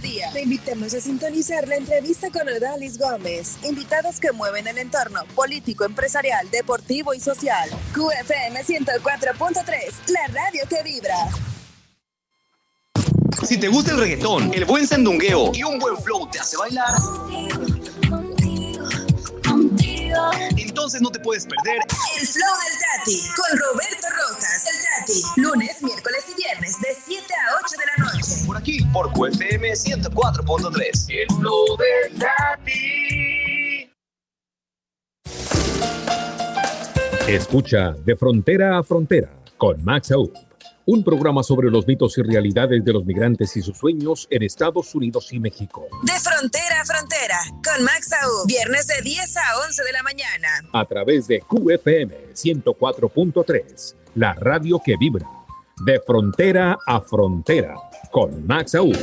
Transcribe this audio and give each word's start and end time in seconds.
mediodía. 0.00 0.30
Te 0.32 0.42
invitamos 0.42 0.94
a 0.94 1.00
sintonizar 1.00 1.66
la 1.66 1.76
entrevista 1.76 2.30
con 2.30 2.48
Odalis 2.48 2.98
Gómez. 2.98 3.58
Invitados 3.64 4.20
que 4.20 4.32
mueven 4.32 4.66
el 4.66 4.78
entorno 4.78 5.20
político, 5.34 5.84
empresarial, 5.84 6.50
deportivo 6.50 7.14
y 7.14 7.20
social. 7.20 7.68
QFM 7.92 8.62
104.3, 8.62 10.08
la 10.08 10.26
radio 10.28 10.62
que 10.68 10.82
vibra. 10.82 11.16
Si 13.46 13.58
te 13.58 13.68
gusta 13.68 13.92
el 13.92 13.98
reggaetón, 13.98 14.52
el 14.52 14.64
buen 14.64 14.86
sandungueo 14.86 15.52
y 15.54 15.62
un 15.62 15.78
buen 15.78 15.96
flow 15.96 16.28
te 16.28 16.40
hace 16.40 16.56
bailar, 16.56 16.92
entonces 20.56 21.00
no 21.00 21.10
te 21.10 21.20
puedes 21.20 21.46
perder 21.46 21.80
El 22.20 22.26
Flow 22.26 22.54
del 22.64 22.78
Tati 22.78 23.20
con 23.36 23.58
Roberto 23.58 24.06
Rojas. 24.10 24.66
El 24.66 24.78
Tati, 24.82 25.40
lunes, 25.40 25.82
miércoles 25.82 26.24
y 26.30 26.34
viernes 26.42 26.80
de 26.80 26.88
7 27.04 27.24
a 27.24 27.56
8 27.64 27.76
de 27.78 27.84
la 27.86 27.96
noche. 28.04 28.46
por 28.46 28.56
aquí, 28.56 28.84
por 28.92 29.12
QFM 29.12 29.72
104.3. 29.72 31.06
El 31.10 31.36
flow 31.36 31.76
del 31.76 32.18
Tati. 32.18 33.90
Escucha 37.28 37.92
De 38.04 38.16
Frontera 38.16 38.78
a 38.78 38.82
Frontera 38.82 39.28
con 39.58 39.84
Max 39.84 40.10
Aub, 40.12 40.32
un 40.88 41.04
programa 41.04 41.42
sobre 41.42 41.70
los 41.70 41.86
mitos 41.86 42.16
y 42.16 42.22
realidades 42.22 42.82
de 42.82 42.92
los 42.94 43.04
migrantes 43.04 43.54
y 43.58 43.60
sus 43.60 43.76
sueños 43.76 44.26
en 44.30 44.42
Estados 44.42 44.94
Unidos 44.94 45.30
y 45.34 45.38
México. 45.38 45.86
De 46.02 46.18
frontera 46.18 46.80
a 46.80 46.84
frontera 46.86 47.38
con 47.62 47.84
Max 47.84 48.10
Aú. 48.22 48.46
Viernes 48.46 48.86
de 48.86 49.02
10 49.02 49.36
a 49.36 49.58
11 49.66 49.84
de 49.84 49.92
la 49.92 50.02
mañana. 50.02 50.48
A 50.72 50.86
través 50.86 51.28
de 51.28 51.40
QFM 51.40 52.32
104.3, 52.32 53.96
la 54.14 54.32
radio 54.32 54.80
que 54.82 54.96
vibra. 54.98 55.28
De 55.84 56.00
Frontera 56.00 56.78
a 56.86 57.02
Frontera 57.02 57.74
con 58.10 58.46
Max 58.46 58.74
Aub. 58.74 58.96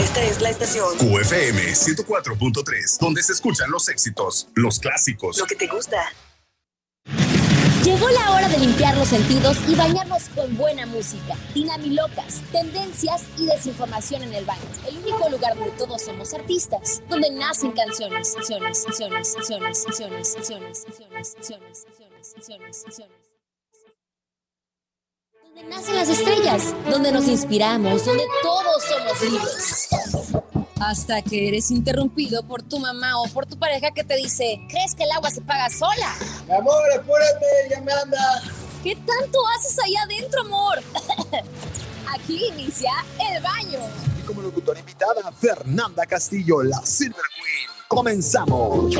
Esta 0.00 0.24
es 0.24 0.40
la 0.40 0.48
estación. 0.48 0.96
QFM 0.96 1.74
104.3, 1.74 2.98
donde 2.98 3.22
se 3.22 3.34
escuchan 3.34 3.70
los 3.70 3.90
éxitos, 3.90 4.48
los 4.54 4.78
clásicos. 4.78 5.36
Lo 5.38 5.44
que 5.44 5.54
te 5.54 5.66
gusta. 5.66 5.98
Llegó 7.86 8.08
la 8.08 8.32
hora 8.32 8.48
de 8.48 8.58
limpiar 8.58 8.96
los 8.96 9.06
sentidos 9.06 9.58
y 9.68 9.76
bañarnos 9.76 10.28
con 10.30 10.56
buena 10.56 10.86
música, 10.86 11.36
dinamilocas, 11.54 12.42
tendencias 12.50 13.26
y 13.38 13.46
desinformación 13.46 14.24
en 14.24 14.34
el 14.34 14.44
baño. 14.44 14.64
El 14.88 14.98
único 14.98 15.28
lugar 15.28 15.54
donde 15.54 15.70
todos 15.70 16.02
somos 16.02 16.34
artistas, 16.34 17.00
donde 17.08 17.30
nacen 17.30 17.70
canciones, 17.70 18.34
canciones, 18.34 18.82
canciones, 18.84 19.34
canciones, 19.36 19.84
canciones, 19.84 20.34
canciones, 20.34 20.84
canciones, 20.84 21.34
canciones, 21.36 21.86
canciones, 22.34 22.82
canciones. 22.82 23.16
Donde 25.44 25.64
nacen 25.70 25.94
las 25.94 26.08
estrellas, 26.08 26.74
donde 26.90 27.12
nos 27.12 27.28
inspiramos, 27.28 28.04
donde 28.04 28.24
todos 28.42 28.82
somos 28.82 29.22
libres. 29.22 29.88
Hasta 30.80 31.22
que 31.22 31.48
eres 31.48 31.70
interrumpido 31.70 32.42
por 32.42 32.62
tu 32.62 32.78
mamá 32.78 33.20
o 33.22 33.28
por 33.28 33.46
tu 33.46 33.58
pareja 33.58 33.92
que 33.92 34.04
te 34.04 34.16
dice, 34.16 34.60
¿crees 34.68 34.94
que 34.94 35.04
el 35.04 35.10
agua 35.10 35.30
se 35.30 35.40
paga 35.40 35.70
sola? 35.70 36.14
Mi 36.46 36.54
amor, 36.54 36.82
apúrate, 36.94 37.46
ya 37.70 37.80
me 37.80 37.92
anda. 37.92 38.42
¿Qué 38.82 38.94
tanto 38.94 39.38
haces 39.56 39.78
allá 39.78 40.02
adentro, 40.02 40.42
amor? 40.42 40.82
Aquí 42.14 42.48
inicia 42.52 42.92
el 43.30 43.42
baño. 43.42 43.78
Y 44.18 44.22
como 44.26 44.42
locutora 44.42 44.78
invitada, 44.78 45.32
Fernanda 45.32 46.04
Castillo, 46.04 46.62
la 46.62 46.84
Silver 46.84 47.24
Queen. 47.34 47.70
Comenzamos. 47.88 48.94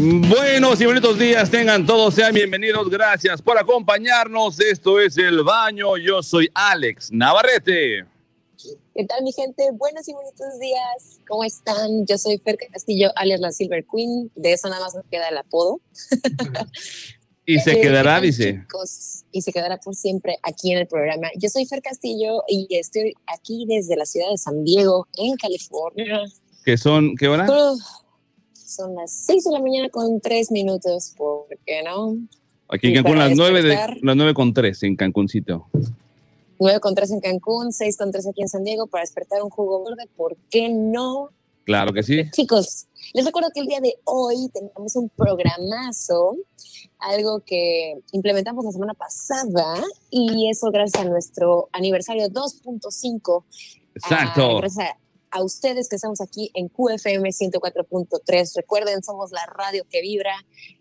Buenos 0.00 0.80
y 0.80 0.86
bonitos 0.86 1.18
días 1.18 1.50
tengan 1.50 1.84
todos, 1.84 2.14
sean 2.14 2.32
bienvenidos, 2.32 2.88
gracias 2.88 3.42
por 3.42 3.58
acompañarnos. 3.58 4.60
Esto 4.60 5.00
es 5.00 5.18
El 5.18 5.42
Baño, 5.42 5.96
yo 5.96 6.22
soy 6.22 6.48
Alex 6.54 7.10
Navarrete. 7.10 8.04
¿Qué 8.94 9.04
tal, 9.06 9.24
mi 9.24 9.32
gente? 9.32 9.64
Buenos 9.72 10.08
y 10.08 10.12
bonitos 10.12 10.56
días. 10.60 11.18
¿Cómo 11.26 11.42
están? 11.42 12.06
Yo 12.06 12.16
soy 12.16 12.38
Fer 12.38 12.56
Castillo, 12.72 13.10
alias 13.16 13.40
la 13.40 13.50
Silver 13.50 13.84
Queen. 13.92 14.30
De 14.36 14.52
eso 14.52 14.68
nada 14.68 14.84
más 14.84 14.94
nos 14.94 15.04
queda 15.10 15.28
el 15.30 15.38
apodo. 15.38 15.80
Y 17.44 17.58
se 17.60 17.72
Eh, 17.72 17.80
quedará, 17.80 18.16
¿qué 18.16 18.16
tal, 18.16 18.22
dice. 18.22 18.60
chicos? 18.60 19.24
Y 19.32 19.40
se 19.40 19.52
quedará 19.54 19.78
por 19.78 19.94
siempre 19.96 20.36
aquí 20.42 20.70
en 20.70 20.78
el 20.80 20.86
programa. 20.86 21.28
Yo 21.38 21.48
soy 21.48 21.64
Fer 21.64 21.80
Castillo 21.80 22.42
y 22.46 22.68
estoy 22.76 23.14
aquí 23.26 23.64
desde 23.66 23.96
la 23.96 24.04
ciudad 24.04 24.30
de 24.30 24.36
San 24.36 24.64
Diego, 24.64 25.08
en 25.16 25.34
California. 25.36 26.20
¿Qué 26.62 26.76
son? 26.76 27.16
¿Qué 27.16 27.26
hora? 27.26 27.46
Son 28.68 28.94
las 28.94 29.12
6 29.12 29.44
de 29.44 29.52
la 29.52 29.60
mañana 29.60 29.88
con 29.88 30.20
3 30.20 30.50
minutos, 30.52 31.14
¿por 31.16 31.46
qué 31.64 31.82
no? 31.82 32.16
Aquí 32.68 32.88
en 32.88 32.94
Cancún, 33.02 33.18
las 33.18 33.34
nueve, 33.34 33.62
de, 33.62 33.68
despertar. 33.68 33.96
las 34.02 34.16
nueve 34.16 34.34
con 34.34 34.52
tres 34.52 34.82
en 34.82 34.94
Cancuncito. 34.94 35.68
9 36.60 36.80
con 36.80 36.94
3 36.94 37.12
en 37.12 37.20
Cancún, 37.20 37.72
6 37.72 37.96
con 37.96 38.10
3 38.10 38.26
aquí 38.26 38.42
en 38.42 38.48
San 38.48 38.64
Diego 38.64 38.86
para 38.88 39.02
despertar 39.02 39.42
un 39.42 39.50
jugo 39.50 39.84
verde, 39.84 40.08
¿por 40.16 40.36
qué 40.50 40.68
no? 40.68 41.30
Claro 41.64 41.92
que 41.92 42.02
sí. 42.02 42.28
Chicos, 42.32 42.86
les 43.12 43.24
recuerdo 43.24 43.50
que 43.54 43.60
el 43.60 43.66
día 43.66 43.80
de 43.80 43.94
hoy 44.04 44.50
tenemos 44.52 44.96
un 44.96 45.08
programazo, 45.10 46.36
algo 46.98 47.40
que 47.40 47.94
implementamos 48.12 48.64
la 48.64 48.72
semana 48.72 48.94
pasada 48.94 49.82
y 50.10 50.50
eso 50.50 50.70
gracias 50.70 51.04
a 51.04 51.08
nuestro 51.08 51.68
aniversario 51.72 52.28
2.5. 52.28 53.44
Exacto. 53.94 54.56
Ah, 54.56 54.60
gracias 54.60 54.88
a, 54.88 54.98
a 55.30 55.42
ustedes 55.42 55.88
que 55.88 55.96
estamos 55.96 56.20
aquí 56.20 56.50
en 56.54 56.68
QFM 56.68 57.28
104.3. 57.28 58.56
Recuerden, 58.56 59.02
somos 59.02 59.30
la 59.32 59.44
radio 59.46 59.84
que 59.90 60.00
vibra 60.00 60.34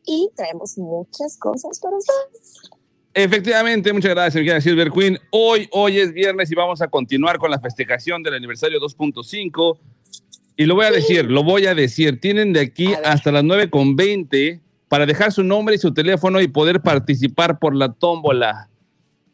y 0.06 0.30
traemos 0.36 0.78
muchas 0.78 1.38
cosas 1.38 1.80
para 1.80 1.98
ustedes. 1.98 2.72
Efectivamente, 3.14 3.92
muchas 3.94 4.12
gracias, 4.12 4.36
mi 4.36 4.46
querida 4.46 4.62
Silver 4.62 4.92
Queen. 4.92 5.18
Hoy, 5.32 5.68
hoy 5.72 6.00
es 6.00 6.14
viernes 6.14 6.52
y 6.52 6.56
vamos 6.56 6.82
a 6.82 6.88
continuar 6.88 7.40
con 7.40 7.50
la 7.50 7.60
festejación 7.60 8.22
del 8.22 8.36
aniversario 8.36 8.80
2.5. 8.80 9.80
Y 10.56 10.66
lo 10.66 10.76
voy 10.76 10.86
a 10.86 10.92
decir, 10.92 11.26
lo 11.26 11.44
voy 11.44 11.66
a 11.66 11.74
decir. 11.74 12.20
Tienen 12.20 12.54
de 12.54 12.60
aquí 12.60 12.94
hasta 13.04 13.32
las 13.32 13.44
9 13.44 13.70
con 13.70 13.96
20 13.96 14.62
para 14.88 15.06
dejar 15.06 15.32
su 15.32 15.44
nombre 15.44 15.76
y 15.76 15.78
su 15.80 15.94
teléfono 15.94 16.42
y 16.42 16.48
poder 16.48 16.82
participar 16.82 17.60
por 17.60 17.76
la 17.76 17.92
tómbola. 17.92 18.70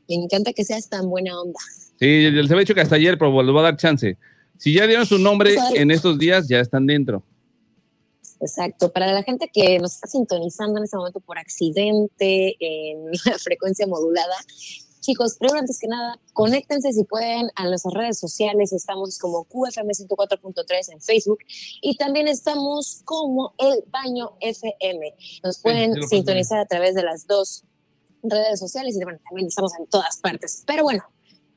Me 0.08 0.16
encanta 0.16 0.54
que 0.54 0.64
seas 0.64 0.90
tan 0.90 1.10
buena 1.10 1.40
onda. 1.40 1.60
Sí, 2.00 2.32
les 2.32 2.50
había 2.50 2.62
dicho 2.62 2.76
que 2.76 2.82
hasta 2.82 2.96
ayer, 2.96 3.18
pero 3.18 3.42
les 3.42 3.52
voy 3.52 3.60
a 3.60 3.64
dar 3.64 3.78
chance. 3.78 4.18
Si 4.64 4.74
ya 4.74 4.88
dieron 4.88 5.06
su 5.06 5.18
nombre 5.18 5.58
Vale. 5.58 5.82
en 5.82 5.92
estos 5.92 6.18
días, 6.18 6.48
ya 6.48 6.62
están 6.62 6.88
dentro. 6.88 7.22
Exacto. 8.40 8.94
Para 8.94 9.12
la 9.12 9.22
gente 9.22 9.52
que 9.54 9.78
nos 9.78 9.96
está 9.96 10.08
sintonizando 10.08 10.78
en 10.78 10.86
este 10.86 10.96
momento 10.96 11.20
por 11.20 11.38
accidente 11.38 12.56
en 12.62 13.08
la 13.26 13.38
frecuencia 13.40 13.86
modulada, 13.88 14.34
chicos, 15.02 15.36
primero 15.38 15.60
antes 15.60 15.78
que 15.82 15.88
nada, 15.88 16.18
conéctense 16.32 16.94
si 16.94 17.04
pueden 17.04 17.50
a 17.56 17.66
nuestras 17.66 17.94
redes 17.94 18.18
sociales. 18.18 18.72
Estamos 18.72 19.18
como 19.18 19.44
QFM 19.44 19.92
104.3 19.92 20.94
en 20.94 21.02
Facebook 21.02 21.40
y 21.82 21.98
también 21.98 22.30
estamos 22.30 23.02
como 23.04 23.56
El 23.58 23.84
Baño 23.88 24.38
FM. 24.40 25.14
Nos 25.44 25.60
pueden 25.60 25.94
sí 25.96 26.08
sintonizar 26.08 26.60
a 26.60 26.66
través 26.68 26.96
de 26.96 27.04
las 27.04 27.28
dos 27.28 27.66
redes 28.24 28.62
sociales 28.62 28.96
y 28.96 29.04
bueno, 29.04 29.20
también 29.28 29.50
estamos 29.50 29.78
en 29.78 29.88
todas 29.88 30.22
partes. 30.22 30.64
Pero 30.66 30.84
bueno, 30.84 31.04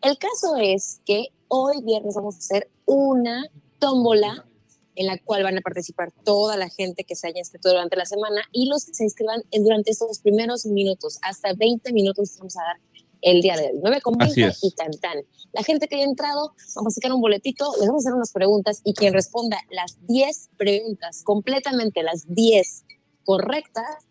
el 0.07 0.19
caso 0.19 0.57
es 0.57 1.01
que 1.05 1.29
hoy 1.49 1.83
viernes 1.83 2.15
vamos 2.15 2.37
a 2.37 2.39
hacer 2.39 2.71
una 2.85 3.45
tómbola 3.79 4.47
en 4.95 5.07
la 5.07 5.19
cual 5.19 5.43
van 5.43 5.59
a 5.59 5.61
participar 5.61 6.13
toda 6.25 6.57
la 6.57 6.69
gente 6.71 7.05
que 7.05 7.17
se 7.17 7.27
haya 7.27 7.41
inscrito 7.41 7.69
durante 7.71 7.97
la 7.97 8.07
semana 8.07 8.43
y 8.53 8.69
los 8.69 8.85
que 8.85 8.95
se 8.95 9.05
inscriban 9.05 9.43
durante 9.53 9.91
estos 9.91 10.21
primeros 10.21 10.65
minutos, 10.65 11.19
hasta 11.23 11.53
20 11.55 11.93
minutos 11.93 12.37
vamos 12.39 12.57
a 12.57 12.63
dar 12.63 12.77
el 13.21 13.43
día 13.43 13.57
de 13.57 13.65
hoy, 13.65 13.81
9 13.83 14.01
con 14.01 14.23
Así 14.23 14.41
20 14.41 14.57
es. 14.57 14.65
y 14.65 14.71
tan 14.71 14.93
tan. 14.93 15.19
La 15.53 15.65
gente 15.65 15.89
que 15.89 15.97
haya 15.97 16.05
entrado, 16.05 16.55
vamos 16.77 16.93
a 16.93 16.95
sacar 16.95 17.13
un 17.13 17.21
boletito, 17.21 17.73
les 17.81 17.89
vamos 17.89 18.05
a 18.05 18.09
hacer 18.09 18.15
unas 18.15 18.33
preguntas 18.33 18.81
y 18.85 18.95
quien 18.95 19.13
responda 19.13 19.59
las 19.71 19.97
10 20.07 20.51
preguntas, 20.57 21.23
completamente 21.25 22.03
las 22.03 22.33
10 22.33 22.85
correctas, 23.25 24.07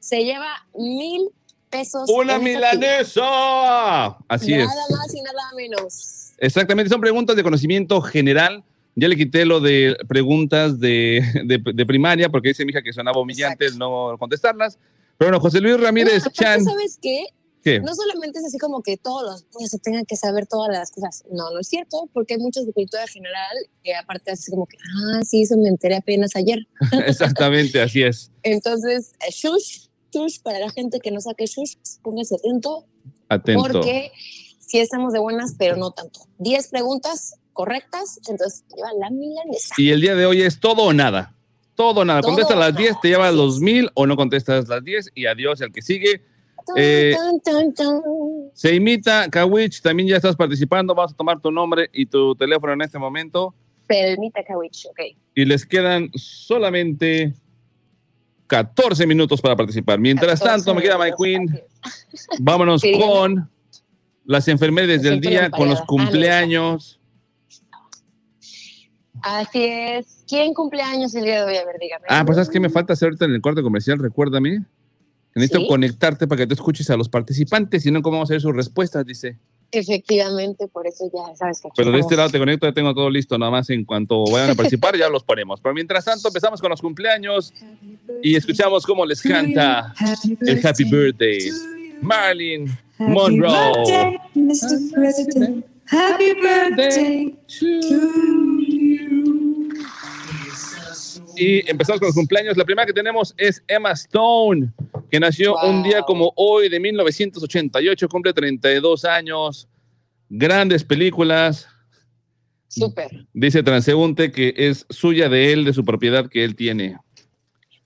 se 0.00 0.24
lleva 0.24 0.66
mil 0.74 1.30
pesos. 1.78 2.08
¡Una 2.10 2.38
milanesa! 2.38 4.16
Así 4.28 4.52
es. 4.54 4.66
Nada 4.66 4.84
más 4.90 5.14
y 5.14 5.22
nada 5.22 5.42
menos. 5.56 6.32
Exactamente, 6.38 6.90
son 6.90 7.00
preguntas 7.00 7.36
de 7.36 7.42
conocimiento 7.42 8.00
general. 8.00 8.64
Ya 8.96 9.08
le 9.08 9.16
quité 9.16 9.44
lo 9.44 9.60
de 9.60 9.96
preguntas 10.08 10.78
de, 10.78 11.22
de- 11.44 11.72
de 11.74 11.86
primaria 11.86 12.28
porque 12.28 12.48
dice 12.48 12.64
mi 12.64 12.70
hija 12.70 12.82
que 12.82 12.92
sonaba 12.92 13.20
humillante 13.20 13.66
el 13.66 13.76
no 13.78 14.16
contestarlas. 14.18 14.78
Pero 15.18 15.30
bueno, 15.30 15.40
José 15.40 15.60
Luis 15.60 15.80
Ramírez 15.80 16.24
No, 16.24 16.30
Chan. 16.30 16.64
¿Sabes 16.64 16.98
qué? 17.02 17.26
¿Qué? 17.62 17.80
No 17.80 17.94
solamente 17.94 18.38
es 18.40 18.44
así 18.44 18.58
como 18.58 18.82
que 18.82 18.96
todos 18.98 19.22
los 19.22 19.46
niños 19.56 19.70
se 19.70 19.78
tengan 19.78 20.04
que 20.04 20.16
saber 20.16 20.46
todas 20.46 20.70
las 20.70 20.90
cosas. 20.90 21.24
No, 21.32 21.50
no 21.50 21.60
es 21.60 21.66
cierto, 21.68 22.08
porque 22.12 22.34
hay 22.34 22.40
muchos 22.40 22.66
de 22.66 22.72
cultura 22.72 23.06
general 23.06 23.56
que 23.82 23.94
aparte 23.94 24.30
así 24.32 24.50
como 24.50 24.66
que, 24.66 24.76
ah, 24.76 25.20
sí, 25.26 25.42
eso 25.42 25.56
me 25.56 25.68
enteré 25.70 25.96
apenas 25.96 26.36
ayer. 26.36 26.58
Exactamente, 27.06 27.80
así 27.80 28.02
es. 28.02 28.30
Entonces, 28.42 29.12
eh, 29.26 29.30
shush, 29.32 29.83
para 30.42 30.58
la 30.58 30.70
gente 30.70 31.00
que 31.00 31.10
no 31.10 31.20
saque 31.20 31.46
shush, 31.46 31.74
póngase 32.02 32.36
atento, 32.36 32.84
Atento. 33.28 33.62
porque 33.62 34.12
sí 34.58 34.78
estamos 34.78 35.12
de 35.12 35.18
buenas, 35.18 35.54
pero 35.58 35.76
no 35.76 35.90
tanto. 35.90 36.20
Diez 36.38 36.68
preguntas 36.68 37.36
correctas, 37.52 38.20
entonces 38.28 38.64
lleva 38.74 38.92
la 38.98 39.10
milanesa. 39.10 39.74
Y 39.78 39.90
el 39.90 40.00
día 40.00 40.14
de 40.14 40.26
hoy 40.26 40.42
es 40.42 40.60
todo 40.60 40.84
o 40.84 40.92
nada. 40.92 41.34
Todo 41.74 42.00
o 42.00 42.04
nada. 42.04 42.20
Todo 42.20 42.30
Contestas 42.30 42.58
las 42.58 42.72
nada, 42.72 42.80
10, 42.80 43.00
te 43.00 43.08
llevas 43.08 43.34
los 43.34 43.60
mil 43.60 43.90
o 43.94 44.06
no 44.06 44.16
contestas 44.16 44.68
las 44.68 44.84
10 44.84 45.10
y 45.14 45.26
adiós 45.26 45.60
al 45.62 45.72
que 45.72 45.82
sigue. 45.82 46.22
Eh. 46.76 47.14
Se 48.54 48.74
imita, 48.74 49.28
Kawich, 49.28 49.82
también 49.82 50.08
ya 50.08 50.16
estás 50.16 50.36
participando. 50.36 50.94
Vamos 50.94 51.12
a 51.12 51.16
tomar 51.16 51.40
tu 51.40 51.50
nombre 51.50 51.90
y 51.92 52.06
tu 52.06 52.34
teléfono 52.34 52.72
en 52.72 52.82
este 52.82 52.98
momento. 52.98 53.54
Permita 53.86 54.42
Kawich, 54.44 54.86
ok. 54.86 55.00
Y 55.34 55.44
les 55.44 55.66
quedan 55.66 56.10
solamente 56.14 57.34
14 58.56 59.06
minutos 59.06 59.40
para 59.40 59.56
participar. 59.56 59.98
Mientras 59.98 60.38
14 60.40 60.44
tanto, 60.48 60.74
me 60.74 60.82
queda 60.82 60.96
My 60.98 61.10
Queen. 61.20 61.60
Vámonos 62.38 62.80
Sí, 62.82 62.92
con 62.98 63.50
las 64.24 64.46
enfermeras 64.48 65.02
del 65.02 65.20
día, 65.20 65.50
con 65.50 65.68
los 65.68 65.80
emparedadas. 65.80 65.86
cumpleaños. 65.86 67.00
Así 69.22 69.64
es. 69.64 70.24
¿Quién 70.28 70.54
cumpleaños 70.54 71.14
el 71.14 71.24
día 71.24 71.44
de 71.44 71.52
hoy? 71.52 71.56
A 71.56 71.64
ver, 71.64 71.76
dígame. 71.80 72.04
Ah, 72.08 72.22
pues 72.24 72.36
¿sabes 72.36 72.50
qué 72.50 72.60
me 72.60 72.68
falta 72.70 72.92
hacer 72.92 73.06
ahorita 73.06 73.24
en 73.24 73.32
el 73.32 73.40
cuarto 73.42 73.62
comercial? 73.62 73.98
Recuérdame. 73.98 74.64
Que 75.32 75.40
Necesito 75.40 75.60
¿Sí? 75.60 75.66
conectarte 75.68 76.28
para 76.28 76.38
que 76.40 76.46
tú 76.46 76.54
escuches 76.54 76.88
a 76.90 76.96
los 76.96 77.08
participantes, 77.08 77.82
si 77.82 77.90
no, 77.90 78.02
¿cómo 78.02 78.18
vamos 78.18 78.30
a 78.30 78.34
ver 78.34 78.40
sus 78.40 78.54
respuestas? 78.54 79.04
Dice. 79.04 79.38
Efectivamente, 79.74 80.68
por 80.68 80.86
eso 80.86 81.10
ya 81.12 81.34
sabes 81.36 81.60
que 81.60 81.68
Pero 81.76 81.90
de 81.90 81.98
este 81.98 82.16
lado 82.16 82.30
te 82.30 82.38
conecto, 82.38 82.66
ya 82.66 82.72
tengo 82.72 82.94
todo 82.94 83.10
listo, 83.10 83.36
nada 83.38 83.50
más 83.50 83.68
en 83.70 83.84
cuanto 83.84 84.24
vayan 84.30 84.50
a 84.50 84.54
participar 84.54 84.96
ya 84.96 85.08
los 85.08 85.24
ponemos. 85.24 85.60
Pero 85.60 85.74
mientras 85.74 86.04
tanto 86.04 86.28
empezamos 86.28 86.60
con 86.60 86.70
los 86.70 86.80
cumpleaños 86.80 87.52
y 88.22 88.36
escuchamos 88.36 88.86
cómo 88.86 89.04
les 89.04 89.20
canta 89.20 89.92
el 90.40 90.66
Happy 90.66 90.84
Birthday. 90.84 91.50
Marilyn 92.00 92.76
Monroe. 92.98 94.18
Mr. 94.34 94.90
President. 94.92 95.64
Happy 95.86 96.32
birthday 96.40 97.36
Y 101.36 101.68
empezamos 101.68 102.00
con 102.00 102.06
los 102.06 102.14
cumpleaños. 102.14 102.56
La 102.56 102.64
primera 102.64 102.86
que 102.86 102.92
tenemos 102.92 103.34
es 103.36 103.62
Emma 103.66 103.92
Stone, 103.92 104.72
que 105.14 105.20
nació 105.20 105.52
Wow. 105.52 105.70
un 105.70 105.82
día 105.84 106.02
como 106.02 106.32
hoy 106.34 106.68
de 106.68 106.80
1988, 106.80 108.08
cumple 108.08 108.32
32 108.32 109.04
años. 109.04 109.68
Grandes 110.28 110.82
películas. 110.82 111.68
Súper. 112.66 113.24
Dice 113.32 113.62
Transeúnte 113.62 114.32
que 114.32 114.52
es 114.56 114.84
suya 114.90 115.28
de 115.28 115.52
él, 115.52 115.64
de 115.64 115.72
su 115.72 115.84
propiedad 115.84 116.28
que 116.28 116.42
él 116.42 116.56
tiene. 116.56 116.96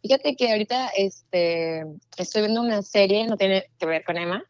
Fíjate 0.01 0.37
que 0.37 0.51
ahorita 0.51 0.89
este, 0.97 1.85
estoy 2.17 2.43
viendo 2.43 2.63
una 2.63 2.81
serie, 2.81 3.27
no 3.27 3.37
tiene 3.37 3.65
que 3.79 3.85
ver 3.85 4.05
con 4.05 4.17
Emma, 4.17 4.43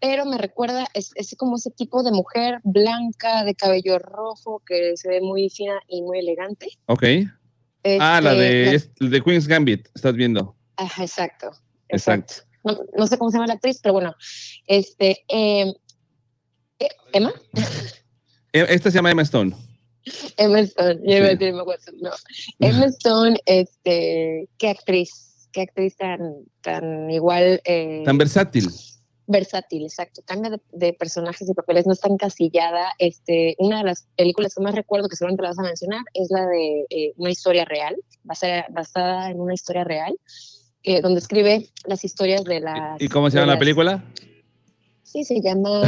pero 0.00 0.24
me 0.24 0.38
recuerda, 0.38 0.86
es, 0.94 1.10
es 1.16 1.34
como 1.36 1.56
ese 1.56 1.70
tipo 1.70 2.02
de 2.02 2.12
mujer 2.12 2.60
blanca, 2.64 3.44
de 3.44 3.54
cabello 3.54 3.98
rojo, 3.98 4.62
que 4.66 4.96
se 4.96 5.06
ve 5.10 5.20
muy 5.20 5.50
fina 5.50 5.78
y 5.86 6.00
muy 6.00 6.20
elegante. 6.20 6.68
Ok. 6.86 7.02
ah, 7.04 7.18
Este, 7.82 7.98
la 8.22 8.34
de, 8.34 8.74
es- 8.74 8.90
de 8.98 9.20
Queen's 9.20 9.46
Gambit, 9.46 9.86
estás 9.94 10.14
viendo. 10.14 10.56
Ajá, 10.76 11.02
exacto. 11.02 11.50
Exacto. 11.92 12.34
No, 12.64 12.78
no 12.96 13.06
sé 13.06 13.18
cómo 13.18 13.30
se 13.30 13.36
llama 13.36 13.46
la 13.48 13.54
actriz, 13.54 13.80
pero 13.82 13.92
bueno, 13.94 14.14
este, 14.66 15.24
eh, 15.28 15.72
eh, 16.78 16.88
Emma, 17.12 17.32
E- 18.52 18.66
Esta 18.68 18.90
se 18.90 18.96
llama 18.98 19.10
Emma 19.10 19.22
Stone. 19.22 19.54
Emma 20.36 20.60
Stone, 20.60 21.00
yo 21.04 21.16
Sí. 21.16 21.22
decir 21.36 21.54
no. 21.54 22.10
Emma 22.60 22.86
Stone, 22.86 23.38
este, 23.46 24.48
qué 24.58 24.68
actriz, 24.68 25.48
qué 25.52 25.62
actriz 25.62 25.96
tan, 25.96 26.18
tan 26.60 27.10
igual. 27.10 27.60
eh, 27.64 28.02
Tan 28.04 28.18
versátil. 28.18 28.68
versátil, 29.26 29.84
exacto. 29.84 30.20
Cambia 30.26 30.50
de, 30.50 30.60
de 30.72 30.92
personajes 30.92 31.48
y 31.48 31.54
papeles, 31.54 31.86
no 31.86 31.92
está 31.94 32.08
encasillada. 32.08 32.92
Este, 32.98 33.54
una 33.58 33.78
de 33.78 33.84
las 33.84 34.06
películas 34.16 34.54
que 34.54 34.62
más 34.62 34.74
recuerdo, 34.74 35.08
que 35.08 35.16
seguramente 35.16 35.42
la 35.42 35.48
vas 35.50 35.58
a 35.58 35.62
mencionar, 35.62 36.02
es 36.14 36.28
la 36.30 36.46
de 36.46 36.86
eh, 36.90 37.12
una 37.16 37.30
historia 37.30 37.64
real, 37.64 37.96
basada, 38.24 38.66
basada 38.70 39.30
en 39.30 39.40
una 39.40 39.54
historia 39.54 39.84
real, 39.84 40.14
eh, 40.84 41.00
donde 41.00 41.20
escribe 41.20 41.68
las 41.86 42.04
historias 42.04 42.44
de 42.44 42.60
las. 42.60 43.00
¿Y 43.00 43.08
cómo 43.08 43.30
se 43.30 43.36
llama 43.36 43.46
la 43.48 43.52
las- 43.54 43.58
película? 43.60 44.04
Sí, 45.02 45.24
se 45.24 45.40
llama. 45.40 45.82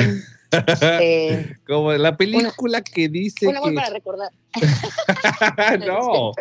eh, 1.00 1.56
Como 1.67 1.93
la 1.94 2.17
película 2.17 2.82
que 2.82 3.08
dice 3.08 3.49
un 3.49 3.56
amor 3.56 3.70
que... 3.70 3.75
para 3.76 3.91
recordar. 3.91 4.31
no, 5.87 6.32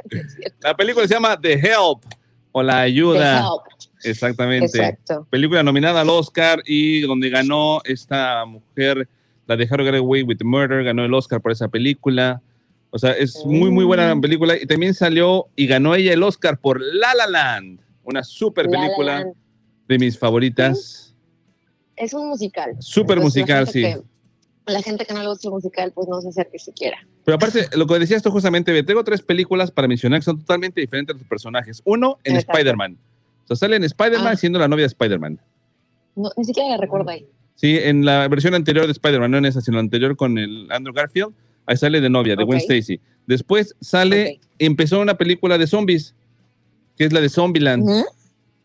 la 0.62 0.76
película 0.76 1.08
se 1.08 1.14
llama 1.14 1.40
The 1.40 1.54
Help 1.54 2.04
o 2.52 2.62
La 2.64 2.74
The 2.74 2.80
Ayuda. 2.82 3.40
Help, 3.40 3.62
Exactamente. 4.04 4.66
Exacto. 4.78 5.26
Película 5.30 5.64
nominada 5.64 6.02
al 6.02 6.10
Oscar 6.10 6.62
y 6.66 7.02
donde 7.02 7.30
ganó 7.30 7.82
esta 7.86 8.44
mujer, 8.46 9.08
la 9.48 9.56
de 9.56 9.64
How 9.64 9.78
to 9.78 9.84
Get 9.86 9.96
Away 9.96 10.24
with 10.24 10.38
Murder, 10.44 10.84
ganó 10.84 11.06
el 11.06 11.14
Oscar 11.14 11.42
por 11.42 11.52
esa 11.54 11.70
película. 11.70 12.42
O 12.90 13.00
sea, 13.00 13.12
es 13.12 13.44
muy, 13.46 13.72
muy 13.72 13.86
buena 13.86 14.14
Mm. 14.14 14.22
película. 14.22 14.56
Y 14.62 14.66
también 14.66 14.94
salió 14.94 15.48
y 15.56 15.66
ganó 15.68 15.96
ella 15.96 16.14
el 16.14 16.22
Oscar 16.22 16.60
por 16.60 16.82
La 16.82 17.14
La 17.16 17.28
Land, 17.28 17.80
una 18.04 18.24
super 18.24 18.66
La 18.66 18.72
La 18.72 18.80
película 18.86 19.26
de 19.88 20.00
mis 20.00 20.18
favoritas. 20.18 21.16
Es 21.96 22.14
un 22.14 22.28
musical. 22.30 22.70
Entonces, 22.72 23.06
la 23.08 23.16
musical, 23.18 23.68
sí. 23.68 23.82
que- 23.82 24.02
la 24.66 24.82
gente 24.82 25.06
que 25.06 25.14
no 25.14 25.22
le 25.22 25.28
gusta 25.28 25.48
el 25.50 25.54
musical, 25.54 25.92
pues 25.94 26.08
no 26.08 26.22
se 26.22 26.30
acerque 26.30 26.58
siquiera. 26.58 26.98
Pero 27.26 27.36
aparte, 27.36 27.68
lo 27.76 27.86
que 27.86 28.00
decía 28.00 28.16
esto 28.16 28.32
justamente, 28.32 28.72
ve, 28.72 28.82
tengo 28.84 29.04
tres 29.04 29.22
películas 29.22 29.72
para 29.72 29.88
mencionar 29.90 30.20
que 30.20 30.24
son 30.26 30.40
totalmente 30.40 30.80
diferentes 30.80 31.16
de 31.16 31.20
los 31.20 31.28
personajes. 31.28 31.82
Uno, 31.86 32.18
en. 32.24 32.38
Spider-Man. 32.38 32.98
O 33.44 33.48
sea, 33.48 33.58
sale 33.58 33.76
en 33.76 33.84
Spider-Man 33.84 34.34
Ah. 34.34 34.38
siendo 34.38 34.60
la 34.60 34.68
novia 34.70 34.84
de 34.84 34.88
Spider-Man. 34.88 35.40
No, 36.16 36.30
ni 36.38 36.46
siquiera 36.46 36.70
la 36.70 36.78
recuerdo 36.78 37.10
ahí. 37.10 37.26
Sí, 37.56 37.78
en 37.78 38.06
la 38.06 38.28
versión 38.30 38.56
anterior 38.56 38.86
de 38.86 38.94
Spider-Man, 38.94 39.32
no 39.32 39.38
en 39.38 39.46
esa, 39.46 39.60
sino 39.62 39.76
la 39.76 39.82
anterior 39.82 40.16
con 40.16 40.38
el 40.38 40.72
Andrew 40.72 40.94
Garfield, 40.94 41.34
ahí 41.66 41.76
sale 41.78 42.00
de 42.02 42.10
novia, 42.10 42.36
de 42.38 42.44
Gwen 42.46 42.58
Ok. 42.60 42.64
Stacy. 42.70 43.00
Después 43.28 43.76
sale, 43.82 44.40
empezó 44.60 45.00
una 45.02 45.18
película 45.18 45.58
de 45.58 45.68
zombies, 45.68 46.16
que 46.98 47.06
es 47.06 47.14
la 47.14 47.22
de 47.22 47.30
Zombieland. 47.30 47.84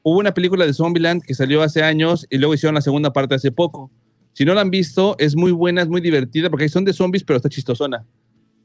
Hubo 0.03 0.19
una 0.19 0.33
película 0.33 0.65
de 0.67 0.73
Zombieland 0.73 1.23
que 1.23 1.35
salió 1.35 1.63
hace 1.63 1.83
años 1.83 2.27
y 2.31 2.39
luego 2.39 2.55
hicieron 2.55 2.75
la 2.75 2.81
segunda 2.81 3.13
parte 3.13 3.35
hace 3.35 3.51
poco. 3.53 3.91
Si 4.33 4.45
no 4.45 4.55
la 4.55 4.61
han 4.61 4.71
visto, 4.71 5.17
es 5.19 5.35
muy 5.35 5.51
buena, 5.51 5.83
es 5.83 5.89
muy 5.89 6.01
divertida, 6.01 6.49
porque 6.49 6.69
son 6.69 6.85
de 6.85 6.93
zombies, 6.93 7.25
pero 7.25 7.37
está 7.39 7.49
chistosona. 7.49 8.05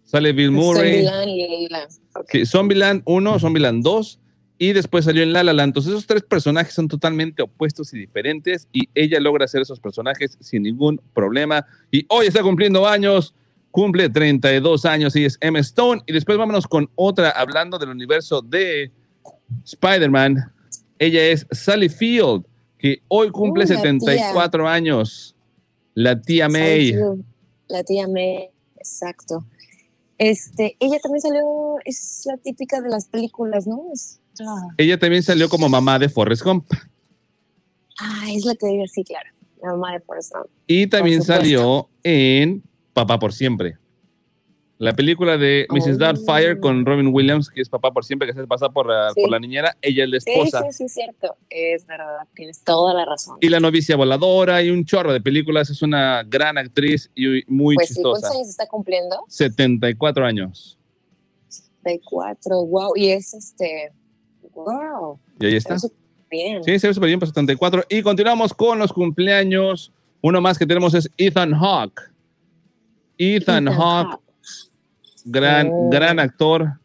Sale 0.03 0.31
Bill 0.33 0.51
Murray. 0.51 1.05
Zombieland 1.05 1.29
y 1.29 1.67
la- 1.69 1.87
ok. 2.19 2.29
Sí, 2.31 2.45
Zombieland 2.45 3.01
1, 3.05 3.39
Zombieland 3.39 3.83
2 3.83 4.19
y 4.59 4.73
después 4.73 5.05
salió 5.05 5.23
en 5.23 5.33
La 5.33 5.43
La 5.43 5.51
Land. 5.53 5.69
Entonces 5.71 5.91
esos 5.93 6.05
tres 6.05 6.21
personajes 6.23 6.73
son 6.75 6.87
totalmente 6.87 7.41
opuestos 7.41 7.93
y 7.93 7.97
diferentes 7.99 8.67
y 8.71 8.87
ella 8.93 9.19
logra 9.19 9.45
hacer 9.45 9.61
esos 9.63 9.79
personajes 9.79 10.37
sin 10.39 10.63
ningún 10.63 11.01
problema. 11.13 11.65
Y 11.91 12.05
hoy 12.09 12.27
está 12.27 12.43
cumpliendo 12.43 12.87
años, 12.87 13.33
cumple 13.71 14.09
32 14.09 14.85
años 14.85 15.15
y 15.15 15.25
es 15.25 15.37
Emma 15.41 15.59
Stone. 15.59 16.03
Y 16.05 16.13
después 16.13 16.37
vámonos 16.37 16.67
con 16.67 16.89
otra 16.95 17.31
hablando 17.31 17.79
del 17.79 17.89
universo 17.89 18.41
de 18.43 18.91
Spider-Man. 19.65 20.51
Ella 20.99 21.23
es 21.25 21.45
Sally 21.51 21.89
Field, 21.89 22.45
que 22.77 23.01
hoy 23.07 23.29
cumple 23.31 23.65
Uh, 23.65 23.67
la 23.69 23.75
74 23.75 24.67
años. 24.67 25.35
La 25.93 26.19
tía 26.21 26.49
May. 26.49 26.95
La 27.67 27.83
tía 27.83 28.07
May, 28.07 28.49
exacto. 28.77 29.45
Este, 30.17 30.77
ella 30.79 30.99
también 30.99 31.21
salió, 31.21 31.75
es 31.85 32.23
la 32.25 32.37
típica 32.37 32.81
de 32.81 32.89
las 32.89 33.07
películas, 33.07 33.67
¿no? 33.67 33.83
Es, 33.93 34.19
ah, 34.45 34.67
Ella 34.77 34.97
también 34.97 35.23
salió 35.23 35.49
como 35.49 35.67
mamá 35.69 35.99
de 35.99 36.07
Forrest 36.09 36.43
Gump. 36.43 36.65
ah, 37.99 38.25
es 38.31 38.45
la 38.45 38.55
que 38.55 38.67
digo, 38.67 38.83
sí, 38.87 39.03
claro. 39.03 39.29
La 39.61 39.71
mamá 39.71 39.93
de 39.93 39.99
Forrest 40.01 40.33
Gump. 40.33 40.47
Y 40.67 40.87
también 40.87 41.23
salió 41.23 41.89
en 42.03 42.63
Papá 42.93 43.19
por 43.19 43.33
Siempre. 43.33 43.77
La 44.79 44.91
película 44.93 45.37
de 45.37 45.65
Mrs. 45.69 45.95
Oh. 45.95 45.97
Doubtfire 45.97 46.59
con 46.59 46.85
Robin 46.85 47.07
Williams, 47.13 47.49
que 47.49 47.61
es 47.61 47.69
Papá 47.69 47.91
por 47.91 48.03
Siempre, 48.03 48.27
que 48.27 48.33
se 48.33 48.45
pasar 48.47 48.73
por, 48.73 48.87
la- 48.87 49.11
Sí. 49.13 49.21
por 49.21 49.29
la 49.31 49.39
niñera. 49.39 49.77
Ella 49.81 50.03
es 50.03 50.09
la 50.09 50.19
Sí, 50.19 50.31
esposa. 50.31 50.61
sí, 50.63 50.73
sí, 50.73 50.83
es 50.85 50.93
cierto. 50.93 51.35
Es 51.49 51.85
verdad, 51.85 52.27
tienes 52.35 52.63
toda 52.63 52.93
la 52.93 53.05
razón. 53.05 53.37
Y 53.39 53.49
la 53.49 53.59
novicia 53.59 53.95
voladora 53.95 54.61
y 54.63 54.71
un 54.71 54.83
chorro 54.83 55.13
de 55.13 55.21
películas. 55.21 55.69
Es 55.69 55.81
una 55.83 56.23
gran 56.27 56.57
actriz 56.57 57.09
y 57.15 57.43
muy 57.47 57.75
pues 57.75 57.89
sí, 57.89 57.93
chistosa. 57.95 58.21
¿cuántos 58.21 58.35
años 58.37 58.49
está 58.49 58.67
cumpliendo? 58.67 59.23
74 59.29 60.25
años. 60.25 60.77
De 61.83 62.01
cuatro, 62.03 62.65
wow. 62.65 62.93
Y 62.95 63.09
es 63.09 63.33
este, 63.33 63.91
wow. 64.53 65.19
Y 65.39 65.45
ahí 65.45 65.55
está. 65.55 65.77
Súper 65.79 65.97
bien. 66.31 66.63
Sí, 66.63 66.79
se 66.79 66.87
ve 66.87 66.93
súper 66.93 67.07
bien 67.07 67.19
para 67.19 67.29
74. 67.29 67.83
Y 67.89 68.01
continuamos 68.01 68.53
con 68.53 68.79
los 68.79 68.91
cumpleaños. 68.91 69.91
Uno 70.21 70.41
más 70.41 70.57
que 70.57 70.65
tenemos 70.65 70.93
es 70.93 71.09
Ethan 71.17 71.53
Hawke. 71.53 72.01
Ethan, 73.17 73.67
Ethan 73.67 73.77
Hawke. 73.77 74.22
Gran, 75.25 75.69
Oh. 75.71 75.89
gran 75.89 76.19
actor 76.19 76.79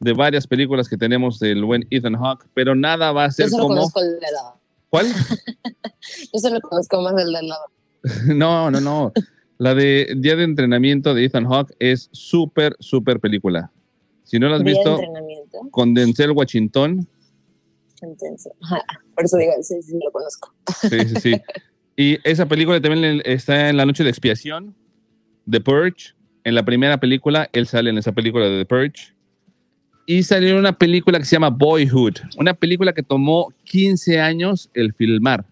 de 0.00 0.12
varias 0.12 0.46
películas 0.46 0.88
que 0.88 0.96
tenemos 0.96 1.38
del 1.38 1.64
buen 1.64 1.86
Ethan 1.90 2.14
Hawke, 2.14 2.46
pero 2.54 2.74
nada 2.74 3.12
va 3.12 3.24
a 3.24 3.28
Yo 3.28 3.32
ser 3.32 3.48
solo 3.50 3.64
como... 3.64 3.74
conozco 3.76 4.00
el 4.00 4.18
de 4.18 4.26
lado. 4.32 4.60
¿Cuál? 4.88 5.06
Yo 6.32 6.38
solo 6.40 6.60
conozco 6.60 7.02
más 7.02 7.14
el 7.22 7.32
de 7.32 7.42
lado. 7.42 7.64
No, 8.34 8.70
no, 8.70 8.80
no. 8.80 9.12
La 9.58 9.74
de 9.74 10.14
Día 10.16 10.36
de 10.36 10.44
Entrenamiento 10.44 11.12
de 11.12 11.26
Ethan 11.26 11.44
Hawke 11.46 11.74
es 11.78 12.08
súper, 12.12 12.74
súper 12.80 13.20
película. 13.20 13.70
Si 14.24 14.38
no 14.38 14.48
la 14.48 14.56
has 14.56 14.64
Día 14.64 14.72
de 14.72 14.78
visto, 14.78 14.94
entrenamiento. 14.94 15.58
con 15.70 15.92
Denzel 15.92 16.30
Washington. 16.30 17.06
Ajá, 18.62 18.82
por 19.14 19.24
eso 19.24 19.36
digo, 19.36 19.52
sí, 19.60 19.82
sí, 19.82 19.98
lo 20.02 20.10
conozco. 20.10 20.54
Sí, 20.80 20.98
sí, 21.08 21.14
sí. 21.20 21.32
Y 21.96 22.16
esa 22.26 22.46
película 22.46 22.80
también 22.80 23.20
está 23.26 23.68
en 23.68 23.76
La 23.76 23.84
Noche 23.84 24.02
de 24.04 24.08
Expiación, 24.08 24.74
The 25.50 25.60
Purge. 25.60 26.14
En 26.50 26.56
la 26.56 26.64
primera 26.64 26.98
película, 26.98 27.48
él 27.52 27.68
sale 27.68 27.90
en 27.90 27.98
esa 27.98 28.10
película 28.10 28.48
de 28.48 28.58
The 28.58 28.66
Purge. 28.66 29.14
y 30.04 30.24
salió 30.24 30.58
una 30.58 30.76
película 30.76 31.20
que 31.20 31.24
se 31.24 31.36
llama 31.36 31.48
Boyhood, 31.48 32.14
una 32.36 32.54
película 32.54 32.92
que 32.92 33.04
tomó 33.04 33.54
15 33.66 34.18
años 34.18 34.68
el 34.74 34.92
filmar. 34.92 35.46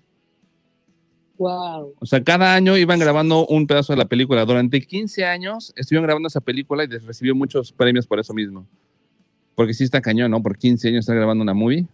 Wow. 1.36 1.94
O 2.00 2.04
sea, 2.04 2.24
cada 2.24 2.52
año 2.52 2.76
iban 2.76 2.98
grabando 2.98 3.46
un 3.46 3.68
pedazo 3.68 3.92
de 3.92 3.98
la 3.98 4.06
película. 4.06 4.44
Durante 4.44 4.80
15 4.80 5.24
años 5.24 5.72
estuvieron 5.76 6.04
grabando 6.04 6.26
esa 6.26 6.40
película 6.40 6.82
y 6.82 6.88
recibió 6.88 7.32
muchos 7.36 7.70
premios 7.70 8.04
por 8.04 8.18
eso 8.18 8.34
mismo. 8.34 8.66
Porque 9.54 9.74
sí 9.74 9.84
está 9.84 10.00
cañón, 10.00 10.32
¿no? 10.32 10.42
Por 10.42 10.58
15 10.58 10.88
años 10.88 11.04
estar 11.04 11.14
grabando 11.14 11.42
una 11.42 11.54
movie. 11.54 11.86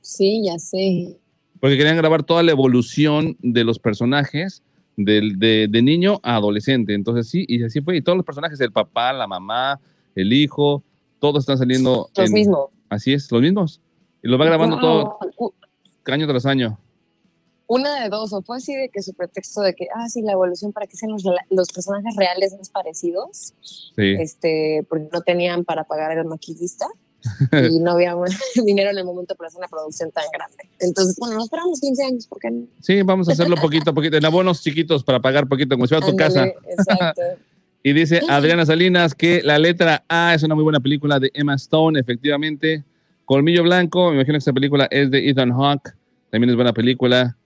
Sí, 0.00 0.42
ya 0.44 0.58
sé. 0.58 1.16
Porque 1.60 1.76
querían 1.76 1.96
grabar 1.96 2.24
toda 2.24 2.42
la 2.42 2.50
evolución 2.50 3.36
de 3.40 3.62
los 3.62 3.78
personajes 3.78 4.64
del- 4.96 5.38
de, 5.38 5.68
de 5.70 5.82
niño 5.82 6.20
a 6.22 6.36
adolescente. 6.36 6.94
Entonces 6.94 7.28
sí, 7.28 7.44
y 7.48 7.62
así 7.62 7.80
fue. 7.80 7.96
Y 7.96 8.02
todos 8.02 8.16
los 8.16 8.24
personajes, 8.26 8.60
el 8.60 8.72
papá, 8.72 9.12
la 9.12 9.26
mamá, 9.26 9.80
el 10.14 10.32
hijo, 10.32 10.82
todos 11.18 11.40
están 11.44 11.58
saliendo. 11.58 12.08
Los 12.16 12.28
en- 12.28 12.34
mismos. 12.34 12.70
Así 12.88 13.12
es, 13.12 13.30
los 13.32 13.42
mismos. 13.42 13.80
Y 14.22 14.28
lo 14.28 14.38
va 14.38 14.46
grabando 14.46 14.78
todo 14.78 15.18
año 16.06 16.26
tras 16.28 16.46
año. 16.46 16.78
Una 17.68 18.00
de 18.00 18.08
dos, 18.10 18.32
o 18.32 18.42
fue 18.42 18.58
así 18.58 18.72
de 18.76 18.88
que 18.90 19.02
su 19.02 19.12
pretexto 19.12 19.60
de 19.60 19.74
que, 19.74 19.88
ah, 19.92 20.08
sí, 20.08 20.22
la 20.22 20.32
evolución 20.32 20.72
para 20.72 20.86
que 20.86 20.96
sean 20.96 21.10
los, 21.10 21.24
los 21.50 21.68
personajes 21.72 22.14
reales 22.14 22.54
más 22.56 22.70
parecidos, 22.70 23.54
Sí. 23.60 24.14
este, 24.20 24.86
porque 24.88 25.08
no 25.12 25.20
tenían 25.22 25.64
para 25.64 25.82
pagar 25.82 26.16
al 26.16 26.26
maquillista 26.26 26.86
y 27.70 27.78
no 27.80 27.92
había 27.92 28.14
dinero 28.64 28.90
en 28.90 28.98
el 28.98 29.04
momento 29.04 29.34
para 29.34 29.48
hacer 29.48 29.58
una 29.58 29.68
producción 29.68 30.10
tan 30.10 30.24
grande. 30.32 30.68
Entonces, 30.80 31.16
bueno, 31.18 31.36
nos 31.36 31.44
esperamos 31.44 31.80
15 31.80 32.04
años, 32.04 32.26
porque 32.26 32.50
no? 32.50 32.66
Sí, 32.80 33.02
vamos 33.02 33.28
a 33.28 33.32
hacerlo 33.32 33.56
poquito 33.56 33.90
a 33.90 33.94
poquito, 33.94 34.16
en 34.16 34.24
abonos 34.24 34.62
chiquitos 34.62 35.04
para 35.04 35.20
pagar 35.20 35.48
poquito, 35.48 35.76
como 35.76 35.86
si 35.86 35.94
fuera 35.94 36.06
tu 36.06 36.16
casa. 36.16 36.46
Exacto. 36.46 37.22
Y 37.82 37.92
dice 37.92 38.20
Adriana 38.28 38.66
Salinas 38.66 39.14
que 39.14 39.42
la 39.44 39.60
letra 39.60 40.04
A 40.08 40.34
es 40.34 40.42
una 40.42 40.56
muy 40.56 40.64
buena 40.64 40.80
película 40.80 41.20
de 41.20 41.30
Emma 41.32 41.54
Stone, 41.54 42.00
efectivamente. 42.00 42.82
Colmillo 43.24 43.62
Blanco, 43.62 44.08
me 44.08 44.16
imagino 44.16 44.32
que 44.32 44.38
esta 44.38 44.52
película 44.52 44.88
es 44.90 45.08
de 45.08 45.28
Ethan 45.28 45.52
Hawke, 45.52 45.94
también 46.30 46.50
es 46.50 46.56
buena 46.56 46.72
película. 46.72 47.36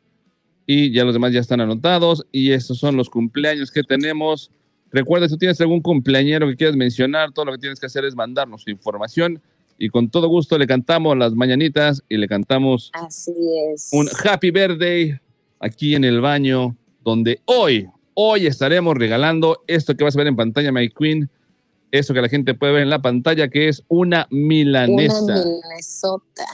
Y 0.64 0.92
ya 0.92 1.04
los 1.04 1.12
demás 1.12 1.32
ya 1.32 1.40
están 1.40 1.60
anotados. 1.60 2.24
Y 2.32 2.52
estos 2.52 2.78
son 2.78 2.96
los 2.96 3.10
cumpleaños 3.10 3.70
que 3.70 3.82
tenemos. 3.82 4.50
Recuerda, 4.90 5.28
si 5.28 5.34
tú 5.34 5.38
tienes 5.38 5.60
algún 5.60 5.82
cumpleañero 5.82 6.48
que 6.48 6.56
quieras 6.56 6.76
mencionar, 6.76 7.32
todo 7.32 7.44
lo 7.44 7.52
que 7.52 7.58
tienes 7.58 7.78
que 7.78 7.86
hacer 7.86 8.06
es 8.06 8.16
mandarnos 8.16 8.66
información. 8.66 9.42
Y 9.82 9.88
con 9.88 10.10
todo 10.10 10.28
gusto 10.28 10.58
le 10.58 10.66
cantamos 10.66 11.16
las 11.16 11.32
mañanitas 11.32 12.02
y 12.06 12.18
le 12.18 12.28
cantamos 12.28 12.90
Así 12.92 13.32
es. 13.72 13.88
un 13.92 14.10
happy 14.24 14.50
birthday 14.50 15.18
aquí 15.58 15.94
en 15.94 16.04
el 16.04 16.20
baño, 16.20 16.76
donde 17.02 17.40
hoy, 17.46 17.88
hoy 18.12 18.46
estaremos 18.46 18.94
regalando 18.94 19.64
esto 19.66 19.96
que 19.96 20.04
vas 20.04 20.14
a 20.14 20.18
ver 20.18 20.26
en 20.26 20.36
pantalla, 20.36 20.70
My 20.70 20.90
Queen, 20.90 21.30
eso 21.90 22.12
que 22.12 22.20
la 22.20 22.28
gente 22.28 22.52
puede 22.52 22.74
ver 22.74 22.82
en 22.82 22.90
la 22.90 23.00
pantalla, 23.00 23.48
que 23.48 23.68
es 23.68 23.82
una 23.88 24.26
milanesa. 24.30 25.22
Una 25.22 25.44
milanesota. 25.46 26.44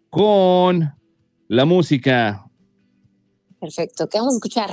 con 0.10 0.92
la 1.48 1.66
música. 1.66 2.46
Perfecto, 3.60 4.08
¿qué 4.10 4.18
vamos 4.18 4.34
a 4.34 4.38
escuchar? 4.38 4.72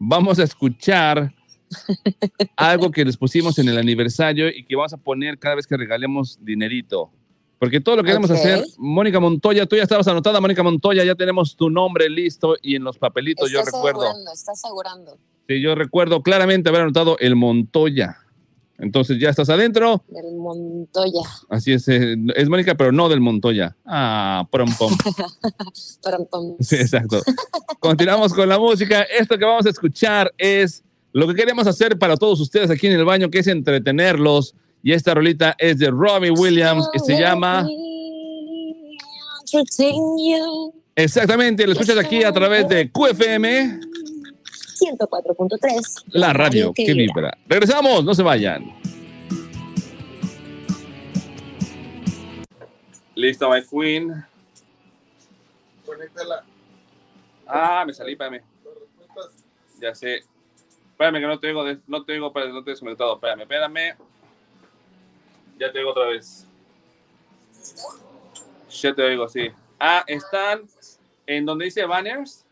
Vamos 0.00 0.38
a 0.38 0.44
escuchar 0.44 1.32
algo 2.56 2.90
que 2.90 3.04
les 3.04 3.16
pusimos 3.16 3.58
en 3.58 3.68
el 3.68 3.78
aniversario 3.78 4.48
y 4.48 4.64
que 4.64 4.74
vamos 4.74 4.92
a 4.92 4.96
poner 4.96 5.38
cada 5.38 5.56
vez 5.56 5.66
que 5.66 5.76
regalemos 5.76 6.38
dinerito. 6.42 7.12
Porque 7.58 7.80
todo 7.80 7.96
lo 7.96 8.02
que 8.02 8.08
queremos 8.08 8.30
hacer, 8.30 8.64
Mónica 8.76 9.18
Montoya, 9.18 9.66
tú 9.66 9.74
ya 9.76 9.82
estabas 9.82 10.06
anotada, 10.06 10.40
Mónica 10.40 10.62
Montoya, 10.62 11.04
ya 11.04 11.14
tenemos 11.16 11.56
tu 11.56 11.70
nombre 11.70 12.08
listo 12.08 12.54
y 12.62 12.76
en 12.76 12.84
los 12.84 12.98
papelitos 12.98 13.50
yo 13.50 13.58
Estás 13.58 13.74
recuerdo. 13.74 14.02
asegurando, 14.02 14.32
estás 14.32 14.64
asegurando 14.64 15.18
Sí, 15.48 15.60
yo 15.60 15.74
recuerdo 15.74 16.22
claramente 16.22 16.68
haber 16.68 16.82
anotado 16.82 17.16
el 17.18 17.34
Montoya. 17.34 18.18
Entonces 18.78 19.18
ya 19.18 19.30
estás 19.30 19.48
adentro. 19.48 20.04
del 20.08 20.36
Montoya. 20.36 21.22
Así 21.48 21.72
es, 21.72 21.88
eh, 21.88 22.16
es 22.36 22.48
Mónica, 22.48 22.76
pero 22.76 22.92
no 22.92 23.08
del 23.08 23.20
Montoya. 23.20 23.74
Ah, 23.84 24.46
prom 24.52 24.72
pom. 24.78 24.92
Pam, 26.02 26.26
pam. 26.30 26.56
Sí, 26.60 26.76
exacto. 26.76 27.20
Continuamos 27.80 28.32
con 28.34 28.48
la 28.48 28.58
música. 28.58 29.02
Esto 29.02 29.36
que 29.36 29.44
vamos 29.44 29.66
a 29.66 29.70
escuchar 29.70 30.32
es 30.38 30.84
lo 31.12 31.26
que 31.26 31.34
queremos 31.34 31.66
hacer 31.66 31.98
para 31.98 32.16
todos 32.16 32.38
ustedes 32.40 32.70
aquí 32.70 32.86
en 32.86 32.92
el 32.92 33.04
baño, 33.04 33.30
que 33.30 33.38
es 33.40 33.46
entretenerlos. 33.48 34.54
Y 34.82 34.92
esta 34.92 35.14
rolita 35.14 35.54
es 35.58 35.78
de 35.78 35.90
Robbie 35.90 36.30
Williams 36.30 36.88
y 36.94 36.98
se 37.00 37.18
llama 37.18 37.66
exactamente, 40.94 41.66
lo 41.66 41.72
escuchas 41.72 41.98
aquí 41.98 42.22
a 42.22 42.32
través 42.32 42.68
de 42.68 42.90
QFM, 42.90 43.80
104.3. 44.78 46.04
la 46.12 46.32
radio 46.32 46.72
que 46.72 46.92
vibra. 46.94 47.36
Regresamos, 47.46 48.04
no 48.04 48.14
se 48.14 48.22
vayan. 48.22 48.72
Listo, 53.14 53.50
my 53.50 53.62
queen. 53.64 54.24
Conéctala. 55.84 56.44
Ah, 57.46 57.82
me 57.86 57.92
salí, 57.92 58.12
espérame. 58.12 58.42
Ya 59.80 59.94
sé. 59.94 60.22
Espérame 60.92 61.20
que 61.20 61.26
no 61.26 61.38
te 61.40 61.48
oigo, 61.48 61.64
de- 61.64 61.78
no 61.86 62.04
te 62.04 62.12
oigo, 62.12 62.28
espérame, 62.28 62.52
no 62.52 62.62
te 62.62 62.70
he 62.70 62.72
desconectado. 62.74 63.14
Espérame, 63.14 63.40
espérame. 63.42 63.96
Ya 65.58 65.72
te 65.72 65.78
oigo 65.78 65.90
otra 65.90 66.06
vez. 66.06 66.46
Ya 68.70 68.94
te 68.94 69.02
oigo, 69.02 69.28
sí. 69.28 69.50
Ah, 69.80 70.04
están 70.06 70.68
en 71.26 71.44
donde 71.44 71.66
dice 71.66 71.84
banners. 71.84 72.44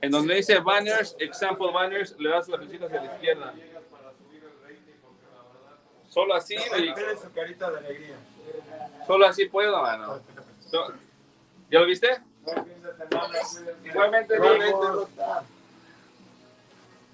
En 0.00 0.10
donde 0.10 0.34
dice 0.34 0.58
banners, 0.60 1.16
example 1.18 1.72
banners, 1.72 2.14
le 2.18 2.28
das 2.28 2.48
la 2.48 2.58
flechita 2.58 2.86
hacia 2.86 3.02
la 3.02 3.14
izquierda. 3.14 3.54
Solo 6.08 6.34
así, 6.34 6.54
y- 6.54 6.94
Tiene 6.94 7.16
su 7.20 7.32
carita 7.32 7.70
de 7.70 7.78
alegría. 7.78 8.16
Solo 9.06 9.26
así 9.26 9.46
puedo, 9.46 9.80
mano. 9.82 10.20
¿Ya 11.70 11.80
lo 11.80 11.86
viste? 11.86 12.20
Igualmente, 13.84 14.36
amigos. 14.36 15.08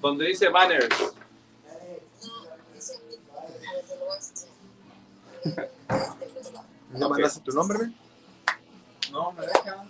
Donde 0.02 0.26
dice 0.26 0.48
banners. 0.48 1.14
¿Ya 6.94 7.08
mandaste 7.08 7.40
tu 7.40 7.52
nombre? 7.52 7.78
men? 7.78 7.96
No, 9.12 9.32
me 9.32 9.46
deja. 9.46 9.84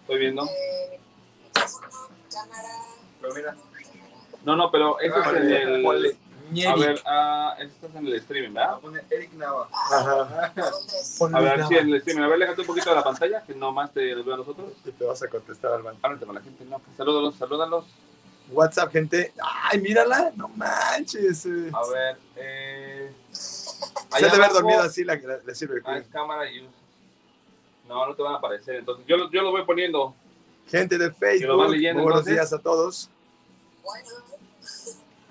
Estoy 0.00 0.18
viendo. 0.18 0.48
Pero 3.20 3.34
mira, 3.34 3.56
No, 4.44 4.56
no, 4.56 4.70
pero 4.70 4.98
eso 5.00 5.20
es 5.20 5.26
en 5.36 5.52
el. 5.52 6.16
A 6.66 6.76
ver, 6.76 7.02
ah, 7.04 7.56
esto 7.58 7.88
es 7.88 7.94
en 7.94 8.06
el 8.06 8.14
streaming, 8.14 8.54
¿verdad? 8.54 8.80
pone 8.80 9.02
Eric 9.10 9.34
Nava. 9.34 9.68
Ajá. 9.70 10.54
A 11.34 11.40
ver, 11.40 11.66
sí, 11.66 11.74
en 11.74 11.88
el 11.88 11.96
streaming. 11.96 12.22
A 12.22 12.28
ver, 12.28 12.38
déjate 12.38 12.62
un 12.62 12.66
poquito 12.66 12.88
de 12.88 12.96
la 12.96 13.04
pantalla, 13.04 13.42
que 13.42 13.54
no 13.54 13.70
más 13.70 13.92
te 13.92 14.14
lo 14.14 14.24
veo 14.24 14.34
a 14.34 14.38
nosotros. 14.38 14.72
Y 14.86 14.92
te 14.92 15.04
vas 15.04 15.22
a 15.22 15.28
contestar 15.28 15.72
al 15.72 15.82
banco. 15.82 15.98
Háblate 16.02 16.24
con 16.24 16.34
la 16.34 16.40
gente, 16.40 16.64
no. 16.64 16.80
Salúdalos, 16.96 17.34
salúdalos. 17.36 17.84
WhatsApp, 18.50 18.90
gente. 18.92 19.32
Ay, 19.42 19.80
mírala. 19.80 20.32
No 20.36 20.48
manches. 20.48 21.46
eh. 21.46 21.70
A 21.72 21.86
ver, 21.88 22.18
eh. 22.36 23.12
Se 23.30 23.86
ha 24.16 24.20
de 24.20 24.36
haber 24.36 24.52
dormido 24.52 24.80
así 24.80 25.04
la 25.04 25.20
que 25.20 25.26
le- 25.26 25.42
le 25.44 25.54
sirve. 25.54 25.80
Ah, 25.84 26.00
cámara 26.10 26.50
y. 26.50 26.68
No, 27.86 28.06
no 28.06 28.14
te 28.14 28.22
van 28.22 28.34
a 28.34 28.38
aparecer. 28.38 28.76
Entonces, 28.76 29.04
yo, 29.06 29.16
lo- 29.16 29.30
yo 29.30 29.42
lo 29.42 29.50
voy 29.50 29.64
poniendo. 29.64 30.14
Gente 30.66 30.98
de 30.98 31.08
lo 31.08 31.14
Facebook. 31.14 31.56
van 31.58 31.70
leyendo, 31.70 32.02
buenos 32.02 32.20
entonces. 32.20 32.34
días 32.34 32.52
a 32.52 32.58
todos. 32.58 33.10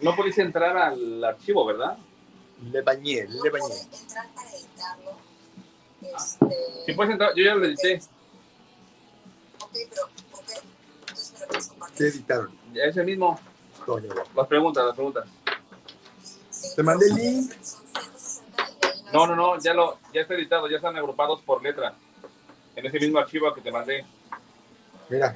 No 0.01 0.15
podéis 0.15 0.38
entrar 0.39 0.75
al 0.77 1.24
archivo, 1.24 1.65
¿verdad? 1.65 1.97
Le 2.71 2.81
bañé, 2.81 3.27
le 3.27 3.50
bañé. 3.50 3.65
entrar 4.01 4.27
para 4.33 4.50
editarlo. 4.51 5.17
Si 6.86 6.93
puedes 6.93 7.12
entrar, 7.12 7.31
yo 7.36 7.43
ya 7.43 7.55
lo 7.55 7.65
edité. 7.65 8.01
Ok, 9.62 9.71
pero, 9.89 10.03
ok. 10.33 10.50
Entonces 11.00 11.33
me 11.33 11.39
lo 11.41 11.47
puedes 11.47 11.67
compartir. 11.67 11.97
¿Qué 11.97 12.03
editaron? 12.07 12.51
Ya 12.77 12.84
Es 12.84 12.98
el 12.98 13.05
mismo. 13.05 13.39
Las 14.36 14.48
preguntas, 14.48 14.86
las 14.86 14.96
preguntas. 14.96 15.27
Te 16.75 16.84
mandé 16.84 17.07
el 17.07 17.15
link. 17.15 17.51
No, 19.12 19.25
no, 19.25 19.36
no, 19.36 19.60
ya 19.60 19.74
lo, 19.74 19.98
ya 20.13 20.22
está 20.22 20.36
editado, 20.36 20.69
ya 20.69 20.77
están 20.77 20.96
agrupados 20.96 21.41
por 21.41 21.63
letra. 21.63 21.96
En 22.75 22.86
ese 22.86 23.00
mismo 23.00 23.17
archivo 23.17 23.51
que 23.53 23.62
te 23.62 23.72
mandé. 23.72 24.05
Mira. 25.10 25.36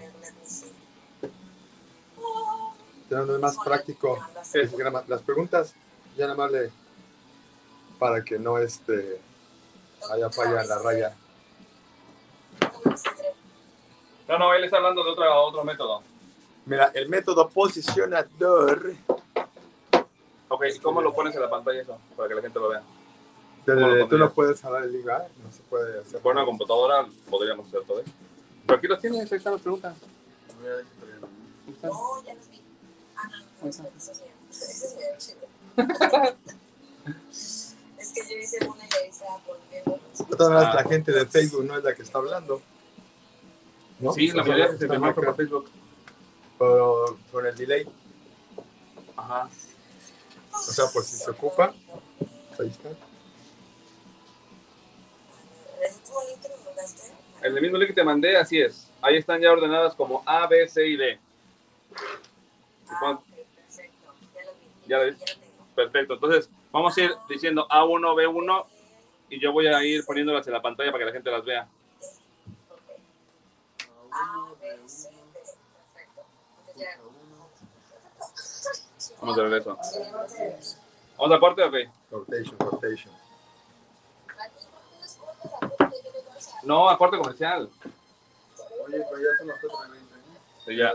Ya 3.10 3.18
no 3.18 3.34
es 3.34 3.40
más 3.40 3.58
práctico. 3.58 4.20
Las 5.08 5.22
preguntas 5.24 5.74
ya 6.16 6.28
nada 6.28 6.38
más 6.38 6.52
le. 6.52 6.72
Para 7.98 8.24
que 8.24 8.38
no 8.38 8.60
este. 8.60 9.20
Haya 10.12 10.30
falla 10.30 10.62
en 10.62 10.70
la 10.70 10.80
raya. 10.80 11.16
No, 14.28 14.38
no, 14.38 14.54
él 14.54 14.64
está 14.64 14.78
hablando 14.78 15.04
de 15.04 15.10
otro, 15.10 15.44
otro 15.44 15.64
método. 15.64 16.11
Mira, 16.66 16.92
el 16.94 17.10
método 17.10 17.50
posicionador. 17.50 18.94
Ok, 20.50 20.64
¿y 20.76 20.80
cómo 20.80 21.02
lo 21.02 21.14
pones 21.14 21.34
en 21.36 21.42
la 21.42 21.50
pantalla 21.50 21.82
eso? 21.82 21.98
Para 22.16 22.30
que 22.30 22.36
la 22.36 22.42
gente 22.42 22.60
lo 22.60 22.70
vea. 22.70 22.84
Desde- 23.66 23.82
¿Cómo 23.82 23.96
lo 23.96 24.08
tú 24.08 24.18
no 24.18 24.32
puedes 24.34 24.62
jalar 24.62 24.84
el. 24.84 25.28
No 25.44 25.52
se 25.52 25.62
puede 25.64 26.00
hacer. 26.02 26.20
Por 26.22 26.34
una 26.36 26.46
computadora 26.46 27.06
podríamos 27.30 27.68
hacer 27.68 27.82
todo 27.86 28.00
eso. 28.02 28.12
Pero 28.66 28.78
aquí 28.78 28.88
los 28.88 29.00
tienes, 29.00 29.32
ahí 29.32 29.38
están 29.38 29.54
las 29.54 29.62
preguntas. 29.62 29.96
No, 31.84 32.24
ya 32.24 32.34
los 32.34 32.50
vi. 32.50 32.62
Ah, 33.16 33.28
no, 33.30 33.38
no, 33.64 33.70
eso 33.70 33.84
eso 33.98 34.12
es 34.12 34.22
es 37.98 38.12
que 38.14 38.22
yo 38.30 38.38
hice 38.38 38.58
una 38.68 38.84
y. 38.86 39.54
De 40.30 40.36
todas 40.36 40.52
maneras, 40.54 40.76
Ah. 40.76 40.84
la 40.84 40.90
gente 40.90 41.12
de 41.12 41.26
Facebook 41.26 41.64
no 41.66 41.78
es 41.78 41.84
la 41.84 41.96
que 41.96 42.02
está 42.04 42.18
hablando. 42.18 42.62
¿No? 44.00 44.14
Sí, 44.14 44.28
la 44.32 44.44
mayoría 44.44 44.78
se 44.78 44.88
me 44.88 45.14
por 45.14 45.36
Facebook. 45.36 45.70
Con 47.32 47.46
el 47.48 47.56
delay. 47.56 47.88
Ajá. 49.18 49.50
O 50.54 50.58
sea, 50.60 50.86
por 50.94 51.04
si 51.04 51.16
se 51.16 51.32
ocupa. 51.32 51.74
Ahí 52.60 52.68
está. 52.68 52.90
¿El 57.42 57.60
mismo 57.60 57.78
link 57.78 57.88
que 57.88 57.96
te 57.96 58.04
mandé, 58.04 58.38
así 58.38 58.62
es. 58.62 58.88
Ahí 59.02 59.18
están 59.18 59.42
ya 59.42 59.52
ordenadas 59.52 59.96
como 59.96 60.22
A, 60.28 60.46
B, 60.46 60.68
C 60.68 60.86
y 60.88 60.98
D. 60.98 61.20
Ah, 62.88 63.20
perfecto. 63.26 64.14
Ya 64.36 64.44
lo 64.46 64.54
vi. 64.56 64.68
Ya 64.88 64.98
lo 65.00 65.06
vi. 65.06 65.12
Ya 65.12 65.26
lo 65.34 65.36
tengo. 65.36 65.42
Perfecto. 65.76 66.14
Entonces, 66.14 66.50
vamos 66.72 66.96
a 66.96 67.02
ir 67.02 67.12
diciendo 67.28 67.68
A1, 67.70 68.16
B1 68.16 68.66
y 69.30 69.40
yo 69.40 69.52
voy 69.52 69.66
a 69.66 69.84
ir 69.84 70.06
poniéndolas 70.06 70.46
en 70.46 70.54
la 70.54 70.62
pantalla 70.62 70.92
para 70.92 71.02
que 71.02 71.06
la 71.08 71.14
gente 71.14 71.32
las 71.32 71.44
vea. 71.44 71.68
A, 74.12 74.52
B, 74.62 74.88
C, 74.88 75.10
D. 75.10 75.16
Perfecto. 75.16 75.31
Vamos 79.20 79.36
de 79.36 79.44
regreso. 79.44 79.78
¿Vamos 81.18 81.38
a 81.38 81.40
corte 81.40 81.64
o 81.64 81.72
qué? 81.72 81.90
Rotation, 82.10 82.58
rotation. 82.60 83.14
No, 86.64 86.90
a 86.90 86.98
corte 86.98 87.18
comercial. 87.18 87.70
Oye, 88.86 89.06
pero 89.10 89.22
ya 89.22 89.38
son 89.38 89.48
las 89.48 89.58
4 89.60 89.94
de 89.94 90.00
Sí, 90.66 90.76
ya. 90.76 90.94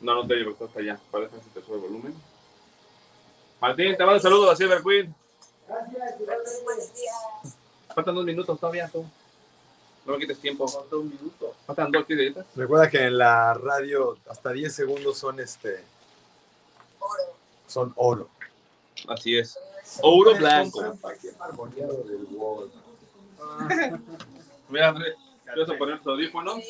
No, 0.00 0.14
no 0.14 0.26
te 0.26 0.34
digo, 0.34 0.50
está 0.50 0.64
hasta 0.64 0.80
allá. 0.80 1.00
Parece 1.10 1.36
que 1.36 1.60
te 1.60 1.66
sube 1.66 1.76
el 1.76 1.82
volumen. 1.82 2.14
Martín, 3.60 3.96
te 3.96 4.04
mando 4.04 4.20
saludos 4.20 4.52
a 4.52 4.56
Silver 4.56 4.82
Queen. 4.82 5.14
Buenos 5.68 6.94
días. 6.94 7.56
Faltan 7.94 8.14
dos 8.14 8.24
minutos 8.24 8.58
todavía, 8.58 8.88
tú. 8.88 9.06
No 10.04 10.14
me 10.14 10.18
quites 10.18 10.38
tiempo. 10.38 10.66
Falta 10.66 10.96
un 10.96 11.08
minuto. 11.08 11.54
Faltan 11.66 11.92
dos 11.92 12.08
minutos. 12.08 12.44
Recuerda 12.56 12.90
que 12.90 13.06
en 13.06 13.18
la 13.18 13.54
radio 13.54 14.18
hasta 14.28 14.50
10 14.50 14.74
segundos 14.74 15.18
son 15.18 15.38
este. 15.40 15.84
Oro. 16.98 17.22
Son 17.66 17.92
oro. 17.96 18.28
Así 19.08 19.38
es. 19.38 19.58
Oro 20.02 20.34
blanco. 20.36 20.80
Mira, 24.68 24.88
André, 24.88 25.14
¿vas 25.56 25.68
a 25.68 25.78
poner 25.78 25.98
tus 25.98 26.08
audífonos? 26.08 26.62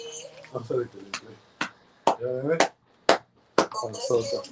No 0.53 0.65
sé 0.65 0.79
de 0.79 0.89
qué 0.89 0.97
le 0.99 1.05
entré. 1.05 1.29
Ya 2.07 2.27
de 2.27 2.43
ver. 2.49 2.59
Con 3.71 3.95
soto. 3.95 4.43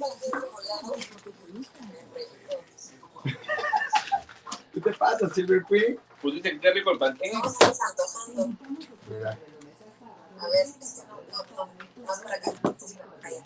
¿Qué 4.73 4.81
te 4.81 4.93
pasa, 4.93 5.29
Silver 5.29 5.65
Queen? 5.69 5.99
Pues 6.23 6.35
dice 6.35 6.59
que 6.61 6.71
rico 6.73 6.91
el 6.91 6.99
pantín. 6.99 7.33
No, 7.33 7.49
estamos 7.49 7.79
antojando. 7.81 8.49
Mira. 9.09 9.39
A 10.39 10.49
ver, 10.49 10.67
este 10.67 11.03
no, 11.09 11.45
no. 11.57 12.05
Más 12.07 12.21
para 12.23 12.37
acá. 12.37 12.53
Allá. 13.23 13.43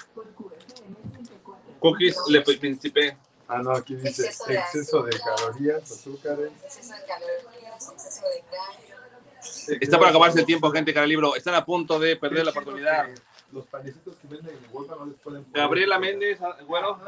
Cookies 1.81 2.17
Le 2.29 2.41
Príncipe. 2.43 3.17
Ah, 3.47 3.59
no, 3.63 3.73
aquí 3.73 3.95
dice 3.95 4.09
Exceso 4.09 4.45
de 4.47 4.55
exceso 4.55 5.03
de 5.03 5.11
azúcar. 5.15 5.35
calorías, 5.37 5.91
azúcares. 5.93 6.51
Exceso 6.65 6.95
de 6.95 7.05
calorías, 7.07 7.91
exceso 7.93 8.23
de 8.27 8.39
engaño. 8.39 9.79
Está 9.81 9.99
para 9.99 10.11
acabarse 10.11 10.41
el 10.41 10.47
tiempo, 10.47 10.71
gente, 10.71 10.95
cara 10.95 11.07
libro. 11.07 11.37
Están 11.37 11.55
a 11.55 11.65
punto 11.65 11.99
de 11.99 12.17
perder 12.17 12.45
la 12.45 12.53
oportunidad. 12.53 13.07
Los 13.53 13.67
panecitos 13.67 14.17
que 14.17 14.27
venden 14.29 14.57
en 14.57 14.67
Walmart 14.73 14.99
no 15.01 15.07
les 15.07 15.17
pueden 15.21 15.45
poner- 15.45 15.61
Gabriela 15.63 15.99
Méndez, 15.99 16.39
ah, 16.41 16.57
bueno. 16.67 16.99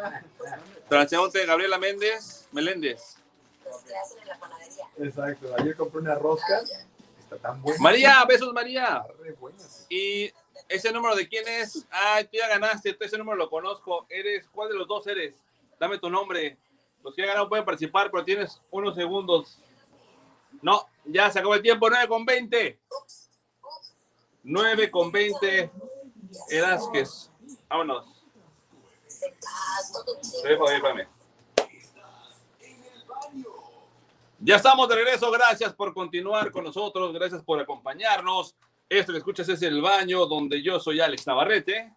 Transeúnte 0.88 1.44
Gabriela 1.46 1.78
Méndez, 1.78 2.46
Meléndez. 2.52 3.16
Los 3.70 3.82
que 3.82 3.96
hacen 3.96 4.18
en 4.20 4.28
la 4.28 4.38
panadería. 4.38 4.88
Exacto. 4.98 5.54
Ayer 5.58 5.76
compré 5.76 6.00
una 6.00 6.14
rosca. 6.14 6.62
Está 7.20 7.36
tan 7.38 7.60
buena. 7.62 7.80
María, 7.80 8.24
besos 8.24 8.52
María. 8.52 9.04
Re. 9.20 9.36
¿Y 9.88 10.32
ese 10.68 10.92
número 10.92 11.14
de 11.14 11.28
quién 11.28 11.46
es? 11.48 11.86
Ah, 11.90 12.20
tú 12.22 12.30
ya 12.32 12.48
ganaste, 12.48 12.92
tú 12.92 13.04
ese 13.04 13.18
número 13.18 13.36
lo 13.36 13.50
conozco. 13.50 14.06
¿Eres? 14.08 14.48
¿Cuál 14.48 14.68
de 14.70 14.76
los 14.76 14.88
dos 14.88 15.06
eres? 15.06 15.34
Dame 15.78 15.98
tu 15.98 16.08
nombre. 16.08 16.58
Los 17.02 17.14
que 17.14 17.22
ya 17.22 17.28
ganaron 17.28 17.48
pueden 17.48 17.64
participar, 17.64 18.10
pero 18.10 18.24
tienes 18.24 18.60
unos 18.70 18.94
segundos. 18.94 19.58
No, 20.62 20.88
ya 21.04 21.30
se 21.30 21.38
acabó 21.38 21.54
el 21.54 21.62
tiempo, 21.62 21.88
9 21.88 22.08
con 22.08 22.24
20. 22.24 22.80
9 24.42 24.90
con 24.90 25.12
20. 25.12 25.70
Erasquez. 26.50 27.30
Vámonos. 27.68 28.06
Ahí, 30.44 30.52
espérame. 30.52 31.15
Ya 34.38 34.56
estamos 34.56 34.88
de 34.88 34.96
regreso. 34.96 35.30
Gracias 35.30 35.72
por 35.74 35.94
continuar 35.94 36.50
con 36.50 36.64
nosotros. 36.64 37.12
Gracias 37.12 37.42
por 37.42 37.60
acompañarnos. 37.60 38.54
Esto 38.88 39.12
que 39.12 39.18
escuchas 39.18 39.48
es 39.48 39.62
El 39.62 39.80
Baño, 39.80 40.26
donde 40.26 40.62
yo 40.62 40.78
soy 40.78 41.00
Alex 41.00 41.26
Navarrete. 41.26 41.92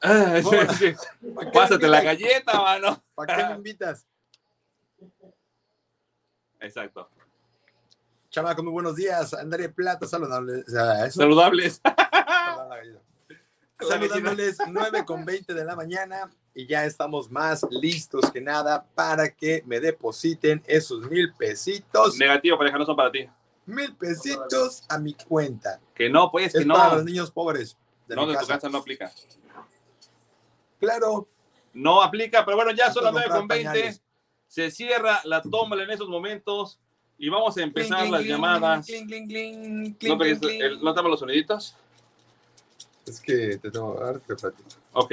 Ah, 0.00 0.40
sí, 0.42 0.56
sí. 0.78 0.94
Pásate 1.52 1.86
la 1.86 2.00
galleta, 2.02 2.60
mano. 2.60 3.02
¿Para 3.14 3.36
qué 3.36 3.44
me 3.44 3.54
invitas? 3.56 4.06
Exacto. 6.60 7.10
Chamaco, 8.30 8.62
muy 8.62 8.72
buenos 8.72 8.96
días. 8.96 9.34
André 9.34 9.68
Plata, 9.70 10.06
saludables. 10.06 10.68
Eso. 10.68 11.10
Saludables. 11.20 11.80
Saludándoles 13.80 14.58
9 14.68 15.04
con 15.04 15.24
20 15.24 15.52
de 15.52 15.64
la 15.64 15.74
mañana. 15.74 16.30
Y 16.54 16.66
ya 16.66 16.84
estamos 16.84 17.30
más 17.30 17.64
listos 17.70 18.30
que 18.30 18.40
nada 18.40 18.84
para 18.94 19.30
que 19.34 19.62
me 19.66 19.80
depositen 19.80 20.62
esos 20.66 21.08
mil 21.10 21.32
pesitos. 21.34 22.16
Negativo, 22.18 22.58
pareja, 22.58 22.78
no 22.78 22.84
son 22.86 22.96
para 22.96 23.10
ti. 23.12 23.28
Mil 23.66 23.94
pesitos 23.94 24.82
a 24.88 24.98
mi 24.98 25.14
cuenta. 25.14 25.80
Que 25.94 26.08
no, 26.10 26.30
pues, 26.30 26.52
que 26.52 26.58
Es 26.60 26.66
no. 26.66 26.74
para 26.74 26.96
los 26.96 27.04
niños 27.04 27.30
pobres 27.30 27.76
de 28.08 28.16
No, 28.16 28.26
de 28.26 28.36
tu 28.36 28.46
casa. 28.46 28.68
no 28.68 28.78
aplica. 28.78 29.12
Claro. 30.78 31.28
No 31.72 32.02
aplica, 32.02 32.44
pero 32.44 32.56
bueno, 32.56 32.72
ya 32.72 32.92
son 32.92 33.04
las 33.04 33.12
Para 33.12 33.26
9 33.26 33.28
con 33.28 33.38
comprar 33.42 33.58
20. 33.58 33.70
pañales. 33.80 34.02
Se 34.48 34.70
cierra 34.72 35.20
la 35.24 35.40
tómbola 35.42 35.84
en 35.84 35.90
esos 35.90 36.08
momentos 36.08 36.80
y 37.16 37.28
vamos 37.28 37.56
a 37.56 37.62
empezar 37.62 38.00
Cling, 38.00 38.10
las 38.12 38.20
cling, 38.22 38.32
llamadas. 38.32 38.86
cling, 38.86 39.00
¿No, 39.02 39.06
cling, 40.18 40.40
te- 40.40 40.46
cling, 40.48 40.62
el- 40.62 40.80
¿No 40.82 40.92
tenemos 40.92 41.10
los 41.12 41.20
soniditos? 41.20 41.76
Es 43.06 43.20
que 43.20 43.56
te 43.58 43.70
tengo 43.70 43.94
que 43.96 44.04
dar, 44.04 44.18
te 44.20 44.34
platico. 44.34 44.68
Ok. 44.94 45.12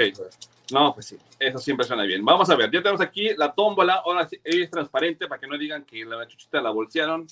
No, 0.72 0.94
pues 0.94 1.06
sí, 1.06 1.18
eso 1.40 1.60
siempre 1.60 1.86
suena 1.86 2.04
bien. 2.04 2.26
Vamos 2.26 2.50
a 2.50 2.56
ver, 2.56 2.70
ya 2.70 2.82
tenemos 2.82 3.00
aquí 3.00 3.30
la 3.36 3.54
tómbola. 3.54 4.02
Ahora 4.06 4.28
sí, 4.28 4.38
es 4.44 4.70
transparente 4.70 5.28
para 5.28 5.40
que 5.40 5.48
no 5.48 5.58
digan 5.58 5.86
que 5.86 6.04
la 6.04 6.28
chuchita 6.28 6.62
la 6.62 6.72
bolsearon 6.72 7.26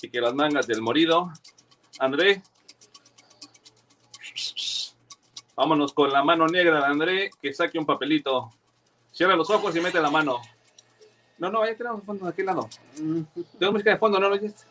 y 0.00 0.08
que 0.08 0.20
las 0.20 0.32
mangas 0.32 0.66
del 0.66 0.80
morido. 0.80 1.32
André. 1.98 2.42
Vámonos 5.56 5.92
con 5.92 6.12
la 6.12 6.22
mano 6.22 6.46
negra 6.46 6.78
de 6.78 6.86
André, 6.86 7.30
que 7.42 7.52
saque 7.52 7.80
un 7.80 7.86
papelito. 7.86 8.52
Cierra 9.10 9.34
los 9.34 9.50
ojos 9.50 9.74
y 9.74 9.80
mete 9.80 10.00
la 10.00 10.10
mano. 10.10 10.40
No, 11.38 11.50
no, 11.50 11.62
ahí 11.62 11.74
tenemos 11.74 12.04
fondo 12.04 12.26
de 12.26 12.30
aquel 12.30 12.46
lado. 12.46 12.68
Tenemos 12.94 13.72
música 13.72 13.90
de 13.90 13.96
fondo, 13.96 14.20
no 14.20 14.28
lo 14.28 14.36
oyes. 14.36 14.66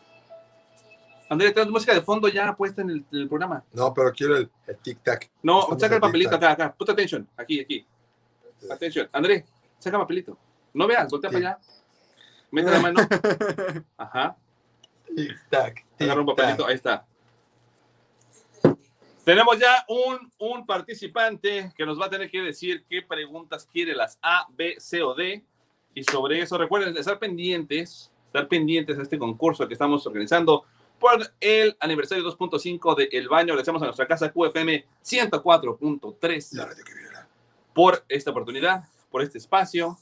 André, 1.28 1.50
tenemos 1.50 1.72
música 1.72 1.92
de 1.92 2.00
fondo 2.00 2.28
ya 2.28 2.56
puesta 2.56 2.80
en 2.80 2.88
el, 2.88 3.04
en 3.12 3.18
el 3.20 3.28
programa. 3.28 3.62
No, 3.74 3.92
pero 3.92 4.12
quiero 4.12 4.38
el, 4.38 4.50
el 4.66 4.78
tic-tac. 4.78 5.28
No, 5.42 5.78
saca 5.78 5.96
el 5.96 6.00
papelito 6.00 6.36
acá, 6.36 6.52
acá. 6.52 6.72
Put 6.72 6.88
attention. 6.88 7.28
Aquí, 7.36 7.60
aquí. 7.60 7.86
Atención. 8.70 9.08
André, 9.12 9.44
saca 9.78 9.96
el 9.96 10.02
papelito. 10.02 10.38
No 10.74 10.86
veas, 10.86 11.10
voltea 11.10 11.30
para 11.30 11.38
allá. 11.38 11.58
Mete 12.50 12.70
la 12.70 12.80
mano. 12.80 13.00
Ajá. 13.96 14.36
Tic-tac. 15.14 15.84
Agarra 16.00 16.20
un 16.20 16.26
papelito. 16.26 16.66
Ahí 16.66 16.74
está. 16.74 17.06
Tenemos 19.24 19.58
ya 19.58 19.84
un, 19.88 20.30
un 20.38 20.64
participante 20.64 21.72
que 21.76 21.84
nos 21.84 22.00
va 22.00 22.06
a 22.06 22.10
tener 22.10 22.30
que 22.30 22.40
decir 22.40 22.84
qué 22.88 23.02
preguntas 23.02 23.68
quiere 23.70 23.94
las 23.94 24.18
A, 24.22 24.46
B, 24.50 24.76
C 24.78 25.02
o 25.02 25.14
D. 25.14 25.44
Y 25.94 26.04
sobre 26.04 26.40
eso, 26.40 26.56
recuerden 26.56 26.96
estar 26.96 27.18
pendientes, 27.18 28.10
estar 28.26 28.48
pendientes 28.48 28.98
a 28.98 29.02
este 29.02 29.18
concurso 29.18 29.68
que 29.68 29.74
estamos 29.74 30.06
organizando 30.06 30.64
por 30.98 31.30
el 31.40 31.76
aniversario 31.80 32.24
2.5 32.24 32.96
de 32.96 33.08
El 33.12 33.28
Baño. 33.28 33.52
Agradecemos 33.52 33.82
a 33.82 33.86
nuestra 33.86 34.06
casa 34.06 34.32
QFM 34.32 34.86
104.3 35.04 37.17
por 37.78 38.04
esta 38.08 38.32
oportunidad, 38.32 38.88
por 39.08 39.22
este 39.22 39.38
espacio. 39.38 39.96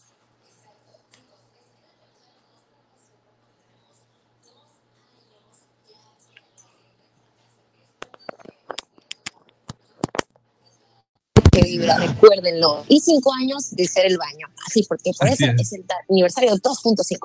que 11.52 11.60
vibra, 11.60 11.98
recuérdenlo. 11.98 12.82
Y 12.88 13.00
cinco 13.00 13.34
años 13.34 13.70
de 13.76 13.86
ser 13.86 14.06
el 14.06 14.16
baño. 14.16 14.46
Así, 14.66 14.82
porque 14.88 15.10
por 15.18 15.28
Así 15.28 15.44
eso 15.44 15.52
es. 15.52 15.60
es 15.60 15.72
el 15.74 15.84
aniversario 16.08 16.52
2.5. 16.52 17.18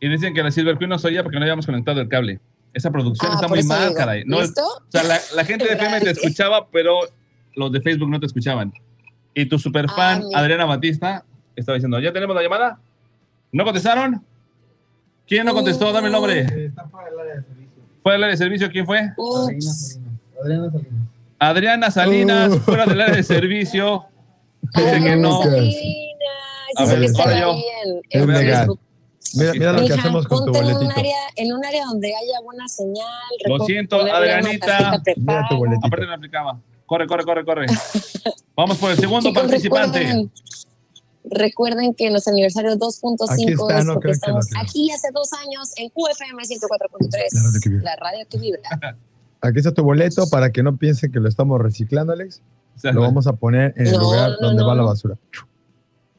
Y 0.00 0.08
dicen 0.10 0.34
que 0.34 0.42
la 0.42 0.50
Silver 0.50 0.76
Queen 0.76 0.90
no 0.90 0.98
ya 0.98 1.22
porque 1.22 1.38
no 1.38 1.44
habíamos 1.44 1.64
conectado 1.64 2.02
el 2.02 2.10
cable. 2.10 2.40
Esa 2.74 2.90
producción 2.90 3.32
Ah, 3.32 3.36
está 3.36 3.48
muy 3.48 3.62
mal, 3.62 3.84
digo, 3.88 3.94
caray. 3.94 4.24
No, 4.26 4.42
¿listo? 4.42 4.62
o 4.66 4.90
sea, 4.90 5.02
la, 5.04 5.18
la 5.34 5.46
gente 5.46 5.64
de 5.64 5.72
FM 5.72 6.00
te 6.02 6.10
escuchaba, 6.10 6.68
pero 6.70 7.00
los 7.54 7.72
de 7.72 7.80
Facebook 7.80 8.10
no 8.10 8.20
te 8.20 8.26
escuchaban. 8.26 8.70
Y 9.40 9.46
tu 9.46 9.58
superfan, 9.58 10.24
mira. 10.26 10.40
Adriana 10.40 10.64
Batista, 10.64 11.24
estaba 11.54 11.74
diciendo, 11.76 12.00
¿ya 12.00 12.12
tenemos 12.12 12.34
la 12.34 12.42
llamada? 12.42 12.78
¿No 13.52 13.64
contestaron? 13.64 14.24
¿Quién 15.26 15.46
no 15.46 15.54
contestó? 15.54 15.92
Dame 15.92 16.06
el 16.06 16.12
nombre. 16.12 16.40
Está 16.40 16.84
para 16.86 17.08
el 17.08 17.18
área 17.20 17.34
de 17.36 17.42
servicio. 17.42 17.82
¿Fue 18.02 18.14
el 18.14 18.22
área 18.24 18.30
de 18.32 18.36
servicio? 18.36 18.70
¿Quién 18.70 18.86
fue? 18.86 19.12
Ups. 19.16 19.98
Adriana 20.40 20.70
Salinas. 20.70 21.08
Adriana 21.38 21.90
Salinas, 21.90 22.52
Uh. 22.52 22.58
fuera 22.60 22.86
del 22.86 23.00
área 23.00 23.14
de 23.16 23.22
servicio. 23.22 24.04
Dice 24.74 25.00
que 25.00 25.16
no. 25.16 25.42
Salinas. 25.42 25.76
A 26.76 26.82
Dice 26.82 26.92
ver, 26.94 27.00
que 27.00 27.06
está 27.06 27.22
ahora 27.22 27.40
yo. 27.40 27.54
bien 27.54 28.00
Es 28.10 28.26
legal. 28.26 28.68
Mira, 29.34 29.52
mira 29.52 29.72
lo 29.72 29.86
que 29.86 29.92
hacemos 29.92 30.26
con 30.26 30.38
tu 30.46 30.52
ponte 30.52 30.58
en 30.60 30.66
un, 30.66 30.72
boletito. 30.74 30.98
área, 31.00 31.16
en 31.36 31.52
un 31.52 31.64
área 31.64 31.84
donde 31.84 32.08
haya 32.08 32.40
buena 32.42 32.66
señal. 32.66 33.06
Lo 33.46 33.58
siento, 33.66 34.00
Adrianita. 34.00 35.00
Mira 35.16 35.46
tu 35.48 35.56
boletito. 35.58 35.86
Aparte 35.86 36.06
no 36.06 36.12
aplicaba. 36.14 36.58
Corre, 36.86 37.06
corre, 37.06 37.24
corre, 37.24 37.44
corre. 37.44 37.66
Vamos 38.58 38.76
por 38.78 38.90
el 38.90 38.98
segundo 38.98 39.28
Chicos, 39.28 39.40
participante. 39.40 39.98
Recuerden, 40.00 40.32
recuerden 41.30 41.94
que 41.94 42.10
nuestro 42.10 42.32
aniversario 42.32 42.72
2.5 42.72 43.30
Aquí 43.30 43.52
está, 43.52 43.78
es 43.78 43.84
no 43.84 43.94
porque 43.94 44.08
que 44.08 44.12
estamos 44.14 44.46
aquí 44.60 44.90
hace 44.90 45.10
dos 45.14 45.32
años 45.32 45.70
en 45.76 45.90
QFM 45.90 46.42
104.3, 46.42 47.82
La 47.82 47.94
radio 47.94 48.26
que 48.28 48.36
vibra. 48.36 48.60
Aquí 49.40 49.58
está 49.60 49.72
tu 49.72 49.84
boleto 49.84 50.28
para 50.28 50.50
que 50.50 50.64
no 50.64 50.76
piensen 50.76 51.12
que 51.12 51.20
lo 51.20 51.28
estamos 51.28 51.60
reciclando, 51.60 52.12
Alex. 52.12 52.42
Lo 52.82 53.02
vamos 53.02 53.28
a 53.28 53.34
poner 53.34 53.72
en 53.76 53.86
el 53.86 53.92
No, 53.92 54.00
lugar 54.00 54.30
no, 54.40 54.48
donde 54.48 54.62
no, 54.62 54.68
va 54.68 54.74
la 54.74 54.82
basura. 54.82 55.16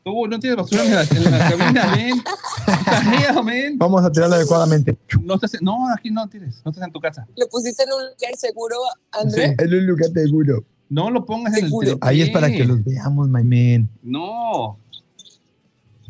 Tú 0.05 0.25
no 0.25 0.39
tienes 0.39 0.55
basura 0.55 0.85
en 0.85 0.95
la, 0.95 1.01
en 1.01 1.23
la 1.31 1.49
cabina, 1.49 1.87
men. 1.97 2.23
Está 2.65 3.01
miedo, 3.03 3.43
men. 3.43 3.77
Vamos 3.77 4.05
a 4.05 4.09
tirarlo 4.13 4.35
adecuadamente. 4.35 4.97
No, 5.21 5.35
estás, 5.35 5.55
en- 5.55 5.65
no, 5.65 5.91
aquí 5.93 6.09
no 6.09 6.29
tires. 6.29 6.61
No 6.63 6.71
estás 6.71 6.87
en 6.87 6.93
tu 6.93 7.01
casa. 7.01 7.27
Lo 7.35 7.49
pusiste 7.49 7.83
en 7.83 7.89
un 7.91 8.03
lugar 8.05 8.37
seguro, 8.37 8.77
André. 9.11 9.57
En 9.59 9.73
un 9.73 9.85
lugar 9.85 10.09
seguro. 10.13 10.63
No 10.89 11.09
lo 11.11 11.23
pongas 11.25 11.55
en 11.57 11.65
el 11.65 11.71
tripié. 11.71 11.97
Ahí 12.01 12.21
es 12.21 12.29
para 12.31 12.49
que 12.49 12.65
los 12.65 12.83
veamos, 12.83 13.29
my 13.29 13.43
man. 13.43 13.89
No. 14.01 14.77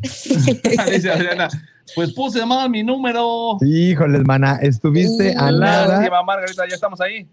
Dice 0.02 1.10
Adriana. 1.10 1.48
Pues 1.94 2.12
puse 2.12 2.44
mal 2.46 2.70
mi 2.70 2.82
número. 2.82 3.58
Híjoles, 3.60 4.22
mana, 4.24 4.56
estuviste 4.62 5.34
a 5.36 5.50
Mm. 5.50 5.58
nada. 5.58 6.22
Margarita, 6.24 6.66
ya 6.68 6.74
estamos 6.74 7.00
ahí. 7.00 7.26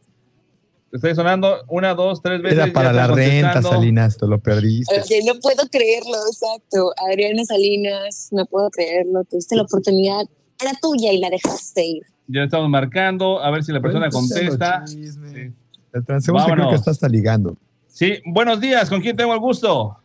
Te 0.89 0.97
estoy 0.97 1.15
sonando 1.15 1.63
una, 1.67 1.93
dos, 1.93 2.21
tres 2.21 2.41
veces. 2.41 2.57
Era 2.60 2.73
para 2.73 2.91
la 2.93 3.07
renta. 3.07 3.62
Salinas, 3.62 4.17
te 4.17 4.25
lo 4.25 4.39
perdiste. 4.39 4.99
Oye, 4.99 5.21
no 5.25 5.39
puedo 5.39 5.67
creerlo, 5.69 6.15
exacto. 6.31 6.91
Adriana 7.10 7.43
Salinas, 7.45 8.29
no 8.31 8.45
puedo 8.45 8.69
creerlo. 8.69 9.23
Tuviste 9.25 9.55
la 9.55 9.63
oportunidad, 9.63 10.21
era 10.62 10.71
tuya 10.81 11.12
y 11.12 11.19
la 11.19 11.29
dejaste 11.29 11.86
ir. 11.86 12.03
Ya 12.27 12.43
estamos 12.43 12.69
marcando, 12.69 13.41
a 13.41 13.51
ver 13.51 13.63
si 13.63 13.71
la 13.71 13.81
persona 13.81 14.10
contesta. 14.10 14.83
Chisme. 14.86 15.53
El 15.93 16.06
transeúnte 16.06 16.52
creo 16.52 16.69
que 16.69 16.76
está 16.76 16.91
hasta 16.91 17.08
ligando. 17.08 17.56
Sí, 17.88 18.21
buenos 18.26 18.60
días, 18.60 18.89
¿con 18.89 19.02
quién 19.02 19.15
tengo 19.15 19.34
el 19.34 19.39
gusto? 19.39 19.97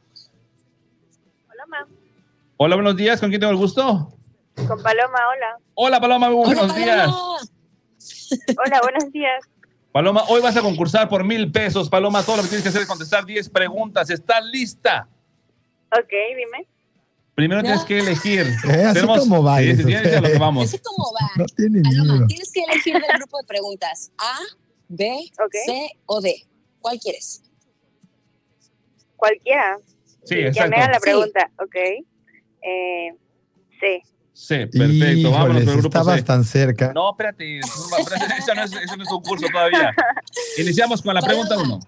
Hola, 1.50 1.66
ma. 1.68 1.86
Hola, 2.56 2.76
buenos 2.76 2.96
días, 2.96 3.20
¿con 3.20 3.28
quién 3.28 3.40
tengo 3.40 3.52
el 3.52 3.58
gusto? 3.58 4.08
Con 4.54 4.82
Paloma, 4.82 5.18
hola. 5.34 5.58
Hola, 5.74 6.00
Paloma, 6.00 6.28
buenos 6.28 6.64
Hola, 6.64 6.74
días. 6.74 7.10
Hola, 8.64 8.80
buenos 8.82 9.12
días. 9.12 9.44
Paloma, 9.92 10.24
hoy 10.28 10.40
vas 10.40 10.56
a 10.56 10.62
concursar 10.62 11.08
por 11.08 11.22
mil 11.24 11.50
pesos. 11.52 11.88
Paloma, 11.90 12.22
todo 12.22 12.36
lo 12.38 12.42
que 12.42 12.48
tienes 12.48 12.62
que 12.62 12.68
hacer 12.70 12.82
es 12.82 12.88
contestar 12.88 13.26
10 13.26 13.48
preguntas. 13.50 14.08
¿Estás 14.08 14.42
lista? 14.46 15.06
Ok, 15.90 16.08
dime. 16.36 16.66
Primero 17.34 17.60
¿Ya? 17.62 17.66
tienes 17.68 17.84
que 17.84 17.98
elegir. 17.98 18.46
Eh, 18.70 18.84
así 18.84 19.06
como 19.06 19.42
va 19.42 19.58
Sí, 19.58 19.70
eso, 19.70 19.86
sí, 19.88 19.94
a 19.94 20.20
lo 20.20 20.28
que 20.28 20.38
vamos. 20.38 20.64
Así 20.64 20.78
como 20.78 21.04
va. 21.12 21.30
No 21.36 21.44
tiene 21.46 21.82
Paloma, 21.82 22.12
miedo. 22.14 22.26
tienes 22.26 22.52
que 22.52 22.60
elegir 22.62 22.94
del 22.94 23.18
grupo 23.18 23.38
de 23.38 23.44
preguntas 23.46 24.10
A, 24.16 24.38
B. 24.94 25.30
C 25.64 25.90
o 26.06 26.20
D. 26.20 26.34
¿Cuál 26.80 26.98
quieres? 27.00 27.42
Cualquiera. 29.16 29.78
Sí, 30.24 30.34
Que 30.36 30.42
me 30.42 30.48
exacto. 30.48 30.76
haga 30.76 30.88
la 30.88 30.94
Sí. 30.94 31.00
pregunta, 31.02 31.50
ok. 31.58 31.74
Eh, 32.62 33.08
sí. 33.80 34.02
Sí, 34.34 34.54
perfecto. 34.66 35.30
Vámonos 35.30 35.62
Híjoles, 35.62 35.64
por 35.64 35.74
el 35.74 35.80
grupo 35.80 35.88
estabas 35.98 36.16
C. 36.20 36.22
tan 36.26 36.44
cerca. 36.44 36.92
No, 36.92 37.10
espérate. 37.10 37.58
Eso 37.58 38.54
no 38.54 38.64
es, 38.64 38.72
eso 38.72 38.96
no 38.96 39.02
es 39.04 39.10
un 39.10 39.22
curso 39.22 39.46
todavía. 39.52 39.94
Iniciamos 40.58 41.02
con 41.02 41.14
la 41.14 41.20
pregunta 41.22 41.54
Paloma. 41.56 41.76
uno. 41.76 41.86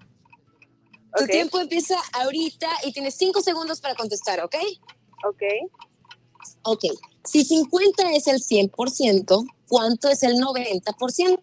Tu 1.17 1.23
Ok. 1.23 1.29
tiempo 1.29 1.59
empieza 1.59 1.95
ahorita 2.13 2.67
y 2.85 2.91
tienes 2.91 3.15
cinco 3.15 3.41
segundos 3.41 3.79
para 3.81 3.95
contestar, 3.95 4.41
¿ok? 4.41 4.55
Ok. 5.27 5.43
Ok. 6.63 6.83
Si 7.23 7.43
50 7.43 8.11
es 8.11 8.27
el 8.27 8.39
100%, 8.41 9.45
¿cuánto 9.67 10.09
es 10.09 10.23
el 10.23 10.35
90%? 10.35 11.39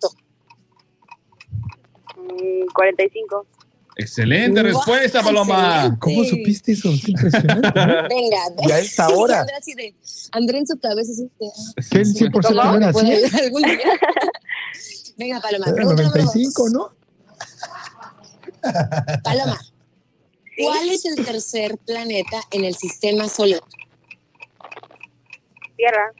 Mm, 2.28 2.66
45. 2.74 3.46
Excelente 3.94 4.62
respuesta, 4.62 5.22
Paloma. 5.22 5.74
excelente. 5.74 5.98
¿Cómo 6.00 6.24
supiste 6.24 6.72
eso? 6.72 6.88
Es 6.90 7.08
impresionante. 7.08 7.68
Venga. 8.08 8.38
Y 8.66 8.72
a 8.72 8.78
esta 8.78 9.08
hora. 9.10 9.40
André, 9.40 9.54
así 9.56 9.74
de- 9.74 9.94
André 10.32 10.58
en 10.58 10.66
su 10.66 10.78
cabeza 10.78 11.12
¿Qué 11.90 11.98
el 11.98 12.06
sí, 12.06 12.24
100% 12.24 12.32
¿cómo? 12.32 12.54
no 12.64 12.76
era 12.76 12.86
¿Me 12.86 12.92
puede 12.92 13.12
así? 13.14 13.24
ayudar 13.24 13.42
algún 13.44 13.62
día? 13.62 13.78
Venga, 15.18 15.40
Paloma. 15.40 15.66
Era 15.66 15.74
pregunta 15.74 16.02
número 16.02 16.22
95, 16.24 16.62
dos. 16.62 16.72
¿no? 16.72 16.90
Paloma, 19.24 19.60
¿cuál 20.56 20.88
es 20.88 21.04
el 21.04 21.24
tercer 21.24 21.76
planeta 21.84 22.40
en 22.50 22.64
el 22.64 22.74
sistema 22.74 23.28
solar? 23.28 23.60
Tierra. 25.76 26.12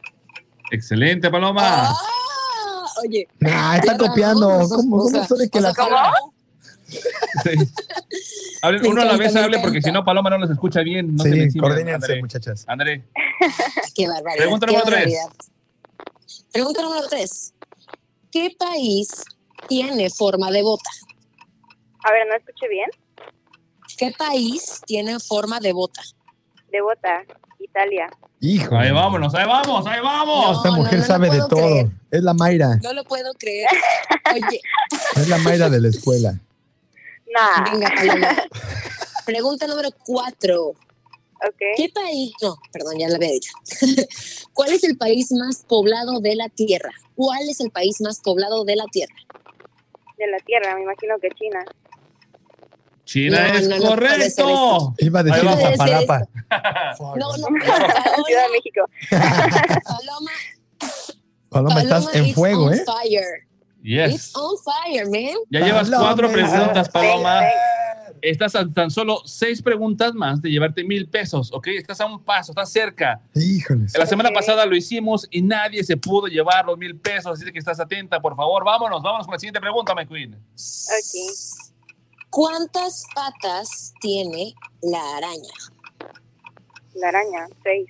Excelente, 0.71 1.29
Paloma. 1.31 1.61
Ah, 1.89 1.93
oye. 3.03 3.27
Nah, 3.39 3.77
está 3.77 3.97
copiando. 3.97 4.47
¿no? 4.59 4.69
¿Cómo, 4.69 4.95
O 4.97 4.99
cómo 4.99 5.09
sea, 5.09 5.27
sabe 5.27 5.49
que 5.49 5.59
o 5.59 5.61
la 5.61 5.73
sea, 5.73 5.83
¿Cómo? 5.85 5.97
Hable- 8.61 8.79
Me 8.81 8.87
uno 8.87 9.01
a 9.01 9.05
la 9.05 9.13
encanta, 9.13 9.23
vez 9.23 9.35
hable 9.35 9.57
porque 9.59 9.77
encanta. 9.79 9.89
si 9.89 9.93
no, 9.93 10.05
Paloma 10.05 10.29
no 10.29 10.37
los 10.37 10.49
escucha 10.51 10.81
bien. 10.81 11.15
No 11.15 11.23
sí, 11.23 11.49
se 11.51 11.59
coordínense, 11.59 11.93
André. 11.95 12.21
muchachas. 12.21 12.65
André, 12.67 13.03
Qué 13.95 14.07
barbaridad. 14.07 14.37
Pregunta 14.43 14.65
número 14.67 14.85
tres. 14.85 15.17
Pregunta 16.51 16.81
número 16.81 17.07
tres. 17.09 17.53
¿Qué 18.31 18.55
país 18.57 19.23
tiene 19.67 20.09
forma 20.09 20.51
de 20.51 20.61
bota? 20.63 20.89
A 22.03 22.11
ver, 22.11 22.27
no 22.27 22.35
escuché 22.35 22.67
bien. 22.69 22.89
¿Qué 23.97 24.11
país 24.17 24.81
tiene 24.85 25.19
forma 25.19 25.59
de 25.59 25.71
bota? 25.73 26.01
De 26.71 26.81
bota, 26.81 27.23
Italia. 27.63 28.09
Hijo. 28.39 28.75
ahí 28.75 28.91
vámonos, 28.91 29.33
ahí 29.35 29.47
vamos, 29.47 29.85
ahí 29.87 30.01
vamos. 30.01 30.57
Esta 30.57 30.71
mujer 30.71 30.93
no, 30.95 30.99
no 30.99 31.05
sabe 31.05 31.29
de 31.29 31.39
todo. 31.39 31.49
creer. 31.49 31.87
Es 32.11 32.23
la 32.23 32.33
Mayra. 32.33 32.75
No 32.83 32.93
lo 32.93 33.03
puedo 33.03 33.33
creer. 33.35 33.67
Oye, 34.33 34.61
Es 35.15 35.27
la 35.29 35.37
Mayra 35.39 35.69
de 35.69 35.79
la 35.81 35.87
escuela. 35.87 36.33
Nah. 37.33 37.71
venga, 37.71 37.89
Paloma. 37.95 38.27
Pregunta 39.25 39.65
número 39.67 39.89
cuatro. 40.05 40.69
Ok. 40.69 41.61
¿Qué 41.77 41.89
país? 41.93 42.33
No, 42.41 42.55
perdón, 42.71 42.99
ya 42.99 43.09
lo 43.09 43.15
había 43.15 43.31
dicho. 43.31 43.51
¿Cuál 44.53 44.73
es 44.73 44.83
el 44.83 44.97
país 44.97 45.31
más 45.31 45.63
poblado 45.67 46.19
de 46.19 46.35
la 46.35 46.49
Tierra? 46.49 46.91
¿Cuál 47.15 47.49
es 47.49 47.59
el 47.59 47.71
país 47.71 48.01
más 48.01 48.19
poblado 48.21 48.65
de 48.65 48.75
la 48.75 48.85
Tierra? 48.91 49.15
De 50.17 50.27
la 50.27 50.37
tierra, 50.39 50.75
me 50.75 50.83
imagino 50.83 51.15
que 51.19 51.29
China. 51.31 51.65
China 53.13 53.47
No, 53.47 53.53
es 53.53 53.67
no, 53.67 53.77
no 53.77 53.85
correcto. 53.89 54.95
Iba 54.97 55.19
a 55.19 55.23
decir. 55.23 55.43
Papalapa. 55.77 56.27
No, 56.99 57.37
no, 57.37 57.47
Ciudad 58.25 58.43
de 58.43 58.51
México. 58.51 58.89
Paloma, 59.83 60.31
Paloma, 61.49 61.81
estás 61.81 62.05
Paloma 62.05 62.27
en 62.27 62.33
fuego, 62.33 62.65
on 62.65 62.73
¿eh? 62.73 62.83
Fire. 62.85 63.47
Yes. 63.83 64.13
It's 64.15 64.35
on 64.35 64.55
fire, 64.63 65.05
man. 65.09 65.35
Ya 65.51 65.59
llevas 65.59 65.89
Paloma. 65.89 66.05
cuatro 66.05 66.31
preguntas, 66.31 66.89
Paloma. 66.89 67.41
Estás 68.21 68.55
a 68.55 68.65
tan 68.69 68.89
solo 68.89 69.21
seis 69.25 69.61
preguntas 69.61 70.13
más 70.13 70.41
de 70.41 70.49
llevarte 70.49 70.83
mil 70.85 71.09
pesos, 71.09 71.51
¿ok? 71.53 71.67
Estás 71.67 71.99
a 71.99 72.05
un 72.05 72.23
paso, 72.23 72.53
estás 72.53 72.71
cerca. 72.71 73.21
Híjoles. 73.35 73.97
La 73.97 74.05
semana 74.05 74.29
Ok. 74.29 74.35
pasada 74.35 74.65
lo 74.65 74.75
hicimos 74.75 75.27
y 75.29 75.41
nadie 75.41 75.83
se 75.83 75.97
pudo 75.97 76.27
llevar 76.27 76.65
los 76.65 76.77
mil 76.77 76.95
pesos, 76.95 77.39
así 77.41 77.51
que 77.51 77.59
estás 77.59 77.79
atenta, 77.81 78.21
por 78.21 78.35
favor. 78.37 78.63
Vámonos, 78.63 79.03
vámonos 79.03 79.27
con 79.27 79.33
la 79.33 79.39
siguiente 79.39 79.59
pregunta, 79.59 79.93
my 79.93 80.05
queen. 80.07 80.33
Ok. 80.35 81.72
¿Cuántas 82.33 83.05
patas 83.13 83.93
tiene 84.01 84.55
la 84.81 85.17
araña? 85.17 85.53
La 86.95 87.09
araña, 87.09 87.47
seis. 87.63 87.85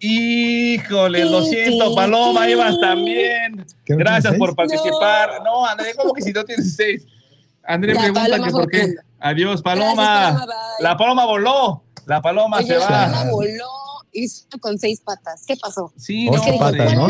Híjole, 0.00 1.24
lo 1.24 1.42
siento, 1.42 1.94
Paloma, 1.94 2.48
ibas 2.50 2.78
también. 2.80 3.64
¿Qué 3.84 3.92
no 3.92 3.98
Gracias 4.00 4.34
por 4.36 4.54
participar. 4.56 5.40
No, 5.44 5.64
André, 5.64 5.94
¿cómo 5.96 6.12
que 6.12 6.22
si 6.22 6.32
no 6.32 6.44
tienes 6.44 6.74
seis? 6.74 7.06
André 7.64 7.94
La 7.94 8.00
pregunta 8.00 8.22
paloma 8.30 8.46
que 8.46 8.52
por 8.52 8.68
qué. 8.70 8.78
volando. 8.80 9.02
Adiós, 9.20 9.62
Gracias, 9.62 9.62
Paloma. 9.62 10.32
Paloma. 10.34 10.54
La 10.80 10.96
paloma 10.96 11.24
voló. 11.26 11.82
La 12.06 12.20
paloma 12.20 12.56
Oye, 12.58 12.66
se 12.66 12.74
la 12.78 12.80
va. 12.80 13.04
araña 13.04 13.30
voló 13.30 13.68
y 14.12 14.26
con 14.60 14.76
seis 14.78 15.00
patas. 15.00 15.44
¿Qué 15.46 15.56
pasó? 15.56 15.92
Sí, 15.96 16.28
Ocho 16.30 16.52
no, 16.52 16.58
patas, 16.58 16.94
¿Cuál 16.94 16.96
¿no? 16.96 17.06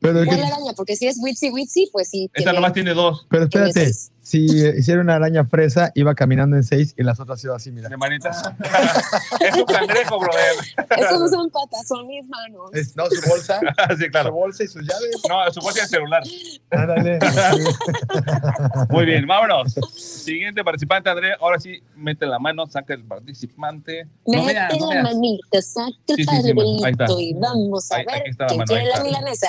Pero, 0.00 0.24
¿Cuál 0.24 0.38
que- 0.38 0.44
araña? 0.46 0.72
Porque 0.76 0.96
si 0.96 1.06
es 1.06 1.18
Witsy 1.20 1.50
Witsy, 1.50 1.90
pues 1.92 2.08
sí. 2.08 2.30
Esta 2.32 2.52
nomás 2.52 2.72
tiene 2.72 2.94
dos. 2.94 3.26
pero 3.28 3.44
espérate, 3.44 3.92
si 4.22 4.44
hiciera 4.44 5.00
una 5.00 5.16
araña 5.16 5.44
fresa, 5.44 5.90
iba 5.94 6.14
caminando 6.14 6.56
en 6.56 6.62
seis 6.64 6.94
y 6.96 7.02
las 7.02 7.18
otras 7.20 7.42
iba 7.44 7.56
así, 7.56 7.70
mira. 7.72 7.88
De 7.88 7.96
manita. 7.96 8.30
es 9.40 9.54
un 9.56 9.64
cangrejo, 9.64 10.18
brother. 10.20 10.54
Esas 10.96 11.18
no 11.20 11.28
son 11.28 11.50
patas, 11.50 11.86
son 11.88 12.06
mis 12.06 12.26
manos. 12.28 12.70
Es- 12.72 12.96
no, 12.96 13.06
su 13.10 13.28
bolsa, 13.28 13.60
sí, 13.98 14.04
su 14.04 14.10
claro. 14.10 14.32
bolsa 14.32 14.64
y 14.64 14.68
sus 14.68 14.82
llaves. 14.82 15.16
No, 15.28 15.52
su 15.52 15.60
bolsa 15.60 15.82
de 15.82 15.88
celular. 15.88 16.22
Ándale. 16.70 17.18
Muy 18.90 19.04
bien, 19.06 19.26
vámonos. 19.26 19.74
Siguiente 19.96 20.62
participante, 20.64 21.10
André. 21.10 21.32
Ahora 21.40 21.58
sí, 21.58 21.82
mete 21.96 22.26
la 22.26 22.38
mano, 22.38 22.66
saca 22.66 22.94
el 22.94 23.04
participante. 23.04 24.04
No 24.26 24.42
Mete 24.44 24.54
veas, 24.54 24.78
no 24.78 24.88
la 24.88 25.02
veas. 25.02 25.04
manita, 25.14 25.62
saca 25.62 25.90
el 26.08 26.16
Sí, 26.16 26.22
y 27.18 27.34
vamos 27.34 27.90
a 27.92 27.96
Ahí- 27.96 28.04
ver 28.06 28.14
aquí 28.16 28.30
está 28.30 28.44
la 28.44 28.48
quién 28.48 28.64
quiere 28.64 28.84
la 28.86 29.02
milanesa. 29.02 29.48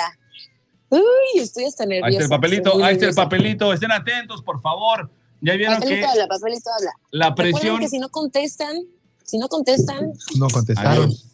Uy, 0.92 1.40
estoy 1.40 1.64
hasta 1.64 1.86
nerviosa. 1.86 2.06
Ahí 2.06 2.12
está 2.14 2.24
el 2.24 2.30
papelito, 2.30 2.84
ahí 2.84 2.92
está 2.94 3.06
el 3.08 3.14
papelito. 3.14 3.72
Estén 3.72 3.92
atentos, 3.92 4.42
por 4.42 4.60
favor. 4.60 5.10
Ya 5.40 5.54
vieron 5.56 5.74
Papelito 5.76 6.00
que 6.00 6.06
habla, 6.06 6.26
papelito 6.28 6.70
habla. 6.78 6.90
la 7.10 7.34
presión, 7.34 7.80
que 7.80 7.88
si 7.88 7.98
no 7.98 8.08
contestan, 8.10 8.76
si 9.24 9.38
no 9.38 9.48
contestan, 9.48 10.12
No 10.36 10.48
contestaron. 10.48 11.04
Adiós. 11.06 11.26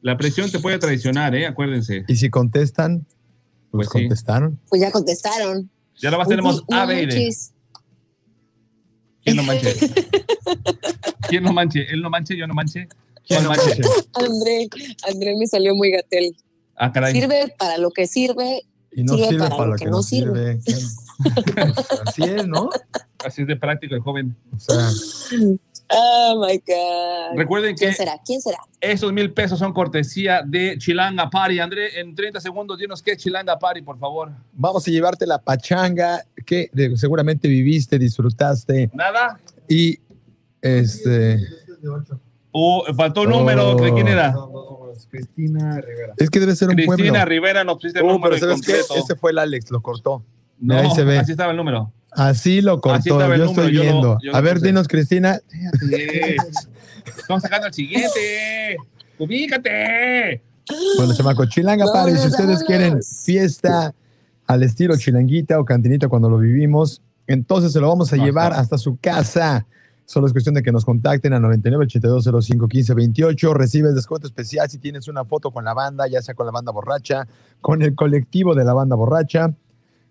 la 0.00 0.16
presión 0.16 0.50
te 0.50 0.58
puede 0.58 0.78
traicionar, 0.78 1.34
¿eh? 1.34 1.46
Acuérdense. 1.46 2.04
Y 2.08 2.16
si 2.16 2.30
contestan, 2.30 3.06
Pues 3.70 3.86
pues, 3.86 3.88
sí. 3.88 3.92
contestaron. 4.08 4.58
pues 4.68 4.80
ya 4.82 4.90
contestaron. 4.90 5.70
Ya 6.00 6.10
nada 6.10 6.18
más 6.18 6.28
tenemos 6.28 6.64
no 6.68 6.76
A, 6.76 6.86
B 6.86 7.02
y 7.02 7.06
D. 7.06 7.12
manches. 7.14 7.52
¿Quién 9.22 9.36
no 9.36 9.42
manche? 9.44 9.74
¿Quién 11.28 11.42
no 11.44 11.52
manche? 11.52 11.86
¿Él 11.92 12.02
no 12.02 12.10
manche? 12.10 12.36
¿Yo 12.36 12.46
no 12.48 12.54
manche? 12.54 12.88
¿Quién 13.26 13.42
no 13.44 13.50
manche? 13.50 13.80
André, 14.14 14.68
André 15.08 15.36
me 15.36 15.46
salió 15.46 15.74
muy 15.76 15.90
gatel. 15.92 16.34
Ah, 16.84 16.90
caray. 16.90 17.12
Sirve 17.12 17.54
para 17.56 17.78
lo 17.78 17.92
que 17.92 18.08
sirve. 18.08 18.62
Y 18.90 19.04
no 19.04 19.14
Sirve 19.14 19.28
sirve 19.28 19.38
para 19.44 19.56
para, 19.56 19.70
lo 19.70 19.76
que 19.76 19.84
que 19.84 19.90
no 19.90 20.02
sirve. 20.02 20.58
Así 22.06 22.22
es, 22.24 22.46
¿no? 22.48 22.70
Así 23.24 23.42
es 23.42 23.46
de 23.46 23.54
práctico 23.54 23.94
el 23.94 24.00
joven. 24.00 24.36
O 24.52 24.58
sea, 24.58 24.90
Oh 25.94 26.44
my 26.44 26.58
God. 26.66 27.38
Recuerden 27.38 27.76
que 27.76 27.84
¿Quién 27.84 27.94
será? 27.94 28.14
¿Quién 28.24 28.40
será? 28.40 28.58
esos 28.80 29.12
mil 29.12 29.32
pesos 29.32 29.60
son 29.60 29.72
cortesía 29.72 30.42
de 30.44 30.76
Chilanga 30.78 31.30
Party. 31.30 31.60
André, 31.60 32.00
en 32.00 32.16
30 32.16 32.40
segundos, 32.40 32.78
dinos 32.78 33.00
qué 33.00 33.12
es 33.12 33.18
Chilanga 33.18 33.58
Party, 33.58 33.82
por 33.82 33.98
favor. 33.98 34.32
vamos 34.52 34.88
a 34.88 34.90
llevarte 34.90 35.24
la 35.24 35.38
pachanga 35.38 36.24
que 36.44 36.68
seguramente 36.96 37.46
viviste, 37.46 37.96
disfrutaste 37.96 38.90
¿Nada? 38.92 39.38
y 39.68 40.00
este 40.60 41.38
Uh, 42.52 42.82
faltó 42.94 43.22
un 43.22 43.30
número. 43.30 43.74
¿De 43.76 43.92
quién 43.94 44.08
era? 44.08 44.34
Cristina 45.10 45.80
Rivera. 45.80 46.14
es 46.16 46.30
que 46.30 46.38
debe 46.40 46.54
ser 46.54 46.68
un 46.68 46.74
Cristina 46.74 46.96
pueblo. 46.96 47.24
Rivera 47.24 47.64
nos 47.64 47.76
pusiste 47.76 47.98
el 48.00 48.04
Uh, 48.04 48.08
número 48.12 48.34
pero 48.38 48.54
¿sabes 48.54 48.60
qué? 48.66 48.98
Ese 48.98 49.16
fue 49.16 49.30
el 49.32 49.38
Alex, 49.38 49.70
lo 49.70 49.80
cortó. 49.82 50.22
No, 50.58 50.76
ahí 50.78 50.90
se 50.94 51.02
ve. 51.04 51.18
así 51.18 51.32
estaba 51.32 51.50
el 51.50 51.56
número. 51.56 51.92
Así 52.12 52.60
lo 52.60 52.80
cortó, 52.80 52.98
el 52.98 53.04
yo 53.04 53.14
número, 53.24 53.44
estoy 53.46 53.72
yo 53.72 53.78
lo- 53.84 53.90
viendo. 53.90 54.18
yo 54.22 54.36
a 54.36 54.40
ver, 54.42 54.54
puse. 54.54 54.66
dinos, 54.66 54.86
Cristina. 54.88 55.40
Estamos 57.06 57.42
sacando 57.42 57.66
el 57.68 57.74
siguiente. 57.74 58.76
Ubícate. 59.18 60.42
Bueno, 60.96 61.14
chamaco, 61.14 61.46
Chilanga 61.46 61.86
Party. 61.92 62.16
Si 62.18 62.28
ustedes 62.28 62.62
quieren 62.64 63.00
fiesta 63.02 63.94
al 64.46 64.62
estilo 64.62 64.96
chilanguita 64.96 65.58
o 65.58 65.64
cantinita 65.64 66.08
cuando 66.08 66.28
lo 66.28 66.38
vivimos, 66.38 67.00
entonces 67.26 67.72
se 67.72 67.80
lo 67.80 67.88
vamos 67.88 68.12
a 68.12 68.16
llevar 68.16 68.52
hasta 68.52 68.78
su 68.78 68.96
casa. 69.00 69.66
Solo 70.04 70.26
es 70.26 70.32
cuestión 70.32 70.54
de 70.54 70.62
que 70.62 70.72
nos 70.72 70.84
contacten 70.84 71.32
a 71.32 71.40
99 71.40 71.84
82 71.84 72.46
05 72.46 72.68
15 72.68 72.94
28. 72.94 73.54
Recibes 73.54 73.94
descuento 73.94 74.26
especial 74.26 74.68
si 74.68 74.78
tienes 74.78 75.08
una 75.08 75.24
foto 75.24 75.50
con 75.50 75.64
la 75.64 75.74
banda, 75.74 76.06
ya 76.08 76.20
sea 76.22 76.34
con 76.34 76.46
la 76.46 76.52
banda 76.52 76.72
borracha, 76.72 77.26
con 77.60 77.82
el 77.82 77.94
colectivo 77.94 78.54
de 78.54 78.64
la 78.64 78.74
banda 78.74 78.96
borracha, 78.96 79.54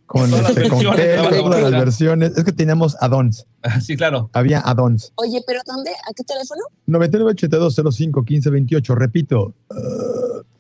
con, 0.06 0.30
Todas 0.30 0.44
las 0.44 0.58
este, 0.58 0.70
con 0.70 0.80
versiones 0.80 1.32
la 1.32 1.40
todas 1.40 1.62
las 1.62 1.72
versiones. 1.72 2.38
Es 2.38 2.44
que 2.44 2.52
teníamos 2.52 2.98
addons. 3.00 3.46
Sí, 3.82 3.96
claro. 3.96 4.30
Había 4.34 4.60
addons. 4.60 5.14
Oye, 5.16 5.42
¿pero 5.46 5.62
dónde? 5.66 5.92
¿A 5.92 6.14
qué 6.16 6.24
teléfono? 6.24 6.62
99 6.88 7.32
82 7.32 7.82
05 7.96 8.26
15 8.26 8.50
28. 8.50 8.96
Repito. 8.96 9.54
uh, 9.70 10.51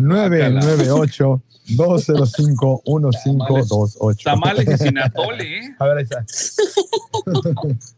998 0.00 1.42
205 1.76 2.82
1528. 2.86 4.24
Tamales 4.24 4.68
y 4.68 4.84
sinatole, 4.84 5.58
¿eh? 5.58 5.76
A 5.78 5.86
ver, 5.86 5.98
ahí 5.98 6.04
está. 6.04 6.24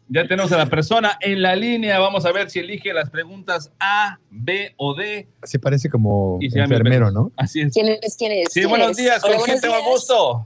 Ya 0.09 0.27
tenemos 0.27 0.51
a 0.51 0.57
la 0.57 0.67
persona 0.67 1.17
en 1.21 1.41
la 1.41 1.55
línea. 1.55 1.97
Vamos 1.99 2.25
a 2.25 2.31
ver 2.31 2.49
si 2.49 2.59
elige 2.59 2.93
las 2.93 3.09
preguntas 3.09 3.71
A, 3.79 4.19
B 4.29 4.73
o 4.77 4.93
D. 4.93 5.27
Sí, 5.43 5.57
parece 5.57 5.89
como 5.89 6.37
Y 6.39 6.57
enfermero. 6.57 7.09
¿no? 7.09 7.31
Así 7.35 7.61
es. 7.61 7.73
¿Quién 7.73 7.87
es? 7.87 8.15
¿Quién 8.17 8.31
es? 8.31 8.51
Sí, 8.51 8.59
¿Quién 8.59 8.69
buenos 8.69 8.95
días. 8.97 9.23
Hola, 9.23 9.37
¿Con 9.37 9.45
quién 9.45 9.59
gusto? 9.89 10.45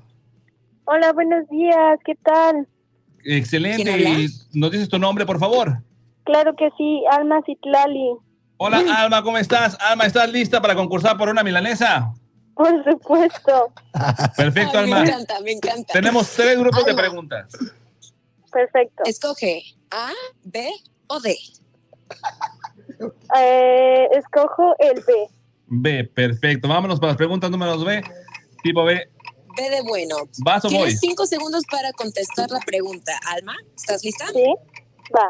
Hola, 0.86 1.12
buenos 1.12 1.50
días, 1.50 2.00
¿qué 2.06 2.16
tal? 2.24 2.66
Excelente. 3.26 3.84
¿Quién 3.84 3.94
habla? 3.94 4.22
¿Y 4.22 4.30
nos 4.54 4.72
dices 4.72 4.88
tu 4.88 4.98
nombre, 4.98 5.26
por 5.26 5.38
favor? 5.38 5.82
Claro 6.24 6.56
que 6.56 6.70
sí, 6.78 7.04
Alma 7.12 7.42
Citlali. 7.46 8.12
Hola, 8.58 8.84
Alma, 8.98 9.22
¿cómo 9.24 9.38
estás? 9.38 9.78
Alma, 9.80 10.06
¿estás 10.06 10.30
lista 10.32 10.62
para 10.62 10.76
concursar 10.76 11.18
por 11.18 11.30
una 11.30 11.44
milanesa? 11.44 12.12
Por 12.56 12.84
supuesto, 12.84 13.72
Perfecto, 14.36 14.80
Ay, 14.80 14.90
me 14.90 14.96
Alma. 14.96 15.08
encanta, 15.08 15.40
me 15.42 15.52
encanta. 15.52 15.94
Tenemos 15.94 16.28
tres 16.32 16.58
grupos 16.58 16.84
de 16.86 16.92
Alma. 16.92 17.02
preguntas. 17.04 17.46
perfecto. 18.52 19.04
Escoge 19.06 19.62
A, 19.92 20.12
B 20.44 20.68
o 21.08 21.20
D. 21.20 21.38
Eh, 23.38 24.08
escojo 24.18 24.74
el 24.80 25.04
B. 25.06 25.14
B, 25.68 26.04
perfecto. 26.06 26.68
Vámonos 26.68 27.00
para 27.00 27.12
las 27.12 27.18
preguntas 27.18 27.52
número 27.52 27.78
B. 27.84 28.02
Tipo 28.64 28.84
B. 28.86 29.08
B 29.56 29.70
de 29.70 29.82
bueno. 29.84 30.16
¿Vas 30.40 30.66
o 30.66 30.70
voy? 30.70 30.78
Tienes 30.78 31.00
cinco 31.00 31.28
segundos 31.28 31.64
para 31.70 31.92
contestar 31.94 32.50
la 32.50 32.60
pregunta. 32.62 33.12
Alma, 33.28 33.56
¿estás 33.76 34.04
lista? 34.04 34.26
¿Sí? 34.34 34.44
Va. 35.16 35.30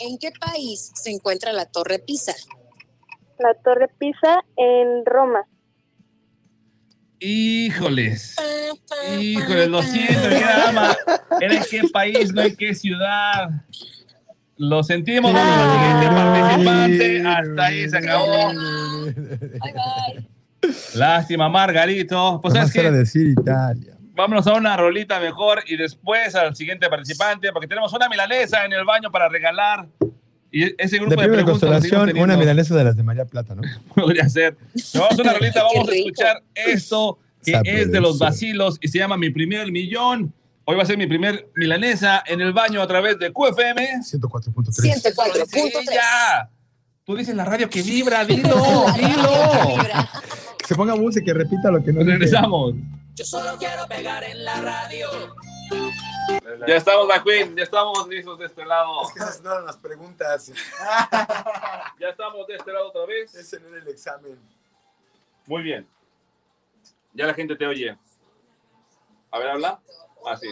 ¿En 0.00 0.18
qué 0.18 0.32
país 0.32 0.92
se 0.94 1.10
encuentra 1.10 1.52
la 1.52 1.66
Torre 1.66 1.98
Pisa? 1.98 2.34
La 3.38 3.54
Torre 3.54 3.88
Pisa 3.98 4.44
en 4.56 5.04
Roma. 5.04 5.46
Híjoles. 7.20 8.36
Híjoles, 9.18 9.68
lo 9.68 9.82
siento, 9.82 10.28
mi 10.28 10.42
ama. 10.66 10.96
¿Era 11.40 11.54
en 11.54 11.62
qué 11.70 11.82
país, 11.92 12.32
no 12.32 12.42
en 12.42 12.56
qué 12.56 12.74
ciudad? 12.74 13.48
Lo 14.56 14.82
sentimos, 14.82 15.34
al 15.34 15.72
siguiente 15.72 16.06
participante. 16.14 17.26
Hasta 17.26 17.64
ahí 17.64 17.88
se 17.88 17.96
acabó. 17.96 18.52
Lástima, 20.94 21.48
Margarito. 21.48 22.40
Pues 22.42 22.54
Nada 22.54 22.66
es 22.66 22.70
más 22.70 22.76
era 22.76 22.90
que 22.90 22.96
decir 22.96 23.28
Italia. 23.28 23.93
Vámonos 24.14 24.46
a 24.46 24.54
una 24.54 24.76
rolita 24.76 25.20
mejor 25.20 25.62
y 25.66 25.76
después 25.76 26.34
al 26.34 26.54
siguiente 26.56 26.88
participante, 26.88 27.52
porque 27.52 27.66
tenemos 27.66 27.92
una 27.92 28.08
milanesa 28.08 28.64
en 28.64 28.72
el 28.72 28.84
baño 28.84 29.10
para 29.10 29.28
regalar. 29.28 29.86
Y 30.50 30.80
ese 30.80 30.98
grupo 30.98 31.16
De 31.16 31.22
de, 31.22 31.32
preguntas 31.32 31.90
una 32.14 32.36
milanesa 32.36 32.76
de 32.76 32.84
las 32.84 32.96
de 32.96 33.02
María 33.02 33.24
Plata, 33.24 33.56
¿no? 33.56 33.62
podría 33.94 34.28
ser. 34.28 34.56
Pero 34.92 35.04
vamos 35.04 35.18
a 35.18 35.22
una 35.22 35.32
rolita, 35.38 35.62
vamos 35.64 35.88
a 35.88 35.94
escuchar 35.94 36.42
esto 36.54 37.18
que 37.44 37.52
Sabe 37.52 37.82
es 37.82 37.92
de 37.92 38.00
los 38.00 38.18
vacilos 38.18 38.78
y 38.80 38.88
se 38.88 38.98
llama 38.98 39.16
Mi 39.16 39.30
Primer 39.30 39.70
Millón. 39.70 40.32
Hoy 40.66 40.76
va 40.76 40.82
a 40.84 40.86
ser 40.86 40.96
mi 40.96 41.06
primer 41.06 41.46
milanesa 41.56 42.22
en 42.26 42.40
el 42.40 42.54
baño 42.54 42.80
a 42.80 42.86
través 42.86 43.18
de 43.18 43.30
QFM. 43.30 44.00
104.3. 44.00 45.12
104.3. 45.12 45.46
Sí, 45.46 45.72
ya. 45.92 46.48
Tú 47.04 47.14
dices 47.14 47.34
la 47.34 47.44
radio 47.44 47.68
que 47.68 47.82
vibra, 47.82 48.24
dilo, 48.24 48.86
dilo. 48.96 49.76
Que 50.58 50.68
se 50.68 50.74
ponga 50.74 50.96
música 50.96 51.30
y 51.30 51.34
repita 51.34 51.70
lo 51.70 51.84
que 51.84 51.92
no. 51.92 52.02
Regresamos. 52.02 52.74
Yo 53.14 53.24
solo 53.24 53.56
quiero 53.58 53.86
pegar 53.86 54.24
en 54.24 54.44
la 54.44 54.60
radio. 54.60 55.08
Ya 56.66 56.76
estamos, 56.76 57.06
la 57.06 57.22
Queen, 57.22 57.54
ya 57.56 57.62
estamos 57.62 58.08
listos 58.08 58.38
de 58.40 58.46
este 58.46 58.64
lado. 58.64 59.06
Es 59.06 59.12
que 59.12 59.20
esas 59.20 59.40
no 59.42 59.52
eran 59.52 59.66
las 59.66 59.76
preguntas. 59.76 60.50
Ya 62.00 62.08
estamos 62.08 62.46
de 62.48 62.56
este 62.56 62.72
lado 62.72 62.88
otra 62.88 63.06
vez. 63.06 63.32
Ese 63.36 63.60
no 63.60 63.68
era 63.68 63.78
el 63.78 63.88
examen. 63.88 64.36
Muy 65.46 65.62
bien. 65.62 65.88
Ya 67.12 67.26
la 67.26 67.34
gente 67.34 67.54
te 67.54 67.66
oye. 67.66 67.96
A 69.30 69.38
ver, 69.38 69.48
habla. 69.50 69.80
Así. 70.26 70.48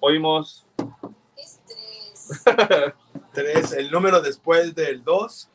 Oímos. 0.00 0.66
Tres, 3.32 3.72
el 3.72 3.90
número 3.90 4.20
después 4.20 4.74
del 4.74 5.02
2. 5.02 5.50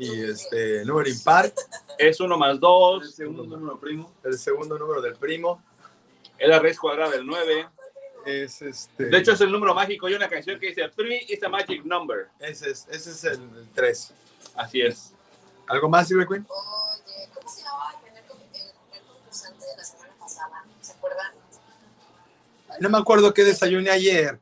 Y 0.00 0.22
este, 0.24 0.84
número 0.84 1.08
impar. 1.10 1.52
Es 1.98 2.20
uno 2.20 2.38
más 2.38 2.58
dos. 2.58 3.04
El 3.04 3.12
segundo 3.12 3.44
número 3.44 3.78
primo. 3.78 4.12
El 4.24 4.38
segundo 4.38 4.78
número 4.78 5.02
del 5.02 5.14
primo. 5.16 5.62
Es 6.38 6.48
la 6.48 6.58
raíz 6.58 6.78
cuadrada 6.78 7.10
del 7.10 7.26
9. 7.26 7.68
Es 8.24 8.62
este. 8.62 9.04
De 9.06 9.18
hecho, 9.18 9.32
es 9.32 9.40
el 9.42 9.52
número 9.52 9.74
mágico. 9.74 10.06
Hay 10.06 10.14
una 10.14 10.28
canción 10.28 10.58
que 10.58 10.68
dice 10.68 10.88
3 10.96 11.30
is 11.30 11.42
a 11.42 11.48
magic 11.50 11.84
number. 11.84 12.28
Ese 12.38 12.70
es, 12.70 12.86
ese 12.90 13.10
es 13.10 13.24
el 13.24 13.68
3. 13.74 14.12
Así 14.54 14.80
es. 14.80 15.12
¿Algo 15.66 15.88
más, 15.88 16.08
Silver 16.08 16.26
Queen? 16.26 16.46
Oye, 16.48 17.28
¿cómo 17.34 17.48
se 17.48 17.62
llamaba 17.62 17.92
el 17.92 18.00
primer, 18.02 18.24
con- 18.24 18.40
el 18.40 18.48
primer 18.48 19.02
concursante 19.06 19.64
de 19.66 19.76
la 19.76 19.84
semana 19.84 20.14
pasada? 20.18 20.64
¿Se 20.80 20.92
acuerdan? 20.92 21.32
No 22.80 22.88
me 22.88 22.98
acuerdo 22.98 23.34
qué 23.34 23.44
desayuné 23.44 23.90
ayer. 23.90 24.40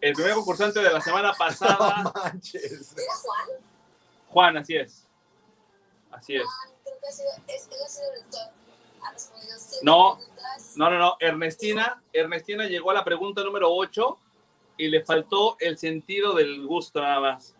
El 0.00 0.14
primer 0.14 0.32
concursante 0.32 0.80
de 0.80 0.90
la 0.90 1.00
semana 1.02 1.34
pasada, 1.34 2.02
No 2.04 2.12
manches. 2.14 2.92
¿Era 2.96 3.14
Juan? 3.22 3.48
Juan, 4.30 4.56
así 4.56 4.76
es. 4.76 5.06
Así 6.10 6.36
es. 6.36 6.42
El 6.42 6.48
No. 9.82 10.18
No, 10.76 10.90
no, 10.90 10.98
no. 10.98 11.16
Ernestina, 11.20 12.02
Ernestina 12.12 12.66
llegó 12.66 12.90
a 12.90 12.94
la 12.94 13.04
pregunta 13.04 13.42
número 13.42 13.72
8 13.72 14.18
y 14.76 14.88
le 14.88 15.04
faltó 15.04 15.56
el 15.60 15.78
sentido 15.78 16.34
del 16.34 16.66
gusto 16.66 17.00
nada 17.00 17.20
más. 17.20 17.54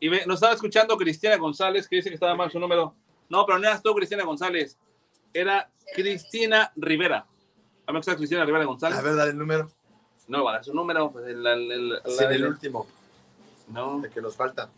Y 0.00 0.08
ve, 0.08 0.24
nos 0.26 0.36
estaba 0.36 0.54
escuchando 0.54 0.96
Cristiana 0.96 1.36
González, 1.36 1.88
que 1.88 1.96
dice 1.96 2.08
que 2.08 2.14
estaba 2.14 2.34
mal 2.34 2.50
su 2.50 2.58
número. 2.58 2.94
No, 3.28 3.46
pero 3.46 3.58
no 3.58 3.66
eras 3.68 3.82
tú, 3.82 3.94
Cristiana 3.94 4.24
González. 4.24 4.76
Era 5.32 5.70
Cristina 5.94 6.72
Rivera. 6.76 7.18
A 7.18 7.90
mí 7.90 7.94
me 7.94 7.98
gusta 7.98 8.16
Cristina 8.16 8.44
Rivera 8.44 8.64
González. 8.64 8.98
A 8.98 9.02
ver, 9.02 9.14
dale 9.16 9.30
el 9.30 9.38
número. 9.38 9.70
No, 10.28 10.44
para 10.44 10.62
su 10.62 10.74
número. 10.74 11.10
Pues 11.10 11.26
el, 11.28 11.46
el- 11.46 11.72
el- 11.72 12.02
Sí, 12.06 12.24
el- 12.24 12.32
el 12.32 12.46
último. 12.46 12.86
No. 13.68 14.00
De 14.00 14.10
que 14.10 14.20
nos 14.20 14.36
falta. 14.36 14.68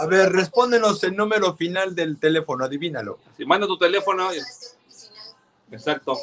A 0.00 0.06
ver, 0.06 0.32
respóndenos 0.32 1.02
el 1.04 1.16
número 1.16 1.54
final 1.54 1.94
del 1.94 2.18
teléfono, 2.18 2.64
adivínalo. 2.64 3.18
Si 3.36 3.44
manda 3.44 3.66
tu 3.66 3.78
teléfono. 3.78 4.30
Exacto. 5.70 6.18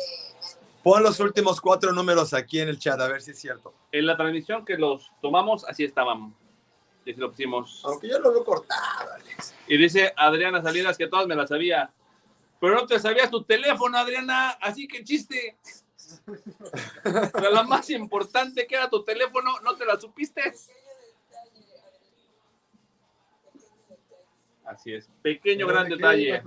Pon 0.83 1.03
los 1.03 1.19
últimos 1.19 1.61
cuatro 1.61 1.91
números 1.91 2.33
aquí 2.33 2.59
en 2.59 2.69
el 2.69 2.79
chat, 2.79 2.99
a 2.99 3.07
ver 3.07 3.21
si 3.21 3.31
es 3.31 3.39
cierto. 3.39 3.73
En 3.91 4.07
la 4.07 4.17
transmisión 4.17 4.65
que 4.65 4.77
los 4.77 5.11
tomamos, 5.21 5.63
así 5.65 5.83
estaban. 5.83 6.33
Y 7.05 7.13
lo 7.13 7.29
pusimos. 7.29 7.81
Aunque 7.85 8.09
yo 8.09 8.19
lo 8.19 8.31
veo 8.31 8.43
cortado, 8.43 9.13
Alex. 9.13 9.55
Y 9.67 9.77
dice 9.77 10.13
Adriana 10.15 10.61
Salinas 10.61 10.97
que 10.97 11.07
todas 11.07 11.27
me 11.27 11.35
las 11.35 11.49
sabía. 11.49 11.91
Pero 12.59 12.75
no 12.75 12.85
te 12.85 12.99
sabías 12.99 13.29
tu 13.29 13.43
teléfono, 13.43 13.97
Adriana. 13.97 14.51
Así 14.61 14.87
que 14.87 15.03
chiste. 15.03 15.57
Pero 17.03 17.51
la 17.51 17.63
más 17.63 17.89
importante 17.89 18.67
que 18.67 18.75
era 18.75 18.89
tu 18.89 19.03
teléfono, 19.03 19.59
¿no 19.61 19.75
te 19.75 19.85
la 19.85 19.99
supiste? 19.99 20.53
Así 24.71 24.93
es. 24.93 25.09
Pequeño, 25.21 25.67
gran 25.67 25.83
¿De 25.83 25.89
qué 25.89 25.95
detalle. 25.97 26.43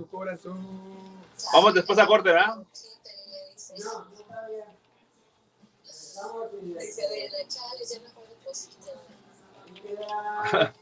Vamos 1.53 1.73
después 1.75 1.99
a 1.99 2.07
corte, 2.07 2.29
¿verdad? 2.29 2.65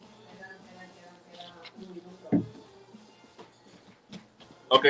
Ok. 4.69 4.85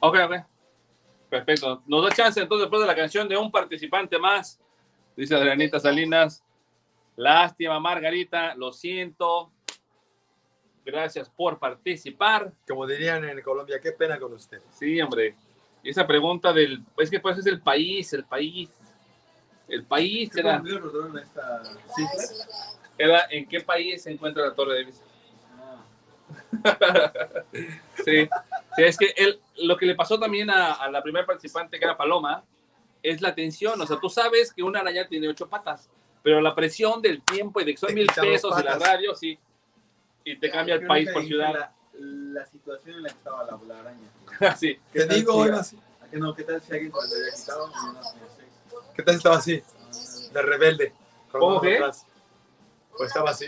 Ok, 0.00 0.16
ok. 0.24 0.34
Perfecto. 1.30 1.82
Nos 1.86 2.04
da 2.04 2.14
chance 2.14 2.40
entonces 2.40 2.64
después 2.64 2.82
de 2.82 2.86
la 2.86 2.94
canción 2.94 3.26
de 3.26 3.38
un 3.38 3.50
participante 3.50 4.18
más. 4.18 4.60
Dice 5.20 5.34
Adrianita 5.34 5.78
Salinas. 5.78 6.42
Lástima, 7.14 7.78
Margarita. 7.78 8.54
Lo 8.54 8.72
siento. 8.72 9.52
Gracias 10.82 11.28
por 11.28 11.58
participar. 11.58 12.50
Como 12.66 12.86
dirían 12.86 13.28
en 13.28 13.42
Colombia, 13.42 13.78
qué 13.82 13.92
pena 13.92 14.18
con 14.18 14.32
usted. 14.32 14.62
Sí, 14.72 14.98
hombre. 14.98 15.34
Y 15.82 15.90
esa 15.90 16.06
pregunta 16.06 16.54
del. 16.54 16.82
Es 16.96 17.10
que 17.10 17.20
pues 17.20 17.36
es 17.36 17.44
el 17.44 17.60
país, 17.60 18.10
el 18.14 18.24
país. 18.24 18.70
El 19.68 19.84
país 19.84 20.34
era. 20.34 20.62
Era 22.96 23.26
en 23.30 23.46
qué 23.46 23.60
país 23.60 24.02
se 24.02 24.12
encuentra 24.12 24.46
la 24.46 24.54
Torre 24.54 24.76
de 24.76 24.84
Pisa. 24.86 25.04
sí. 28.06 28.26
Sí, 28.74 28.82
es 28.82 28.96
que 28.96 29.12
él, 29.18 29.38
lo 29.58 29.76
que 29.76 29.84
le 29.84 29.94
pasó 29.94 30.18
también 30.18 30.48
a, 30.48 30.72
a 30.72 30.90
la 30.90 31.02
primera 31.02 31.26
participante, 31.26 31.78
que 31.78 31.84
era 31.84 31.94
Paloma, 31.94 32.42
es 33.02 33.20
la 33.20 33.34
tensión. 33.34 33.80
O 33.80 33.86
sea, 33.86 33.98
tú 34.00 34.08
sabes 34.10 34.52
que 34.52 34.62
una 34.62 34.80
araña 34.80 35.06
tiene 35.08 35.28
ocho 35.28 35.48
patas, 35.48 35.88
pero 36.22 36.40
la 36.40 36.54
presión 36.54 37.00
del 37.02 37.22
tiempo 37.22 37.60
y 37.60 37.64
de 37.64 37.72
que 37.72 37.78
son 37.78 37.88
Te 37.88 37.94
mil 37.94 38.06
pesos 38.06 38.56
de 38.56 38.62
la 38.64 38.78
radio, 38.78 39.14
sí. 39.14 39.38
Y 40.24 40.36
te 40.36 40.50
cambia 40.50 40.74
el 40.74 40.86
país 40.86 41.08
que 41.08 41.14
por 41.14 41.24
ciudad. 41.24 41.52
La, 41.54 41.72
la 42.40 42.46
situación 42.46 42.96
en 42.96 43.02
la 43.04 43.08
que 43.08 43.14
estaba 43.16 43.44
la, 43.44 43.58
la 43.66 43.80
araña. 43.80 44.56
sí. 44.58 44.78
Te 44.92 45.06
digo, 45.06 45.32
si- 45.32 45.38
oiga, 45.40 45.64
sí. 45.64 45.78
¿a 46.02 46.06
qué 46.08 46.16
no? 46.18 46.34
¿Qué 46.34 46.44
tal 46.44 46.62
si 46.62 46.72
alguien 46.72 46.92
lo 46.92 47.00
había 47.00 47.34
quitado? 47.34 47.72
¿Qué 48.94 49.02
tal 49.02 49.14
estaba 49.16 49.36
así? 49.36 49.62
De 50.32 50.42
rebelde. 50.42 50.92
¿Cómo 51.32 51.62
la 51.62 51.74
atrás. 51.74 52.06
Pues 52.96 53.08
estaba 53.08 53.30
así. 53.30 53.46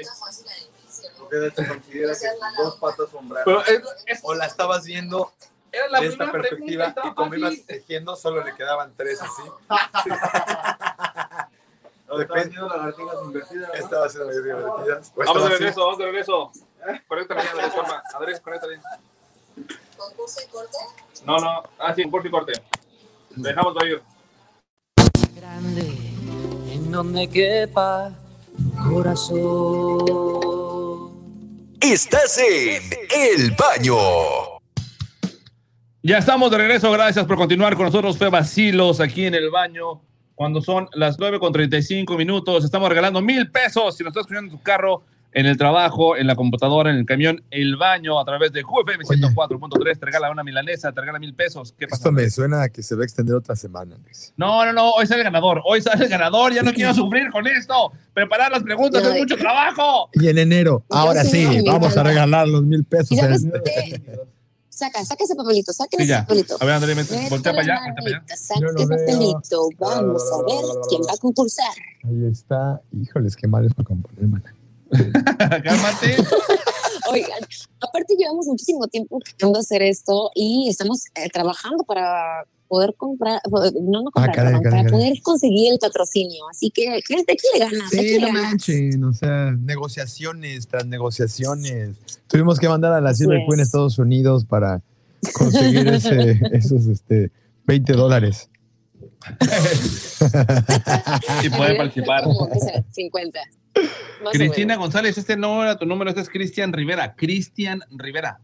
¿O 1.20 1.28
qué 1.28 1.36
tal 1.38 1.54
se 1.54 1.68
considera 1.68 2.12
que 2.14 2.62
dos 2.62 2.76
patas 2.76 3.10
son 3.10 3.28
bravas? 3.28 3.44
Pero 3.44 3.64
es, 3.64 3.82
es- 4.06 4.20
O 4.22 4.34
la 4.34 4.46
estabas 4.46 4.84
viendo 4.84 5.32
era 5.72 5.88
la 5.88 6.00
de 6.00 6.06
esta 6.06 6.30
primera 6.30 6.48
perspectiva 6.50 6.94
y 7.04 7.14
como 7.14 7.30
fácil. 7.30 7.66
tejiendo 7.66 8.14
solo 8.14 8.44
le 8.44 8.54
quedaban 8.54 8.92
tres 8.94 9.22
así. 9.22 9.42
¿O 12.08 12.20
estaba 12.20 12.40
haciendo 12.40 12.68
lagartijas 12.68 13.16
invertidas? 13.24 13.68
¿no? 13.68 13.74
Estaba 13.74 14.04
haciendo 14.06 14.30
las 14.30 14.44
divertidas. 14.44 15.12
O 15.16 15.24
Vamos 15.24 15.44
de 15.44 15.48
regreso, 15.48 15.80
vamos 15.80 15.98
de 15.98 16.04
regreso. 16.04 16.52
Conéctale 17.08 17.42
ya, 17.42 17.50
Andrés, 17.52 17.72
porfa. 17.72 18.02
Andrés, 18.14 18.40
conéctale. 18.40 18.80
¿Concurso 19.96 20.40
y 20.46 20.48
corte? 20.50 20.76
No, 21.24 21.38
no. 21.38 21.62
Ah, 21.78 21.94
sí, 21.94 22.10
corte 22.10 22.28
y 22.28 22.30
corte. 22.30 22.52
Dejamos 23.30 23.74
de 23.76 23.88
ir. 23.88 24.02
Grande, 25.34 25.86
en 26.70 26.92
donde 26.92 27.30
quepa 27.30 28.12
tu 28.58 28.74
corazón. 28.92 30.12
Estás 31.80 32.36
en 32.36 32.82
El 33.10 33.52
Baño. 33.52 34.51
Ya 36.04 36.18
estamos 36.18 36.50
de 36.50 36.58
regreso, 36.58 36.90
gracias 36.90 37.24
por 37.26 37.36
continuar 37.36 37.76
con 37.76 37.86
nosotros. 37.86 38.18
Fue 38.18 38.28
Vacilos 38.28 38.98
aquí 38.98 39.24
en 39.24 39.34
el 39.34 39.50
baño. 39.50 40.02
Cuando 40.34 40.60
son 40.60 40.88
las 40.94 41.16
9 41.16 41.38
con 41.38 41.52
35 41.52 42.16
minutos, 42.16 42.64
estamos 42.64 42.88
regalando 42.88 43.22
mil 43.22 43.48
pesos. 43.52 43.96
Si 43.96 44.02
nos 44.02 44.10
estás 44.10 44.22
escuchando 44.22 44.50
en 44.50 44.58
tu 44.58 44.60
carro, 44.64 45.04
en 45.30 45.46
el 45.46 45.56
trabajo, 45.56 46.16
en 46.16 46.26
la 46.26 46.34
computadora, 46.34 46.90
en 46.90 46.96
el 46.96 47.06
camión, 47.06 47.44
el 47.52 47.76
baño, 47.76 48.18
a 48.18 48.24
través 48.24 48.50
de 48.50 48.64
QFM 48.64 49.04
104.3, 49.04 49.98
te 50.00 50.06
regala 50.06 50.32
una 50.32 50.42
milanesa, 50.42 50.90
te 50.90 51.00
regala 51.00 51.20
mil 51.20 51.34
pesos. 51.34 51.72
¿Qué 51.78 51.86
pasa? 51.86 52.00
Esto 52.00 52.10
me 52.10 52.28
suena 52.30 52.62
a 52.62 52.68
que 52.68 52.82
se 52.82 52.96
va 52.96 53.02
a 53.02 53.04
extender 53.04 53.36
otra 53.36 53.54
semana. 53.54 53.96
No, 54.36 54.64
no, 54.66 54.72
no, 54.72 54.90
hoy 54.90 55.06
sale 55.06 55.20
el 55.20 55.26
ganador, 55.26 55.62
hoy 55.64 55.82
sale 55.82 56.06
el 56.06 56.10
ganador, 56.10 56.52
ya 56.52 56.64
no 56.64 56.72
quiero 56.72 56.92
sufrir 56.94 57.30
con 57.30 57.46
esto. 57.46 57.92
Preparar 58.12 58.50
las 58.50 58.64
preguntas 58.64 59.04
es 59.04 59.20
mucho 59.20 59.36
trabajo. 59.36 60.10
Y 60.14 60.26
en 60.26 60.38
enero, 60.38 60.84
ahora 60.90 61.22
sí, 61.22 61.62
vamos 61.64 61.96
a 61.96 62.02
regalar 62.02 62.48
los 62.48 62.64
mil 62.64 62.82
pesos. 62.82 63.16
Saca, 64.82 65.04
saca 65.04 65.22
ese 65.22 65.36
papelito, 65.36 65.72
saca 65.72 65.96
Sí, 65.96 66.02
ese 66.02 66.14
papelito. 66.14 66.56
A 66.58 66.64
ver, 66.64 66.74
André, 66.74 66.94
voltea 66.94 67.06
para 67.08 67.28
allá, 67.28 67.30
voltea 67.30 67.52
para 67.52 67.62
allá. 67.62 67.80
manita, 68.02 68.36
Saca 68.36 68.66
ese 68.66 68.86
papelito. 68.88 69.68
Vamos 69.78 70.22
a 70.32 70.36
ver 70.38 70.64
quién 70.88 71.02
va 71.02 71.12
a 71.14 71.18
concursar. 71.18 71.74
Ahí 72.04 72.24
está. 72.30 72.80
Híjoles, 72.92 73.36
qué 73.36 73.46
mal 73.46 73.64
es 73.64 73.72
para 73.74 73.86
componer, 73.86 74.26
man. 74.26 74.42
Cálmate. 75.62 76.16
Oigan, 77.10 77.40
aparte 77.80 78.14
llevamos 78.16 78.46
muchísimo 78.46 78.86
tiempo 78.88 79.20
de 79.38 79.58
hacer 79.58 79.82
esto 79.82 80.30
y 80.34 80.68
estamos 80.68 81.04
eh, 81.14 81.28
trabajando 81.30 81.84
para 81.84 82.44
poder 82.72 82.94
comprar, 82.96 83.38
no, 83.82 84.02
no 84.02 84.10
comprar, 84.10 84.30
Ah, 84.30 84.32
perdón, 84.32 84.62
para 84.62 84.84
poder 84.84 85.20
conseguir 85.20 85.74
el 85.74 85.78
patrocinio. 85.78 86.48
Así 86.50 86.70
que, 86.70 87.02
gente, 87.06 87.34
échale 87.34 87.58
ganas, 87.70 87.90
Sí, 87.90 87.98
échale 87.98 88.20
no 88.20 88.26
ganas. 88.28 88.42
manchen, 88.44 89.04
o 89.04 89.12
sea, 89.12 89.50
negociaciones 89.60 90.68
tras 90.68 90.86
negociaciones. 90.86 91.96
Tuvimos 92.28 92.58
que 92.58 92.70
mandar 92.70 92.94
a 92.94 93.02
la 93.02 93.12
Silver. 93.12 93.40
Queen 93.46 93.60
a 93.60 93.62
Estados 93.62 93.98
Unidos 93.98 94.46
para 94.46 94.80
conseguir 95.34 95.86
ese, 95.88 96.40
esos 96.52 96.86
este, 96.86 97.30
20 97.66 97.92
dólares. 97.92 98.48
y 101.44 101.50
poder 101.50 101.76
participar. 101.76 102.24
Como 102.24 102.48
que 102.48 102.58
sea, 102.58 102.82
50. 102.90 103.38
Más 103.74 104.28
o 104.28 104.30
Cristina. 104.30 104.76
González, 104.76 105.18
este 105.18 105.36
no 105.36 105.62
era 105.62 105.76
tu 105.76 105.84
número, 105.84 106.08
este 106.08 106.22
es 106.22 106.30
Cristian 106.30 106.72
Rivera. 106.72 107.14
Cristian 107.16 107.82
Rivera. 107.90 108.40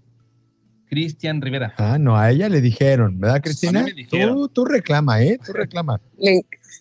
Cristian 0.88 1.40
Rivera. 1.40 1.74
Ah, 1.76 1.98
no, 1.98 2.16
a 2.16 2.30
ella 2.30 2.48
le 2.48 2.60
dijeron, 2.60 3.20
¿verdad, 3.20 3.42
Cristina? 3.42 3.82
Me 3.82 3.92
dijeron. 3.92 4.34
Tú, 4.34 4.48
tú 4.48 4.64
reclama, 4.64 5.22
¿eh? 5.22 5.38
Tú 5.44 5.52
reclama. 5.52 6.00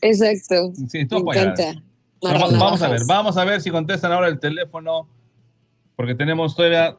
Exacto. 0.01 0.73
Sí, 0.89 1.05
tú 1.05 1.23
Me 1.23 1.39
encanta. 1.39 1.83
Vamos, 2.21 2.81
a 2.81 2.89
ver, 2.89 3.01
vamos 3.07 3.37
a 3.37 3.45
ver 3.45 3.61
si 3.61 3.69
contestan 3.69 4.11
ahora 4.11 4.27
el 4.27 4.39
teléfono, 4.39 5.07
porque 5.95 6.15
tenemos 6.15 6.55
todavía, 6.55 6.97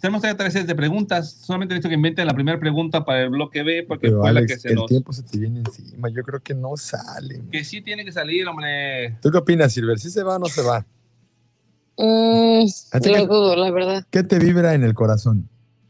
tenemos 0.00 0.20
todavía 0.20 0.36
tres 0.36 0.52
series 0.52 0.66
de 0.66 0.74
preguntas. 0.74 1.30
Solamente 1.30 1.74
necesito 1.74 1.88
que 1.88 1.94
inventen 1.94 2.26
la 2.26 2.34
primera 2.34 2.58
pregunta 2.58 3.04
para 3.04 3.22
el 3.22 3.30
bloque 3.30 3.62
B, 3.62 3.84
porque 3.88 4.08
Pero 4.08 4.20
fue 4.20 4.32
la 4.32 4.44
que 4.44 4.58
se 4.58 4.68
el 4.68 4.74
nos... 4.74 4.86
tiempo 4.86 5.12
se 5.12 5.22
te 5.22 5.38
viene 5.38 5.60
encima. 5.60 6.10
Yo 6.10 6.22
creo 6.22 6.40
que 6.40 6.54
no 6.54 6.76
sale. 6.76 7.40
Que 7.50 7.64
sí 7.64 7.80
tiene 7.80 8.04
que 8.04 8.12
salir, 8.12 8.46
hombre. 8.48 9.16
¿Tú 9.22 9.30
qué 9.30 9.38
opinas, 9.38 9.72
Silver? 9.72 9.98
¿Sí 9.98 10.10
se 10.10 10.22
va 10.22 10.36
o 10.36 10.38
no 10.38 10.46
se 10.46 10.62
va? 10.62 10.84
Mm, 11.96 12.66
¿A 12.92 13.00
ti 13.00 13.10
lo 13.10 13.26
dudo, 13.26 13.56
la 13.56 13.70
verdad. 13.70 14.06
¿Qué 14.10 14.22
te 14.22 14.38
vibra 14.38 14.74
en 14.74 14.84
el 14.84 14.94
corazón? 14.94 15.48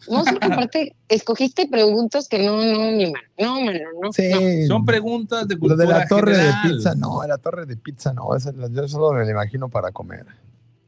No, 0.08 0.24
sí, 0.24 0.34
aparte, 0.40 0.94
escogiste 1.08 1.68
preguntas 1.68 2.28
que 2.28 2.38
no, 2.38 2.56
no, 2.56 2.90
mi 2.92 3.10
mano. 3.12 3.24
No, 3.38 3.60
mano, 3.60 3.78
no. 4.02 4.12
Sí. 4.12 4.66
Son 4.66 4.84
preguntas 4.84 5.46
de 5.48 5.54
Lo 5.54 5.60
cultura 5.60 5.84
de 5.84 5.92
la 5.92 6.06
torre 6.06 6.34
general. 6.36 6.62
de 6.62 6.68
pizza, 6.74 6.94
no, 6.94 7.26
la 7.26 7.38
torre 7.38 7.66
de 7.66 7.76
pizza 7.76 8.12
no, 8.12 8.34
esa- 8.34 8.52
yo 8.70 8.88
solo 8.88 9.12
me 9.12 9.24
la 9.24 9.30
imagino 9.30 9.68
para 9.68 9.92
comer. 9.92 10.26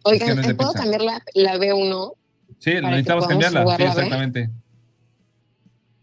Oigan, 0.05 0.29
Es 0.29 0.29
que 0.31 0.35
no 0.35 0.41
es 0.41 0.47
de 0.49 0.55
¿puedo 0.55 0.73
pizza. 0.73 0.83
cambiar 0.83 1.03
la, 1.03 1.23
la 1.35 1.57
B1? 1.57 2.13
Sí, 2.59 2.71
necesitamos 2.81 3.27
cambiarla. 3.27 3.77
Sí, 3.77 3.83
exactamente. 3.83 4.51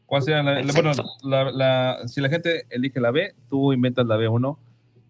¿Cuál 0.05 0.23
sería 0.23 0.41
la, 0.43 0.61
la- 0.61 0.73
bueno, 0.73 0.91
la- 1.23 1.51
la- 1.51 2.07
si 2.07 2.19
la 2.21 2.29
gente 2.29 2.65
elige 2.69 2.99
la 2.99 3.11
B, 3.11 3.35
tú 3.49 3.73
inventas 3.73 4.05
la 4.07 4.17
B1 4.17 4.57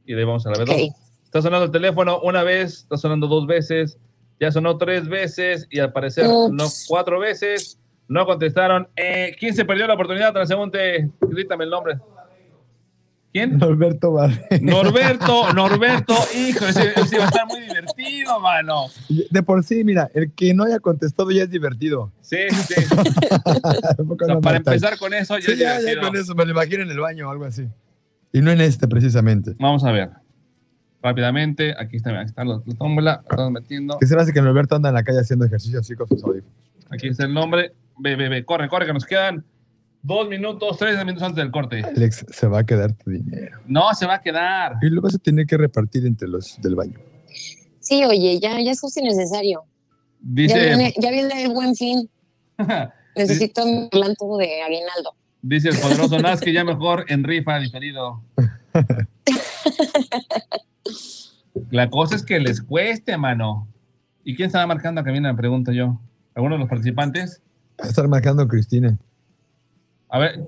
y 0.05 0.13
de 0.13 0.19
ahí 0.19 0.25
vamos 0.25 0.45
a 0.45 0.51
la 0.51 0.57
B2. 0.57 0.89
Ok. 0.89 0.95
Está 1.23 1.41
sonando 1.41 1.65
el 1.65 1.71
teléfono 1.71 2.19
una 2.21 2.43
vez, 2.43 2.79
está 2.79 2.97
sonando 2.97 3.27
dos 3.27 3.45
veces, 3.47 3.97
ya 4.39 4.51
sonó 4.51 4.77
tres 4.77 5.07
veces 5.07 5.67
y 5.69 5.79
al 5.79 5.93
parecer 5.93 6.25
Ups. 6.27 6.51
no 6.53 6.65
cuatro 6.87 7.19
veces. 7.19 7.78
No 8.09 8.25
contestaron. 8.25 8.87
Eh, 8.95 9.35
¿Quién 9.39 9.53
se 9.53 9.65
perdió 9.65 9.85
la 9.85 9.93
oportunidad? 9.93 10.33
Transeúnte, 10.33 11.11
grítame 11.21 11.63
el 11.63 11.69
nombre. 11.69 11.99
¿Quién? 13.31 13.59
Norberto 13.59 14.13
Barre. 14.13 14.43
Norberto, 14.61 15.53
Norberto, 15.53 16.15
hijo, 16.35 16.65
ese, 16.65 16.91
ese 16.99 17.19
va 17.19 17.25
a 17.25 17.27
estar 17.27 17.45
muy 17.45 17.61
divertido, 17.61 18.39
mano. 18.39 18.85
De 19.29 19.43
por 19.43 19.63
sí, 19.63 19.83
mira, 19.83 20.09
el 20.15 20.31
que 20.31 20.55
no 20.55 20.63
haya 20.63 20.79
contestado 20.79 21.29
ya 21.29 21.43
es 21.43 21.51
divertido. 21.51 22.11
Sí, 22.21 22.37
sí, 22.49 22.73
sí. 22.73 22.95
Tampoco 23.97 24.23
O 24.23 24.25
sea, 24.25 24.35
no 24.35 24.41
para 24.41 24.57
empezar 24.57 24.97
con 24.97 25.13
eso, 25.13 25.37
ya 25.37 25.45
Sí, 25.45 25.57
ya, 25.57 25.79
ya 25.79 26.01
con 26.01 26.15
eso, 26.15 26.33
me 26.33 26.45
lo 26.45 26.51
imagino 26.51 26.81
en 26.81 26.89
el 26.89 26.99
baño 26.99 27.27
o 27.27 27.31
algo 27.31 27.45
así. 27.45 27.67
Y 28.33 28.41
no 28.41 28.49
en 28.49 28.61
este, 28.61 28.87
precisamente. 28.87 29.53
Vamos 29.59 29.83
a 29.83 29.91
ver. 29.91 30.09
Rápidamente, 31.03 31.75
aquí 31.77 31.97
está, 31.97 32.09
aquí 32.19 32.25
está 32.25 32.43
la, 32.43 32.59
la 32.65 32.75
tómbola, 32.75 33.21
estamos 33.29 33.51
metiendo. 33.51 33.99
Que 33.99 34.07
se 34.07 34.15
hace 34.15 34.33
que 34.33 34.41
Norberto 34.41 34.75
anda 34.75 34.89
en 34.89 34.95
la 34.95 35.03
calle 35.03 35.19
haciendo 35.19 35.45
ejercicio 35.45 35.79
así 35.79 35.93
con 35.93 36.07
sus 36.07 36.23
audífonos. 36.23 36.57
Aquí 36.89 37.09
está 37.09 37.25
el 37.25 37.33
nombre. 37.35 37.73
Ve, 37.99 38.15
ve, 38.15 38.29
ve, 38.29 38.45
corre, 38.45 38.69
corre, 38.69 38.85
que 38.85 38.93
nos 38.93 39.05
quedan 39.05 39.45
dos 40.01 40.27
minutos, 40.27 40.77
tres 40.77 40.97
minutos 40.99 41.23
antes 41.23 41.43
del 41.43 41.51
corte. 41.51 41.83
Alex, 41.83 42.25
se 42.29 42.47
va 42.47 42.59
a 42.59 42.65
quedar 42.65 42.93
tu 42.93 43.11
dinero. 43.11 43.59
No, 43.67 43.93
se 43.93 44.05
va 44.05 44.15
a 44.15 44.21
quedar. 44.21 44.77
Y 44.81 44.89
lo 44.89 45.01
vas 45.01 45.15
a 45.15 45.17
tener 45.17 45.45
que 45.45 45.57
repartir 45.57 46.05
entre 46.05 46.27
los 46.27 46.59
del 46.61 46.75
baño. 46.75 46.99
Sí, 47.79 48.03
oye, 48.05 48.39
ya, 48.39 48.59
ya 48.61 48.71
es 48.71 48.79
justo 48.79 48.99
y 48.99 49.03
necesario. 49.03 49.63
Ya 50.21 50.55
viene, 50.55 50.93
ya 50.97 51.11
viene 51.11 51.43
el 51.43 51.51
buen 51.51 51.75
fin. 51.75 52.09
Necesito 53.15 53.65
mi 53.65 53.89
adelanto 53.91 54.37
de 54.37 54.61
aguinaldo. 54.61 55.15
dice 55.41 55.69
el 55.69 55.79
poderoso 55.79 56.19
Nas 56.21 56.39
que 56.41 56.53
ya 56.53 56.63
mejor 56.63 57.05
en 57.07 57.23
rifa 57.23 57.59
diferido. 57.59 58.21
La 61.71 61.89
cosa 61.89 62.15
es 62.15 62.23
que 62.23 62.39
les 62.39 62.61
cueste, 62.61 63.17
mano. 63.17 63.67
¿Y 64.23 64.35
quién 64.35 64.47
estaba 64.47 64.67
marcando 64.67 65.03
que 65.03 65.11
viene 65.11 65.27
la 65.27 65.35
pregunta 65.35 65.71
yo? 65.73 65.99
¿Alguno 66.35 66.55
de 66.55 66.59
los 66.59 66.69
participantes? 66.69 67.41
Va 67.81 67.85
a 67.85 67.87
estar 67.87 68.07
marcando 68.07 68.47
Cristina. 68.47 68.97
A 70.09 70.19
ver, 70.19 70.45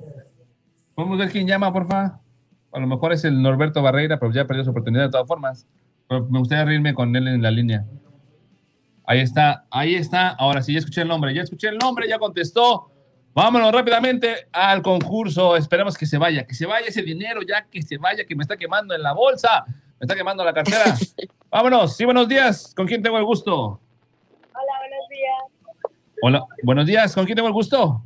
¿podemos 0.95 1.17
ver 1.17 1.29
quién 1.29 1.47
llama, 1.47 1.71
porfa? 1.71 2.19
A 2.73 2.79
lo 2.79 2.87
mejor 2.87 3.13
es 3.13 3.23
el 3.23 3.41
Norberto 3.41 3.81
Barreira, 3.81 4.19
pero 4.19 4.31
ya 4.31 4.45
perdió 4.45 4.63
su 4.63 4.71
oportunidad 4.71 5.05
de 5.05 5.11
todas 5.11 5.27
formas. 5.27 5.65
Pero 6.07 6.25
me 6.27 6.39
gustaría 6.39 6.65
reírme 6.65 6.93
con 6.93 7.15
él 7.15 7.27
en 7.27 7.41
la 7.41 7.51
línea. 7.51 7.85
Ahí 9.05 9.19
está, 9.19 9.65
ahí 9.69 9.95
está. 9.95 10.29
Ahora 10.29 10.61
sí, 10.61 10.73
ya 10.73 10.79
escuché 10.79 11.01
el 11.01 11.07
nombre, 11.07 11.33
ya 11.33 11.41
escuché 11.41 11.69
el 11.69 11.77
nombre, 11.77 12.07
ya 12.07 12.17
contestó. 12.17 12.91
Vámonos 13.33 13.71
rápidamente 13.71 14.47
al 14.51 14.81
concurso. 14.81 15.55
Esperemos 15.55 15.97
que 15.97 16.05
se 16.05 16.17
vaya, 16.17 16.45
que 16.45 16.53
se 16.53 16.65
vaya 16.65 16.87
ese 16.87 17.01
dinero, 17.01 17.41
ya 17.47 17.65
que 17.65 17.81
se 17.81 17.97
vaya, 17.97 18.25
que 18.25 18.35
me 18.35 18.43
está 18.43 18.57
quemando 18.57 18.93
en 18.93 19.01
la 19.01 19.13
bolsa, 19.13 19.63
me 19.67 20.05
está 20.05 20.15
quemando 20.15 20.43
la 20.43 20.53
cartera. 20.53 20.95
Vámonos, 21.51 21.95
sí, 21.95 22.05
buenos 22.05 22.27
días. 22.27 22.73
¿Con 22.75 22.87
quién 22.87 23.01
tengo 23.01 23.17
el 23.17 23.25
gusto? 23.25 23.79
Hola, 26.23 26.43
buenos 26.63 26.85
días. 26.85 27.13
¿Con 27.15 27.25
quién 27.25 27.35
tengo 27.35 27.47
el 27.47 27.53
gusto? 27.53 28.03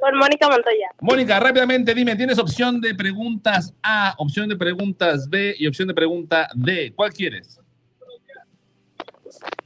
Con 0.00 0.18
Mónica 0.18 0.48
Montoya. 0.48 0.88
Mónica, 1.00 1.38
rápidamente 1.40 1.94
dime, 1.94 2.16
tienes 2.16 2.38
opción 2.38 2.80
de 2.80 2.94
preguntas 2.94 3.74
A, 3.82 4.14
opción 4.16 4.48
de 4.48 4.56
preguntas 4.56 5.28
B 5.28 5.54
y 5.58 5.66
opción 5.66 5.88
de 5.88 5.94
pregunta 5.94 6.48
D. 6.54 6.92
¿Cuál 6.96 7.12
quieres? 7.12 7.60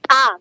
A. 0.08 0.38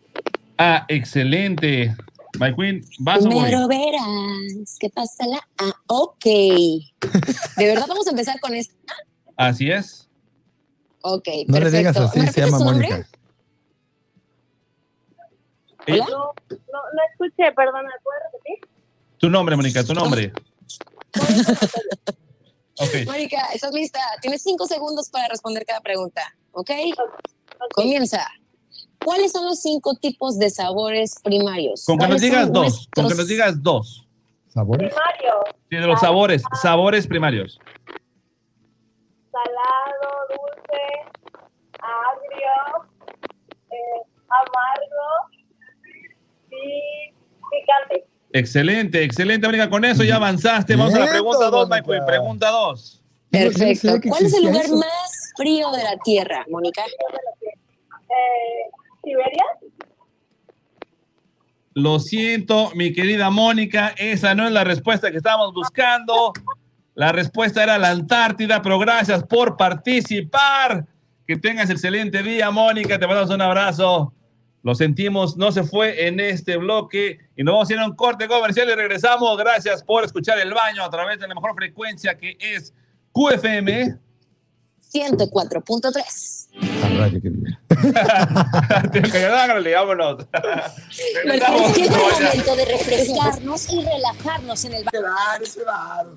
Ah, 0.57 0.85
excelente. 0.87 1.95
My 2.39 2.55
Queen, 2.55 2.83
¿vas 2.99 3.23
o 3.23 3.29
voy? 3.29 3.43
Primero 3.43 3.67
verás 3.67 4.77
qué 4.79 4.89
pasa 4.89 5.27
la 5.27 5.37
A. 5.59 5.73
Ok. 5.87 6.25
¿De 6.25 7.67
verdad 7.67 7.85
vamos 7.87 8.07
a 8.07 8.09
empezar 8.09 8.39
con 8.39 8.55
esta? 8.55 8.95
Así 9.37 9.69
es. 9.69 10.09
Ok, 11.01 11.27
No 11.47 11.59
le 11.59 11.69
digas 11.69 11.97
así, 11.97 12.19
¿Me 12.19 12.31
se 12.31 12.41
llama? 12.41 12.59
Mónica. 12.59 13.07
¿Hola? 15.87 16.05
No, 16.09 16.33
no, 16.49 16.79
no 16.93 17.01
escuché, 17.11 17.51
perdona, 17.53 17.89
¿puedes 18.03 18.21
repetir? 18.31 18.69
Tu 19.17 19.29
nombre, 19.29 19.55
Mónica, 19.55 19.83
tu 19.83 19.93
nombre. 19.93 20.31
Mónica, 23.05 23.37
¿estás 23.53 23.73
lista? 23.73 23.99
Tienes 24.21 24.41
cinco 24.43 24.65
segundos 24.65 25.09
para 25.09 25.27
responder 25.27 25.65
cada 25.65 25.81
pregunta, 25.81 26.21
¿ok? 26.51 26.71
Comienza. 27.73 28.27
¿Cuáles 29.03 29.31
son 29.33 29.45
los 29.45 29.61
cinco 29.61 29.95
tipos 29.95 30.39
de 30.39 30.49
sabores 30.49 31.15
primarios? 31.23 31.85
Con 31.85 31.97
que 31.97 32.07
nos 32.07 32.07
¿Cuáles 32.07 32.21
digas 32.21 32.51
dos, 32.51 32.89
con 32.95 33.07
que 33.09 33.15
nos 33.15 33.27
digas 33.27 33.61
dos. 33.61 34.07
¿Sabores? 34.47 34.93
Mario, 34.95 35.33
Sí, 35.69 35.75
de 35.77 35.87
los 35.87 35.99
sabores, 35.99 36.43
sabores 36.61 37.07
primarios. 37.07 37.59
salado, 39.31 40.27
dulce, 40.29 40.83
agrio, 41.79 42.87
eh, 43.71 44.01
amargo 44.29 44.82
y 46.63 47.13
picante. 47.49 48.05
Excelente, 48.31 49.03
excelente, 49.03 49.47
Mónica. 49.47 49.69
Con 49.69 49.85
eso 49.85 50.03
ya 50.03 50.15
avanzaste. 50.15 50.75
Vamos 50.75 50.95
a 50.95 50.99
la 50.99 51.09
pregunta 51.09 51.49
dos, 51.49 51.69
My 51.69 51.81
Mónica. 51.81 51.87
Queen. 51.87 52.05
Pregunta 52.05 52.49
dos. 52.49 53.03
Perfecto. 53.29 53.87
sabía 53.87 54.01
que 54.01 54.09
¿Cuál 54.09 54.25
es 54.25 54.33
el 54.33 54.43
lugar 54.45 54.65
eso. 54.65 54.75
más 54.77 55.33
frío 55.37 55.71
de 55.71 55.83
la 55.83 55.97
Tierra, 56.03 56.45
Mónica? 56.49 56.83
Eh, 56.83 58.69
¿Siberia? 59.03 59.43
Lo 61.75 61.99
siento, 61.99 62.71
mi 62.75 62.93
querida 62.93 63.31
Mónica, 63.31 63.95
esa 63.97 64.35
no 64.35 64.45
es 64.45 64.51
la 64.51 64.63
respuesta 64.63 65.09
que 65.09 65.17
estábamos 65.17 65.53
buscando. 65.53 66.31
La 66.93 67.11
respuesta 67.11 67.63
era 67.63 67.79
la 67.79 67.89
Antártida, 67.89 68.61
pero 68.61 68.77
gracias 68.77 69.23
por 69.23 69.57
participar. 69.57 70.85
Que 71.25 71.37
tengas 71.37 71.69
excelente 71.71 72.21
día, 72.21 72.51
Mónica. 72.51 72.99
Te 72.99 73.07
mandamos 73.07 73.31
un 73.33 73.41
abrazo. 73.41 74.13
Lo 74.63 74.73
sentimos, 74.75 75.35
no 75.35 75.51
se 75.51 75.63
fue 75.63 76.07
en 76.07 76.21
este 76.21 76.55
bloque 76.55 77.19
y 77.35 77.43
nos 77.43 77.53
vamos 77.53 77.69
a 77.69 77.73
ir 77.73 77.79
a 77.79 77.85
un 77.85 77.95
corte 77.95 78.29
comercial 78.29 78.69
y 78.69 78.75
regresamos. 78.75 79.37
Gracias 79.37 79.83
por 79.83 80.05
escuchar 80.05 80.39
el 80.39 80.53
baño 80.53 80.83
a 80.83 80.89
través 80.89 81.19
de 81.19 81.27
la 81.27 81.35
mejor 81.35 81.53
frecuencia 81.53 82.17
que 82.17 82.37
es 82.39 82.73
QFM. 83.11 83.99
104.3. 84.93 86.47
La 86.81 86.89
radio 86.97 87.21
que 87.21 87.29
vámonos. 89.69 90.25
Porque 90.25 91.81
llega 91.81 91.97
el 91.97 92.23
momento 92.23 92.55
de 92.55 92.65
refrescarnos 92.65 93.73
y 93.73 93.83
relajarnos 93.83 94.65
en 94.65 94.73
el 94.75 94.85
baño. 94.85 94.99
ese 95.43 95.63
bar. 95.65 96.07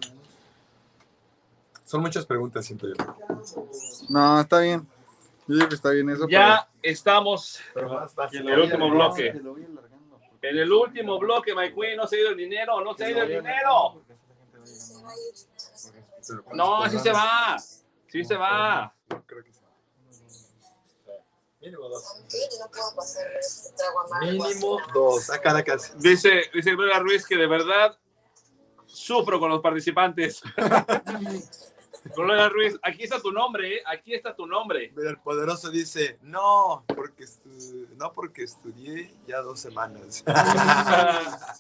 Son 1.85 2.01
muchas 2.01 2.25
preguntas, 2.27 2.65
siento 2.65 2.87
yo. 2.87 2.95
No, 4.09 4.41
está 4.41 4.61
bien. 4.61 4.87
Yo 5.49 5.55
digo 5.55 5.69
que 5.69 5.75
está 5.77 5.91
bien 5.91 6.11
eso. 6.11 6.27
Ya 6.29 6.69
estamos 6.83 7.61
en 7.75 8.39
en 8.39 8.49
el 8.49 8.61
último 8.61 8.91
bloque. 8.91 9.29
En 10.43 10.59
el 10.59 10.73
último 10.73 11.19
bloque, 11.19 11.55
My 11.55 11.73
Queen, 11.75 11.97
no 11.97 12.07
se 12.07 12.17
ha 12.17 12.21
ido 12.21 12.31
el 12.31 12.37
dinero, 12.37 12.81
no 12.81 12.95
se 12.95 13.05
ha 13.05 13.11
ido 13.11 13.23
el 13.23 13.29
dinero. 13.29 14.03
No, 16.53 16.83
así 16.83 16.99
se 16.99 17.13
va. 17.13 17.57
Sí 18.09 18.25
se 18.25 18.37
va. 18.37 18.93
Mínimo 21.61 21.89
dos. 21.89 22.23
Mínimo 24.21 24.79
dos. 24.95 25.31
A 25.31 25.41
Caracas. 25.41 25.97
Dice, 25.99 26.45
dice 26.53 26.75
Gloria 26.75 26.99
Ruiz 27.01 27.27
que 27.27 27.37
de 27.37 27.47
verdad 27.47 27.99
sufro 28.87 29.41
con 29.41 29.51
los 29.51 29.61
participantes. 29.61 30.43
Gloria 32.15 32.49
Ruiz, 32.49 32.79
aquí 32.83 33.03
está 33.05 33.21
tu 33.21 33.33
nombre, 33.33 33.77
¿eh? 33.77 33.83
aquí 33.87 34.15
está 34.15 34.35
tu 34.35 34.47
nombre. 34.47 34.93
Mira, 34.97 35.11
el 35.11 35.19
poderoso 35.19 35.71
dice, 35.71 36.19
no, 36.23 36.85
porque 36.95 37.25
estu- 37.25 37.89
no 37.97 38.13
porque 38.13 38.45
estudié 38.45 39.11
ya 39.27 39.41
dos 39.41 39.61
semanas. 39.61 40.23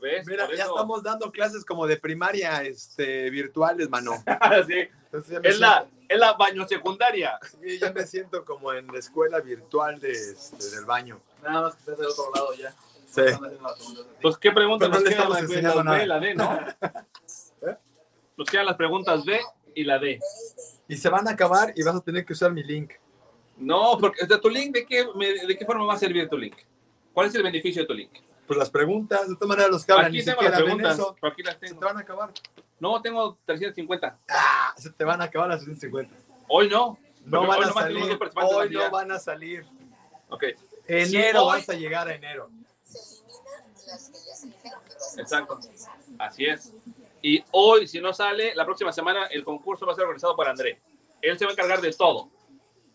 ¿Ves? 0.00 0.26
Mira, 0.26 0.48
ya 0.48 0.64
eso. 0.64 0.74
estamos 0.74 1.02
dando 1.02 1.30
clases 1.30 1.62
como 1.64 1.86
de 1.86 1.98
primaria, 1.98 2.62
este, 2.62 3.28
virtuales, 3.30 3.88
mano. 3.90 4.12
Sí. 4.66 4.88
Entonces 5.12 5.32
ya 5.32 5.40
me 5.40 5.48
Es 5.48 5.58
la, 5.58 5.86
es 6.08 6.18
la 6.18 6.32
baño 6.34 6.66
secundaria. 6.66 7.38
sí, 7.60 7.78
ya 7.78 7.92
me 7.92 8.06
siento 8.06 8.44
como 8.44 8.72
en 8.72 8.86
la 8.86 8.98
escuela 8.98 9.40
virtual 9.40 10.00
de, 10.00 10.12
este, 10.12 10.70
del 10.70 10.84
baño. 10.86 11.20
Nada 11.42 11.62
más 11.62 11.74
que 11.74 11.80
estés 11.80 11.98
del 11.98 12.06
otro 12.06 12.30
lado 12.34 12.54
ya. 12.54 12.74
Sí. 13.06 13.22
Pues, 14.22 14.38
¿qué 14.38 14.52
preguntas 14.52 14.88
nos 14.88 15.00
quedan? 15.02 15.12
estamos 15.12 15.40
My 15.42 15.46
Queen? 15.48 15.58
enseñando 15.66 15.82
La 15.84 15.98
B 15.98 16.06
la 16.06 16.20
D, 16.20 16.34
¿no? 16.34 16.54
¿Eh? 17.68 17.76
Nos 18.36 18.48
quedan 18.48 18.66
las 18.66 18.76
preguntas 18.76 19.24
B 19.24 19.40
y 19.74 19.84
la 19.84 19.98
D. 19.98 20.18
Y 20.88 20.96
se 20.96 21.08
van 21.08 21.26
a 21.28 21.32
acabar 21.32 21.72
y 21.76 21.82
vas 21.82 21.94
a 21.96 22.00
tener 22.00 22.24
que 22.24 22.32
usar 22.32 22.52
mi 22.52 22.62
link. 22.62 22.92
No, 23.56 23.98
porque 24.00 24.24
de 24.26 24.38
tu 24.38 24.48
link, 24.48 24.74
¿de 24.74 24.86
qué, 24.86 25.06
me- 25.14 25.46
¿de 25.46 25.56
qué 25.56 25.64
forma 25.66 25.84
va 25.84 25.94
a 25.94 25.98
servir 25.98 26.28
tu 26.28 26.36
link? 26.38 26.56
¿Cuál 27.12 27.28
es 27.28 27.34
el 27.34 27.42
beneficio 27.42 27.82
de 27.82 27.88
tu 27.88 27.94
link? 27.94 28.10
Pues 28.46 28.58
las 28.58 28.70
preguntas, 28.70 29.28
de 29.28 29.34
todas 29.34 29.48
maneras 29.48 29.70
los 29.70 29.84
que 29.84 29.92
hablan 29.92 30.06
Aquí 30.06 30.18
ni 30.18 30.24
tengo 30.24 30.42
las 30.42 30.60
preguntas. 30.62 30.94
eso. 30.94 31.16
Aquí 31.22 31.42
las 31.42 31.54
Se 31.54 31.60
te 31.60 31.66
tengo. 31.68 31.80
van 31.82 31.96
a 31.96 32.00
acabar. 32.00 32.32
No, 32.80 33.00
tengo 33.02 33.38
350. 33.44 34.18
Ah, 34.28 34.74
se 34.76 34.90
te 34.90 35.04
van 35.04 35.20
a 35.20 35.24
acabar 35.24 35.48
las 35.50 35.60
150. 35.62 36.12
Hoy 36.48 36.68
no. 36.68 36.98
No 37.26 37.46
van 37.46 37.58
hoy 37.58 37.64
a 37.68 37.72
salir. 37.72 38.18
Hoy 38.42 38.72
ya. 38.72 38.78
no 38.86 38.90
van 38.90 39.12
a 39.12 39.18
salir. 39.18 39.66
Ok. 40.30 40.44
Enero 40.88 41.40
Sí, 41.40 41.46
hoy- 41.46 41.58
vas 41.58 41.68
a 41.68 41.74
llegar 41.74 42.08
a 42.08 42.14
enero. 42.14 42.50
Exacto. 45.18 45.58
Así 46.18 46.46
es. 46.46 46.72
Y 47.22 47.44
hoy, 47.52 47.86
si 47.86 48.00
no 48.00 48.12
sale, 48.12 48.54
la 48.54 48.64
próxima 48.64 48.92
semana 48.92 49.26
el 49.26 49.44
concurso 49.44 49.86
va 49.86 49.92
a 49.92 49.94
ser 49.94 50.04
organizado 50.04 50.34
por 50.36 50.48
André. 50.48 50.80
Él 51.20 51.38
se 51.38 51.44
va 51.44 51.50
a 51.50 51.52
encargar 51.52 51.80
de 51.80 51.92
todo. 51.92 52.30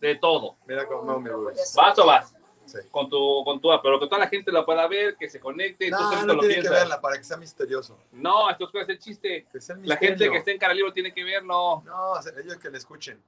De 0.00 0.16
todo. 0.16 0.56
Mira 0.66 0.86
cómo 0.86 1.20
me 1.20 1.32
voy. 1.32 1.54
¿Vas 1.74 1.98
o 1.98 2.06
vas? 2.06 2.34
Sí. 2.66 2.78
Con 2.90 3.08
tu, 3.08 3.44
con 3.44 3.60
tu, 3.60 3.68
pero 3.80 4.00
que 4.00 4.06
toda 4.06 4.18
la 4.18 4.28
gente 4.28 4.50
la 4.50 4.66
pueda 4.66 4.88
ver, 4.88 5.16
que 5.16 5.28
se 5.30 5.38
conecte. 5.38 5.88
No, 5.88 6.24
no 6.24 6.34
lo 6.34 6.40
tiene 6.40 6.62
que 6.62 6.68
verla 6.68 7.00
para 7.00 7.16
que 7.16 7.22
sea 7.22 7.36
misterioso. 7.36 7.96
No, 8.10 8.50
esto 8.50 8.68
es 8.74 8.88
el 8.88 8.98
chiste. 8.98 9.46
Que 9.52 9.60
sea 9.60 9.76
La 9.82 9.96
gente 9.96 10.28
que 10.28 10.36
esté 10.36 10.52
en 10.52 10.58
Caralibro 10.58 10.92
tiene 10.92 11.14
que 11.14 11.22
verlo. 11.22 11.82
No, 11.84 12.14
ellos 12.40 12.56
que 12.56 12.70
le 12.70 12.78
escuchen. 12.78 13.22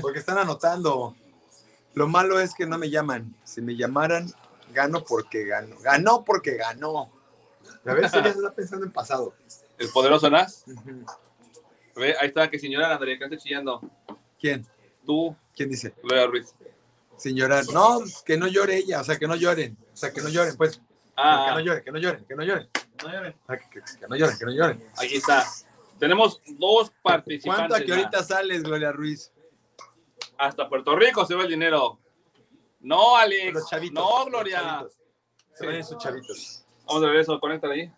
Porque 0.00 0.18
están 0.18 0.38
anotando. 0.38 1.14
Lo 1.94 2.08
malo 2.08 2.40
es 2.40 2.54
que 2.54 2.66
no 2.66 2.76
me 2.78 2.90
llaman. 2.90 3.36
Si 3.44 3.60
me 3.60 3.76
llamaran, 3.76 4.32
gano 4.72 5.04
porque 5.04 5.44
gano. 5.44 5.76
Ganó 5.80 6.24
porque 6.24 6.56
ganó. 6.56 7.12
A 7.84 7.94
veces 7.94 8.12
ya 8.12 8.22
se 8.32 8.38
está 8.38 8.52
pensando 8.52 8.86
en 8.86 8.92
pasado. 8.92 9.34
El 9.78 9.88
poderoso 9.90 10.30
Nas. 10.30 10.64
Ve, 11.96 12.14
ahí 12.20 12.28
está, 12.28 12.48
que 12.50 12.58
señora 12.58 12.94
André, 12.94 13.18
que 13.18 13.24
está 13.24 13.36
chillando. 13.36 13.80
¿Quién? 14.38 14.66
Tú, 15.04 15.34
¿Quién 15.54 15.68
dice? 15.70 15.94
Gloria 16.02 16.26
Ruiz. 16.26 16.54
Sin 17.16 17.36
llorar. 17.36 17.64
No, 17.72 18.00
que 18.24 18.36
no 18.36 18.46
llore 18.46 18.76
ella. 18.78 19.00
O 19.00 19.04
sea, 19.04 19.18
que 19.18 19.26
no 19.26 19.34
lloren. 19.36 19.76
O 19.92 19.96
sea, 19.96 20.12
que 20.12 20.20
no 20.22 20.28
lloren, 20.28 20.56
pues. 20.56 20.80
Ah, 21.16 21.46
Que 21.48 21.54
no 21.54 21.60
lloren, 21.60 21.84
que 21.84 21.92
no 21.92 21.98
lloren, 21.98 22.24
que 22.24 22.34
no 22.34 22.42
lloren. 22.44 22.68
No 23.04 23.12
lloren. 23.12 23.34
Ah, 23.46 23.56
que, 23.56 23.68
que- 23.68 23.80
que 24.00 24.06
no 24.08 24.16
lloren, 24.16 24.38
que 24.38 24.44
no 24.46 24.52
lloren. 24.52 24.84
Aquí 24.96 25.16
está. 25.16 25.44
Tenemos 25.98 26.40
dos 26.58 26.90
participantes. 27.02 27.68
¿Cuánto 27.68 27.74
a 27.76 27.80
que 27.84 27.92
ahorita 27.92 28.22
sales, 28.24 28.62
Gloria 28.62 28.90
Ruiz? 28.92 29.30
Hasta 30.38 30.68
Puerto 30.68 30.96
Rico 30.96 31.24
se 31.26 31.34
va 31.34 31.42
el 31.42 31.48
dinero. 31.50 31.98
No, 32.80 33.16
Alex. 33.16 33.52
Los 33.54 33.68
chavitos. 33.68 33.94
no, 34.02 34.18
los 34.20 34.28
Gloria. 34.30 34.60
chavitos. 34.60 34.98
Se 35.54 35.66
van 35.66 35.84
sus 35.84 35.98
chavitos. 35.98 36.64
Vamos 36.86 37.02
de 37.02 37.08
regreso, 37.08 37.38
conéctale 37.38 37.74
ahí. 37.74 37.92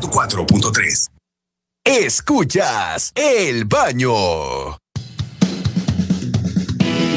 .3 0.00 1.10
Escuchas 1.84 3.12
el 3.14 3.64
baño. 3.66 4.12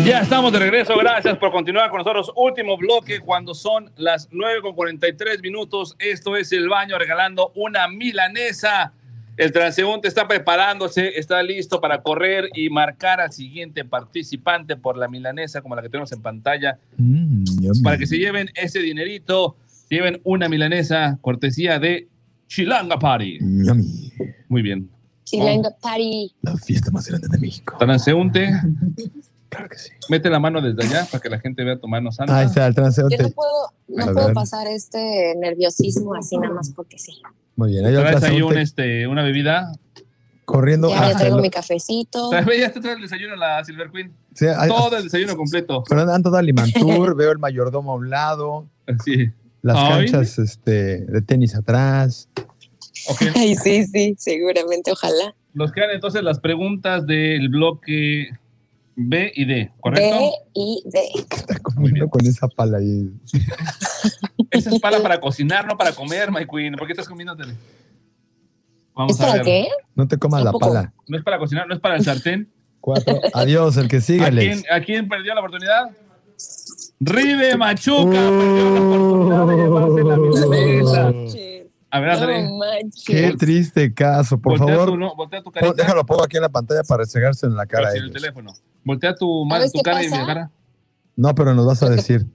Ya 0.03 0.21
estamos 0.21 0.51
de 0.51 0.59
regreso, 0.59 0.97
gracias 0.97 1.37
por 1.37 1.51
continuar 1.51 1.89
con 1.89 1.99
nosotros. 1.99 2.31
Último 2.35 2.77
bloque 2.77 3.21
cuando 3.21 3.55
son 3.55 3.91
las 3.95 4.27
9 4.31 4.61
con 4.61 4.75
43 4.75 5.41
minutos. 5.41 5.95
Esto 5.99 6.35
es 6.35 6.51
el 6.51 6.67
baño 6.67 6.97
regalando 6.97 7.51
una 7.55 7.87
milanesa. 7.87 8.93
El 9.37 9.51
transeúnte 9.51 10.07
está 10.07 10.27
preparándose, 10.27 11.17
está 11.17 11.41
listo 11.43 11.79
para 11.79 12.01
correr 12.01 12.49
y 12.55 12.69
marcar 12.69 13.21
al 13.21 13.31
siguiente 13.31 13.85
participante 13.85 14.75
por 14.75 14.97
la 14.97 15.07
milanesa, 15.07 15.61
como 15.61 15.75
la 15.75 15.81
que 15.81 15.89
tenemos 15.89 16.11
en 16.11 16.21
pantalla, 16.21 16.79
Mm, 16.97 17.83
para 17.83 17.97
que 17.97 18.07
se 18.07 18.17
lleven 18.17 18.49
ese 18.55 18.79
dinerito, 18.79 19.57
se 19.65 19.95
lleven 19.95 20.21
una 20.23 20.47
milanesa, 20.49 21.17
cortesía 21.21 21.79
de 21.79 22.07
Chilanga 22.47 22.97
Party. 22.99 23.39
Yummy. 23.39 24.11
Muy 24.49 24.61
bien. 24.61 24.89
Chilanga 25.23 25.71
Party. 25.81 26.33
La 26.41 26.55
fiesta 26.57 26.91
más 26.91 27.07
grande 27.07 27.27
de 27.29 27.37
México. 27.39 27.75
Transeúnte, 27.79 28.49
Claro 29.49 29.69
que 29.69 29.77
sí. 29.77 29.89
mete 30.09 30.29
la 30.29 30.39
mano 30.39 30.61
desde 30.61 30.83
allá 30.83 31.07
para 31.09 31.21
que 31.21 31.29
la 31.29 31.39
gente 31.39 31.63
vea 31.63 31.79
tu 31.79 31.87
mano 31.87 32.11
santa. 32.11 32.37
Ahí 32.37 32.45
está 32.47 32.67
el 32.67 32.73
Yo 32.75 32.81
no 32.81 32.91
transeúnte. 32.91 33.29
puedo, 33.33 33.51
no 33.87 34.03
A 34.03 34.13
puedo 34.13 34.33
pasar 34.33 34.67
este 34.67 35.33
nerviosismo 35.37 36.13
así 36.15 36.37
nada 36.37 36.53
más 36.53 36.71
porque 36.75 36.97
sí. 36.99 37.21
Muy 37.55 37.71
bien. 37.71 37.83
¿Traes 37.83 37.97
ahí 37.97 38.03
un, 38.05 38.19
transeúnte 38.49 38.61
este, 38.61 39.07
una 39.07 39.23
bebida? 39.23 39.71
corriendo 40.43 40.89
Ya, 40.89 41.09
ya 41.11 41.17
traigo 41.17 41.37
el- 41.37 41.41
mi 41.41 41.49
cafecito. 41.49 42.29
Ya 42.59 42.71
te 42.71 42.79
trae 42.81 42.95
el 42.95 43.01
desayuno 43.01 43.35
la 43.35 43.63
Silver 43.63 43.89
Queen. 43.89 44.11
Sí, 44.35 44.45
Todo 44.67 44.97
el 44.97 45.03
desayuno 45.05 45.35
completo. 45.37 45.83
Pero 45.87 46.01
andan 46.01 46.21
todo 46.21 46.35
Alimantur, 46.37 47.15
veo 47.15 47.31
el 47.31 47.39
mayordomo 47.39 47.93
a 47.93 47.95
un 47.95 48.09
lado, 48.09 48.65
Sí. 49.03 49.31
Las 49.65 49.77
Ay. 49.77 50.05
canchas 50.05 50.37
este, 50.37 51.05
de 51.05 51.21
tenis 51.23 51.55
atrás. 51.55 52.29
Ay, 53.35 53.55
sí, 53.55 53.83
sí, 53.87 54.15
seguramente, 54.15 54.91
ojalá. 54.91 55.35
Nos 55.55 55.71
quedan 55.71 55.89
entonces 55.89 56.21
las 56.21 56.39
preguntas 56.39 57.07
del 57.07 57.49
bloque 57.49 58.29
B 58.95 59.31
y 59.33 59.45
D, 59.45 59.71
¿correcto? 59.79 60.19
B 60.19 60.31
y 60.53 60.83
D. 60.85 60.99
Está 61.35 61.57
comiendo 61.57 62.07
con 62.09 62.23
esa 62.27 62.47
pala 62.47 62.77
ahí. 62.77 63.09
Esa 64.51 64.69
es 64.69 64.79
pala 64.79 65.01
para 65.01 65.19
cocinar, 65.19 65.65
no 65.65 65.75
para 65.75 65.93
comer, 65.93 66.31
my 66.31 66.45
queen. 66.45 66.75
¿Por 66.75 66.85
qué 66.85 66.93
estás 66.93 67.09
comiendo 67.09 67.35
tele? 67.35 67.55
Vamos 68.93 69.13
¿Es 69.13 69.21
a 69.21 69.23
para 69.25 69.33
ver. 69.37 69.45
qué? 69.45 69.67
No 69.95 70.07
te 70.07 70.17
comas 70.17 70.43
la 70.43 70.53
pala. 70.53 70.93
No 71.07 71.17
es 71.17 71.23
para 71.23 71.39
cocinar, 71.39 71.67
no 71.67 71.73
es 71.73 71.79
para 71.79 71.95
el 71.95 72.03
sartén. 72.03 72.51
Cuatro. 72.79 73.19
Adiós, 73.33 73.77
el 73.77 73.87
que 73.87 73.99
sigue, 73.99 74.23
¿A 74.23 74.29
quién, 74.29 74.63
¿A 74.71 74.79
quién 74.79 75.09
perdió 75.09 75.33
la 75.33 75.39
oportunidad? 75.39 75.89
Ribe 76.99 77.57
Machuca 77.57 78.11
perdió 78.11 78.73
la 78.73 78.81
oportunidad 78.81 79.47
de 79.47 79.55
llevarse 79.55 80.03
la 80.03 80.17
milanesa. 80.17 81.11
A 81.91 81.99
ver, 81.99 82.09
André. 82.09 82.43
No 82.43 82.57
manches. 82.57 83.03
Qué 83.05 83.35
triste 83.37 83.93
caso. 83.93 84.37
Por 84.37 84.57
voltea 84.57 84.75
favor, 84.75 84.89
Tu, 84.91 84.97
no, 84.97 85.15
voltea 85.15 85.41
tu 85.41 85.51
carita. 85.51 85.73
déjalo, 85.73 86.05
pongo 86.05 86.23
aquí 86.23 86.37
en 86.37 86.43
la 86.43 86.49
pantalla 86.49 86.83
para 86.83 87.03
resegarse 87.03 87.45
en 87.45 87.55
la 87.55 87.65
cara. 87.65 87.91
El 87.93 88.11
teléfono. 88.11 88.53
Voltea 88.83 89.15
tu, 89.15 89.45
mano, 89.45 89.61
¿Sabes 89.61 89.73
tu 89.73 89.81
cara 89.81 90.03
y 90.03 90.09
mi 90.09 90.17
cara. 90.25 90.51
No, 91.15 91.33
pero 91.35 91.53
nos 91.53 91.65
vas 91.65 91.81
a 91.83 91.89
decir. 91.89 92.25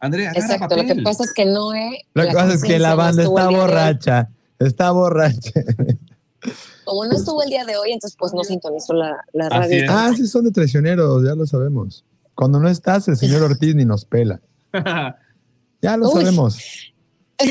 Andrea, 0.00 0.30
Exacto, 0.34 0.76
lo 0.76 0.84
que 0.84 1.02
pasa 1.02 1.24
es 1.24 1.32
que 1.32 1.44
no 1.44 1.74
he. 1.74 2.04
Lo 2.14 2.22
que 2.24 2.32
pasa 2.32 2.54
es 2.54 2.62
que 2.62 2.78
la 2.78 2.94
banda 2.94 3.22
está 3.24 3.48
borracha. 3.48 4.28
Está 4.60 4.90
borracha. 4.92 5.50
Como 6.84 7.04
no 7.04 7.12
estuvo 7.16 7.42
el 7.42 7.50
día 7.50 7.64
de 7.64 7.76
hoy, 7.76 7.90
entonces 7.92 8.16
pues 8.18 8.32
no 8.32 8.44
sintonizó 8.44 8.92
la, 8.94 9.16
la 9.32 9.46
Así 9.48 9.58
radio. 9.58 9.84
es. 9.84 9.90
Ah, 9.90 10.12
sí, 10.16 10.26
son 10.26 10.44
de 10.44 10.52
traicioneros, 10.52 11.24
ya 11.24 11.34
lo 11.34 11.44
sabemos. 11.46 12.04
Cuando 12.38 12.60
no 12.60 12.68
estás, 12.68 13.08
el 13.08 13.16
señor 13.16 13.42
Ortiz 13.50 13.74
ni 13.74 13.84
nos 13.84 14.04
pela. 14.04 14.40
Ya 15.82 15.96
lo 15.96 16.08
Uy. 16.08 16.22
sabemos. 16.22 16.58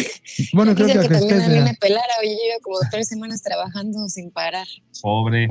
Bueno, 0.53 0.75
creo 0.75 0.87
que, 0.87 0.93
Quisiera 0.93 1.07
que 1.07 1.27
que 1.27 1.33
también 1.33 1.41
a 1.43 1.47
mí 1.63 1.69
me 1.71 1.73
pelara. 1.75 2.03
Oye, 2.21 2.31
yo 2.31 2.35
llevo 2.35 2.59
como 2.61 2.77
tres 2.91 3.07
semanas 3.07 3.41
trabajando 3.41 4.07
sin 4.09 4.29
parar. 4.31 4.67
Pobre. 5.01 5.47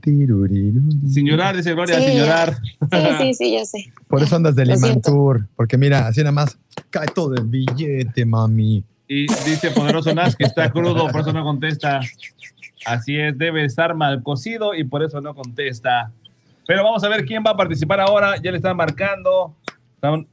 Tiruriru. 0.00 0.80
Sin 1.06 1.26
llorar, 1.26 1.54
dice 1.54 1.72
Gloria, 1.74 1.98
Sí, 1.98 2.04
sin 2.06 2.14
ya. 2.14 2.20
llorar. 2.24 2.56
Sí, 2.90 2.98
sí, 3.18 3.34
sí, 3.38 3.52
ya 3.52 3.64
sé. 3.66 3.92
Por 4.08 4.22
eso 4.22 4.36
andas 4.36 4.56
de 4.56 4.64
Lo 4.64 4.76
siento. 4.76 5.10
Limantur. 5.10 5.46
Porque 5.54 5.76
mira, 5.76 6.06
así 6.08 6.20
nada 6.20 6.32
más 6.32 6.56
cae 6.88 7.06
todo 7.14 7.34
el 7.34 7.44
billete, 7.44 8.24
mami. 8.24 8.82
Y 9.06 9.26
dice 9.44 9.70
Poderoso 9.70 10.14
Nas 10.14 10.34
que 10.34 10.44
está 10.44 10.72
crudo, 10.72 11.06
por 11.12 11.20
eso 11.20 11.32
no 11.34 11.44
contesta. 11.44 12.00
Así 12.86 13.18
es, 13.18 13.36
debe 13.36 13.66
estar 13.66 13.94
mal 13.94 14.22
cocido 14.22 14.74
y 14.74 14.84
por 14.84 15.02
eso 15.04 15.20
no 15.20 15.34
contesta. 15.34 16.10
Pero 16.66 16.82
vamos 16.84 17.02
a 17.04 17.08
ver 17.08 17.24
quién 17.24 17.42
va 17.46 17.50
a 17.50 17.56
participar 17.56 18.00
ahora. 18.00 18.36
Ya 18.42 18.50
le 18.50 18.56
están 18.58 18.76
marcando, 18.76 19.54
están 19.94 20.26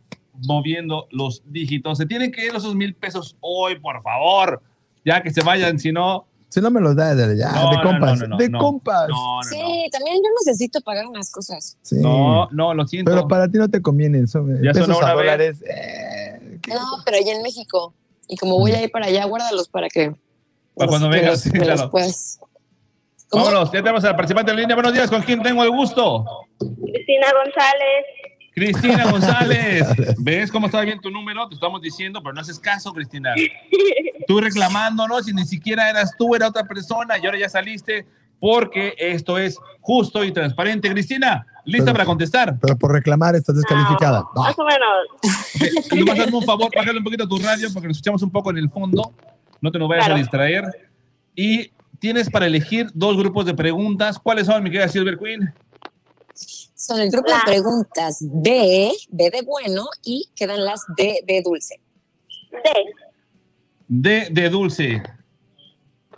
moviendo 0.47 1.07
los 1.11 1.43
dígitos. 1.45 1.97
Se 1.97 2.05
tienen 2.05 2.31
que 2.31 2.45
ir 2.45 2.55
esos 2.55 2.73
mil 2.75 2.93
pesos 2.95 3.35
hoy, 3.41 3.79
por 3.79 4.01
favor. 4.01 4.61
Ya 5.03 5.21
que 5.21 5.31
se 5.31 5.41
vayan, 5.43 5.77
si 5.79 5.91
no. 5.91 6.25
Si 6.49 6.59
no 6.59 6.69
me 6.69 6.81
los 6.81 6.95
das, 6.97 7.15
de, 7.15 7.37
ya, 7.37 7.49
No, 7.51 7.69
de 7.71 7.81
compas. 7.81 8.19
no, 8.19 8.27
no, 8.27 8.37
de 8.37 8.49
no. 8.49 8.59
compas. 8.59 9.07
No, 9.07 9.37
no, 9.37 9.43
Sí, 9.43 9.87
también 9.91 10.17
yo 10.17 10.29
necesito 10.45 10.81
pagar 10.81 11.07
unas 11.07 11.31
cosas. 11.31 11.77
Sí. 11.81 11.95
no, 12.01 12.49
no, 12.51 12.73
lo 12.73 12.85
siento. 12.87 13.09
Pero 13.11 13.27
para 13.27 13.47
ti 13.49 13.57
no 13.57 13.69
te 13.69 13.81
conviene. 13.81 14.27
Son 14.27 14.61
Ya 14.61 14.71
pesos 14.73 15.01
a 15.01 15.13
dólares. 15.13 15.63
eh. 15.65 16.59
No, 16.67 16.79
pero 17.05 17.17
allá 17.17 17.33
en 17.35 17.41
México. 17.41 17.93
Y 18.27 18.35
como 18.37 18.59
voy 18.59 18.71
a 18.73 18.83
ir 18.83 18.91
para 18.91 19.07
allá, 19.07 19.25
guárdalos 19.25 19.67
para 19.69 19.87
que. 19.89 20.13
Para 20.75 20.87
cuando 20.89 21.09
que 21.09 21.15
vengas, 21.17 21.31
los- 21.33 21.41
sí, 21.41 21.51
que 21.51 21.59
los 21.59 21.67
claro. 21.67 21.89
¿Cómo? 23.31 23.45
Vámonos, 23.45 23.71
ya 23.71 23.79
tenemos 23.81 24.03
al 24.03 24.15
participante 24.15 24.51
en 24.51 24.57
línea. 24.57 24.75
Buenos 24.75 24.91
días, 24.93 25.09
¿con 25.09 25.21
quién 25.21 25.41
tengo 25.41 25.63
el 25.63 25.69
gusto? 25.71 26.25
Cristina 26.59 27.27
González. 27.43 28.05
Cristina 28.53 29.05
González. 29.11 29.87
¿Ves 30.19 30.51
cómo 30.51 30.65
está 30.65 30.81
bien 30.81 30.99
tu 30.99 31.09
número? 31.09 31.47
Te 31.47 31.55
estamos 31.55 31.81
diciendo, 31.81 32.21
pero 32.21 32.33
no 32.33 32.41
haces 32.41 32.59
caso, 32.59 32.91
Cristina. 32.93 33.33
Tú 34.27 34.41
reclamándonos 34.41 35.29
y 35.29 35.33
ni 35.33 35.45
siquiera 35.45 35.89
eras 35.89 36.13
tú, 36.17 36.35
era 36.35 36.49
otra 36.49 36.65
persona 36.65 37.17
y 37.17 37.25
ahora 37.25 37.39
ya 37.39 37.47
saliste 37.47 38.05
porque 38.41 38.95
esto 38.97 39.37
es 39.37 39.57
justo 39.79 40.25
y 40.25 40.33
transparente. 40.33 40.89
Cristina, 40.89 41.45
¿lista 41.63 41.85
Pero- 41.85 41.93
para 41.93 42.05
contestar? 42.05 42.57
Pero 42.59 42.75
por 42.77 42.91
reclamar 42.91 43.35
estás 43.35 43.55
descalificada. 43.55 44.25
No. 44.35 44.41
Más 44.41 44.59
o 44.59 44.65
menos. 44.65 45.85
Ok, 45.85 45.93
Nomás 45.99 46.19
hazme 46.19 46.37
un 46.37 46.43
favor, 46.43 46.69
bájale 46.75 46.97
un 46.97 47.03
poquito 47.05 47.25
tu 47.29 47.37
radio 47.37 47.69
porque 47.71 47.87
nos 47.87 47.95
escuchamos 47.95 48.21
un 48.23 48.31
poco 48.31 48.49
en 48.51 48.57
el 48.57 48.69
fondo. 48.69 49.13
No 49.61 49.71
te 49.71 49.79
nos 49.79 49.87
vayas 49.87 50.03
Claro. 50.05 50.15
a 50.15 50.17
distraer. 50.21 50.63
Y 51.33 51.71
tienes 52.01 52.31
para 52.31 52.47
elegir 52.47 52.87
dos 52.95 53.15
grupos 53.15 53.45
de 53.45 53.53
preguntas. 53.53 54.17
¿Cuáles 54.19 54.47
son, 54.47 54.63
mi 54.63 54.71
querida 54.71 54.89
Silver 54.89 55.17
Queen? 55.17 55.53
Son 56.75 56.99
el 56.99 57.11
grupo 57.11 57.31
de 57.31 57.37
preguntas 57.45 58.17
B, 58.21 58.91
B 59.09 59.29
de 59.29 59.43
bueno, 59.43 59.85
y 60.03 60.29
quedan 60.35 60.65
las 60.65 60.83
D 60.97 61.23
de 61.27 61.41
dulce. 61.43 61.79
D. 62.51 62.59
D 63.87 64.27
de 64.31 64.49
dulce. 64.49 65.03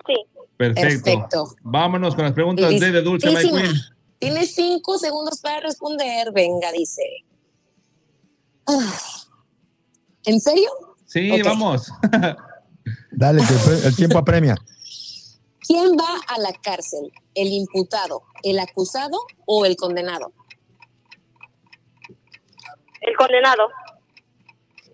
Sí. 0.07 0.15
Perfecto. 0.55 1.03
Perfecto. 1.03 1.55
Vámonos 1.63 2.15
con 2.15 2.23
las 2.23 2.34
preguntas 2.34 2.69
D 2.79 2.91
de 2.91 3.01
dulce, 3.01 3.29
Mike. 3.29 3.51
Queen. 3.51 3.73
Tienes 4.19 4.55
cinco 4.55 4.97
segundos 4.97 5.41
para 5.41 5.59
responder. 5.59 6.31
Venga, 6.31 6.71
dice. 6.71 7.03
Ah, 8.65 8.95
¿En 10.23 10.39
serio? 10.39 10.69
Sí, 11.05 11.41
vamos. 11.41 11.91
Dale, 13.11 13.41
el 13.84 13.95
tiempo 13.97 14.17
apremia. 14.17 14.55
¿Quién 15.66 15.95
va 15.97 16.20
a 16.28 16.39
la 16.39 16.53
cárcel? 16.53 17.11
¿El 17.36 17.47
imputado, 17.47 18.24
el 18.43 18.59
acusado 18.59 19.18
o 19.45 19.66
el 19.66 19.76
condenado? 19.76 20.34
El 23.01 23.16
condenado. 23.16 23.70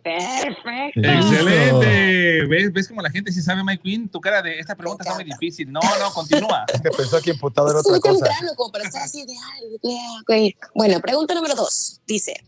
Perfecto. 0.04 1.02
Excelente. 1.02 2.46
¿Ves, 2.48 2.74
¿Ves 2.74 2.88
como 2.88 3.02
la 3.02 3.10
gente 3.10 3.32
sí 3.32 3.42
sabe, 3.42 3.64
Mike 3.64 3.84
Queen? 3.84 4.10
Tu 4.10 4.20
cara 4.20 4.42
de 4.42 4.60
esta 4.60 4.76
pregunta 4.76 5.04
está 5.04 5.16
muy 5.16 5.26
difícil. 5.26 5.72
No, 5.72 5.80
no, 5.82 6.12
continúa. 6.14 6.66
Es 6.74 6.82
que 6.82 6.90
pensó 6.90 7.22
que 7.22 7.32
imputado 7.32 7.70
era 7.70 7.80
otra 7.80 7.92
muy 7.92 8.00
cosa. 8.00 8.26
temprano 8.26 8.52
como 8.56 8.72
para 8.72 8.86
estar 8.86 9.04
así 9.04 9.26
de. 9.26 10.56
Bueno, 10.74 11.00
pregunta 11.02 11.34
número 11.34 11.56
dos. 11.56 12.02
Dice, 12.08 12.44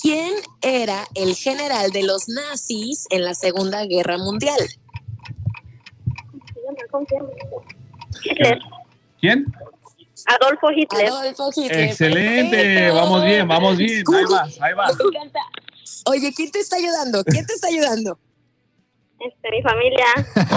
¿quién 0.00 0.34
era 0.60 1.06
el 1.14 1.34
general 1.36 1.90
de 1.92 2.02
los 2.02 2.28
nazis 2.28 3.06
en 3.10 3.24
la 3.24 3.34
Segunda 3.34 3.84
Guerra 3.86 4.18
Mundial? 4.18 4.58
¿Cómo 6.92 7.06
se 7.08 7.16
llama? 7.16 7.28
Hitler. 8.22 8.58
¿Quién? 9.20 9.46
Adolfo 10.26 10.70
Hitler. 10.70 11.08
Adolfo 11.08 11.50
Hitler. 11.56 11.80
Excelente. 11.88 12.56
Perfecto. 12.56 12.94
Vamos 12.94 13.24
bien, 13.24 13.48
vamos 13.48 13.76
bien. 13.76 14.04
Ahí 14.14 14.24
vas, 14.30 14.60
ahí 14.60 14.74
vas. 14.74 14.96
Me 14.96 15.04
encanta. 15.04 15.40
Oye, 16.06 16.32
¿quién 16.34 16.50
te 16.50 16.60
está 16.60 16.76
ayudando? 16.76 17.24
¿Quién 17.24 17.46
te 17.46 17.54
está 17.54 17.66
ayudando? 17.68 18.18
Este, 19.18 19.50
mi 19.52 19.62
familia. 19.62 20.04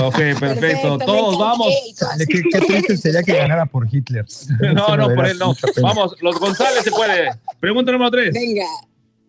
Ok, 0.04 0.40
perfecto. 0.40 0.98
Todos 1.00 1.38
vamos. 1.38 1.68
Qué, 2.28 2.44
qué 2.52 2.60
triste 2.62 2.98
sería 2.98 3.22
que 3.22 3.34
ganara 3.34 3.66
por 3.66 3.88
Hitler. 3.92 4.26
No, 4.74 4.98
no, 4.98 5.14
por 5.14 5.26
él 5.28 5.38
no. 5.38 5.56
Vamos, 5.82 6.16
los 6.22 6.40
González 6.40 6.84
se 6.84 6.92
puede. 6.92 7.30
Pregunta 7.60 7.92
número 7.92 8.12
tres. 8.12 8.34
Venga. 8.34 8.66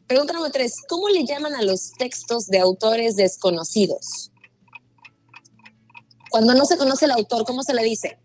Pregunta 0.06 0.32
número 0.32 0.50
tres. 0.52 0.76
¿Cómo 0.88 1.08
le 1.08 1.24
llaman 1.26 1.54
a 1.54 1.62
los 1.62 1.92
textos 1.92 2.46
de 2.46 2.60
autores 2.60 3.16
desconocidos? 3.16 4.32
Cuando 6.36 6.52
no 6.52 6.66
se 6.66 6.76
conoce 6.76 7.06
el 7.06 7.12
autor, 7.12 7.46
¿cómo 7.46 7.62
se 7.62 7.72
le 7.72 7.82
dice? 7.82 8.18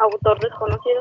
Autor 0.00 0.40
desconocido. 0.40 1.00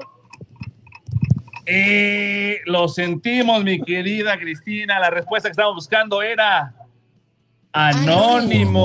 Eh, 1.66 2.60
lo 2.68 2.88
sentimos, 2.88 3.64
mi 3.64 3.82
querida 3.82 4.38
Cristina. 4.38 5.00
La 5.00 5.10
respuesta 5.10 5.50
que 5.50 5.54
estábamos 5.54 5.78
buscando 5.78 6.22
era 6.22 6.76
anónimo. 7.72 8.78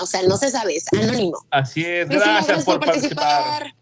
O 0.00 0.06
sea, 0.06 0.22
no 0.22 0.38
se 0.38 0.48
sabe, 0.48 0.76
es 0.76 0.86
anónimo. 0.90 1.36
Así 1.50 1.84
es. 1.84 2.08
Gracias 2.08 2.64
por 2.64 2.80
participar. 2.80 3.74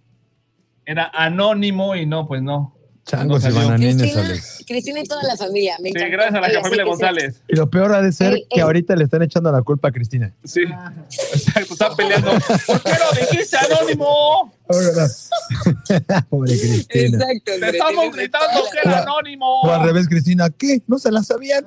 Era 0.85 1.09
anónimo 1.15 1.95
y 1.95 2.05
no, 2.05 2.27
pues 2.27 2.43
no. 2.43 2.77
Changos 3.05 3.43
No 3.43 3.49
y 3.49 3.53
salió. 3.53 3.69
bananines, 3.69 3.97
Cristina, 3.97 4.25
Alex. 4.27 4.65
Cristina 4.67 5.01
y 5.01 5.05
toda 5.05 5.23
la 5.25 5.37
familia. 5.37 5.75
Me 5.83 5.89
Sí, 5.91 5.95
gracias 5.99 6.35
a 6.35 6.41
la 6.41 6.47
Oye, 6.47 6.61
familia 6.61 6.63
sí 6.63 6.71
que 6.71 6.83
sí. 6.85 6.89
González. 6.89 7.43
Y 7.49 7.57
lo 7.57 7.69
peor 7.69 7.93
ha 7.95 8.01
de 8.01 8.13
ser 8.13 8.33
Ey, 8.35 8.47
que 8.49 8.57
ey. 8.57 8.61
ahorita 8.61 8.95
le 8.95 9.05
están 9.05 9.23
echando 9.23 9.51
la 9.51 9.61
culpa 9.63 9.89
a 9.89 9.93
Cristina. 9.93 10.33
Sí. 10.45 10.63
Exacto, 10.63 11.73
están 11.75 11.97
peleando. 11.97 12.31
¿Por 12.67 12.83
qué 12.83 12.91
lo 12.91 13.21
dijiste 13.31 13.57
anónimo? 13.57 14.55
Pobre 16.31 16.53
Cristina. 16.59 17.19
Exacto. 17.19 17.53
Te 17.61 17.69
estamos 17.71 18.15
gritando 18.17 18.61
que 18.73 18.89
era 18.89 19.01
O 19.01 19.03
anónimo. 19.03 19.71
al 19.73 19.83
revés, 19.83 20.09
Cristina, 20.09 20.49
¿qué? 20.51 20.83
¿No 20.87 20.99
se 20.99 21.11
la 21.11 21.23
sabían? 21.23 21.67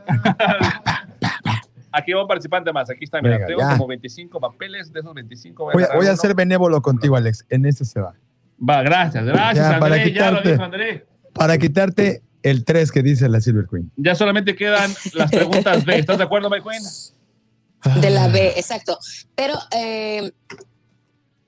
Aquí 1.92 2.12
va 2.14 2.22
un 2.24 2.28
participante 2.28 2.72
más. 2.74 2.90
Aquí 2.90 3.06
está, 3.06 3.22
mira. 3.22 3.36
Venga, 3.36 3.48
tengo 3.48 3.60
ya. 3.62 3.72
como 3.72 3.88
25 3.88 4.40
papeles. 4.40 4.92
De 4.92 5.00
esos 5.00 5.14
25 5.14 5.72
Voy 5.74 5.84
a, 5.84 5.96
voy 5.96 6.08
a 6.08 6.16
ser 6.18 6.34
benévolo 6.34 6.82
contigo, 6.82 7.16
Alex. 7.16 7.46
En 7.50 7.66
este 7.66 7.86
se 7.86 8.02
va. 8.02 8.14
Va, 8.70 8.82
gracias, 8.84 9.24
gracias, 9.26 9.70
Ya, 9.74 9.80
para 9.80 9.96
André. 9.96 10.12
Ya 10.14 10.32
lo 10.32 10.38
quitarte. 10.38 10.52
dijo 10.52 10.64
André. 10.64 11.06
Para 11.36 11.58
quitarte 11.58 12.24
el 12.44 12.64
3 12.64 12.92
que 12.92 13.04
dice 13.04 13.28
la 13.28 13.42
Silver 13.42 13.68
Queen. 13.70 13.92
Ya 13.98 14.16
solamente 14.16 14.56
quedan 14.56 14.94
las 15.14 15.30
preguntas 15.30 15.84
B. 15.84 16.00
¿Estás 16.00 16.18
de 16.18 16.24
acuerdo, 16.24 16.50
Mike 16.50 16.64
Queen? 16.64 18.02
De 18.02 18.10
la 18.10 18.30
B, 18.30 18.54
exacto. 18.56 18.98
Pero, 19.36 19.54
eh, 19.72 20.32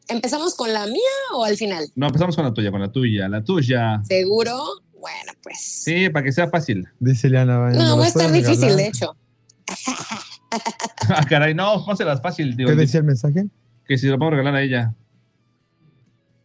¿empezamos 0.07 0.55
con 0.55 0.71
la 0.73 0.85
mía 0.85 1.01
o 1.33 1.45
al 1.45 1.55
final? 1.55 1.87
No, 1.95 2.07
empezamos 2.07 2.35
con 2.35 2.45
la 2.45 2.53
tuya, 2.53 2.69
con 2.69 2.81
la 2.81 2.91
tuya. 2.91 3.29
La 3.29 3.43
tuya. 3.43 4.01
¿Seguro? 4.03 4.55
Bueno, 4.99 5.31
pues. 5.41 5.57
Sí, 5.59 6.09
para 6.09 6.25
que 6.25 6.31
sea 6.31 6.49
fácil. 6.49 6.87
Dice 6.99 7.29
Liana. 7.29 7.59
¿me 7.59 7.77
No, 7.77 7.97
va 7.97 8.05
a 8.05 8.07
estar 8.07 8.31
difícil, 8.31 8.75
de 8.75 8.87
hecho. 8.87 9.15
Ah, 11.09 11.25
caray, 11.27 11.53
no, 11.53 11.85
pónselas 11.85 12.21
fácil. 12.21 12.55
Digo, 12.57 12.69
¿Qué 12.69 12.75
decía 12.75 12.99
el 12.99 13.05
mensaje? 13.05 13.47
que 13.87 13.97
si 13.97 14.07
lo 14.07 14.17
podemos 14.17 14.37
regalar 14.37 14.55
a 14.55 14.63
ella. 14.63 14.93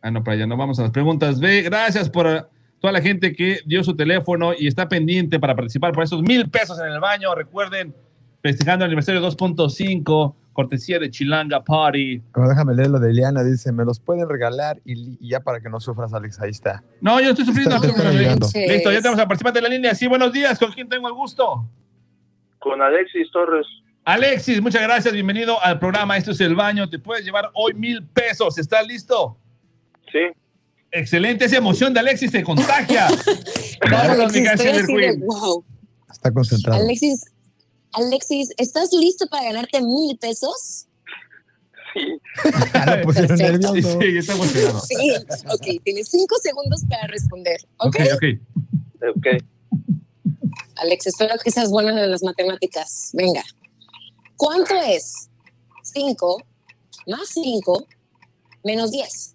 Ah, 0.00 0.10
no, 0.10 0.22
para 0.22 0.36
allá 0.36 0.46
no 0.46 0.56
vamos 0.56 0.78
a 0.78 0.82
las 0.82 0.90
preguntas 0.90 1.40
B. 1.40 1.62
Gracias 1.62 2.08
por 2.08 2.50
toda 2.82 2.92
la 2.92 3.00
gente 3.00 3.32
que 3.32 3.60
dio 3.64 3.84
su 3.84 3.94
teléfono 3.94 4.52
y 4.58 4.66
está 4.66 4.88
pendiente 4.88 5.38
para 5.38 5.54
participar 5.54 5.92
por 5.92 6.02
esos 6.02 6.20
mil 6.20 6.50
pesos 6.50 6.80
en 6.80 6.92
el 6.92 6.98
baño. 6.98 7.32
Recuerden, 7.32 7.94
festejando 8.42 8.84
el 8.84 8.88
aniversario 8.88 9.22
2.5, 9.22 10.34
cortesía 10.52 10.98
de 10.98 11.08
Chilanga 11.08 11.62
Party. 11.62 12.20
Pero 12.34 12.48
déjame 12.48 12.74
leer 12.74 12.90
lo 12.90 12.98
de 12.98 13.12
Liana. 13.12 13.44
Dice, 13.44 13.70
me 13.70 13.84
los 13.84 14.00
pueden 14.00 14.28
regalar 14.28 14.80
y, 14.84 15.16
ya 15.26 15.38
para 15.38 15.60
que 15.60 15.70
no 15.70 15.78
sufras, 15.78 16.12
Alex. 16.12 16.40
Ahí 16.40 16.50
está. 16.50 16.82
No, 17.00 17.20
yo 17.20 17.26
no 17.26 17.30
estoy 17.30 17.46
sufriendo. 17.46 17.76
Están 17.76 18.04
ayudando. 18.04 18.48
Listo, 18.52 18.90
ya 18.90 18.98
tenemos 18.98 19.20
al 19.20 19.28
participante 19.28 19.60
de 19.60 19.62
la 19.62 19.68
línea. 19.68 19.94
Sí, 19.94 20.08
buenos 20.08 20.32
días. 20.32 20.58
¿Con 20.58 20.72
quién 20.72 20.88
tengo 20.88 21.06
el 21.06 21.14
gusto? 21.14 21.64
Con 22.58 22.82
Alexis 22.82 23.30
Torres. 23.30 23.66
Alexis, 24.04 24.60
muchas 24.60 24.82
gracias. 24.82 25.14
Bienvenido 25.14 25.62
al 25.62 25.78
programa. 25.78 26.16
Esto 26.16 26.32
es 26.32 26.40
El 26.40 26.56
Baño. 26.56 26.90
Te 26.90 26.98
puedes 26.98 27.24
llevar 27.24 27.48
hoy 27.54 27.74
mil 27.74 28.04
pesos. 28.04 28.58
¿Estás 28.58 28.84
listo? 28.88 29.36
Sí. 30.10 30.41
Excelente. 30.92 31.44
Esa 31.46 31.56
emoción 31.56 31.92
de 31.94 32.00
Alexis 32.00 32.30
se 32.30 32.42
contagia. 32.42 33.08
Mi 33.90 33.96
Alexis, 33.96 34.42
cara, 34.44 34.54
estoy 34.54 34.66
Silver 34.66 34.74
así 34.80 34.82
de 34.82 34.86
Queen. 34.86 35.20
wow. 35.26 35.64
Está 36.10 36.32
concentrado. 36.32 36.80
Alexis, 36.82 37.24
Alexis, 37.92 38.50
¿estás 38.56 38.92
listo 38.92 39.26
para 39.26 39.44
ganarte 39.44 39.80
mil 39.82 40.16
pesos? 40.18 40.86
Perfecto. 42.42 43.36
nervioso. 43.36 43.98
Sí, 44.00 44.16
está 44.18 44.32
emocionado. 44.34 44.80
Sí. 44.80 45.14
Ok, 45.50 45.82
tienes 45.84 46.08
cinco 46.08 46.36
segundos 46.42 46.82
para 46.88 47.06
responder. 47.08 47.60
Ok, 47.78 47.96
Ok. 48.14 48.24
ok. 49.02 49.16
Ok. 49.16 49.26
Alex, 50.76 51.06
espero 51.06 51.34
que 51.42 51.50
seas 51.50 51.70
bueno 51.70 51.90
en 51.90 52.10
las 52.10 52.22
matemáticas. 52.22 53.10
Venga. 53.12 53.42
¿Cuánto 54.36 54.74
es 54.74 55.28
5 55.82 56.42
más 57.06 57.28
5 57.28 57.86
menos 58.64 58.90
10? 58.90 59.34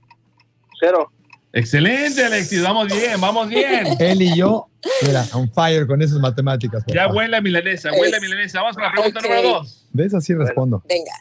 Cero. 0.80 1.12
Excelente, 1.58 2.24
Alexis. 2.24 2.62
Vamos 2.62 2.88
bien, 2.88 3.20
vamos 3.20 3.48
bien. 3.50 3.88
Él 4.00 4.22
y 4.22 4.36
yo, 4.38 4.68
mira, 5.06 5.26
on 5.34 5.52
fire 5.52 5.88
con 5.88 6.02
esas 6.02 6.20
matemáticas. 6.20 6.84
Ya 6.88 7.04
papá. 7.06 7.16
huele 7.16 7.38
a 7.38 7.42
milanesa, 7.42 7.92
huele 7.92 8.14
a 8.16 8.18
Es- 8.18 8.22
milanesa. 8.22 8.62
Vamos 8.62 8.76
con 8.76 8.84
la 8.84 8.92
pregunta 8.92 9.22
número 9.22 9.42
dos. 9.42 9.88
De 9.92 10.06
esas 10.06 10.24
sí 10.24 10.34
respondo. 10.36 10.84
Venga. 10.88 11.14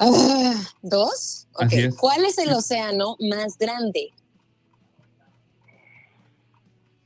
Ah, 0.00 0.54
¿Dos? 0.82 1.46
Ok. 1.54 1.62
Así 1.62 1.80
es. 1.80 1.94
¿Cuál 1.96 2.24
es 2.24 2.38
el 2.38 2.50
océano 2.52 3.16
más 3.20 3.56
grande? 3.58 4.12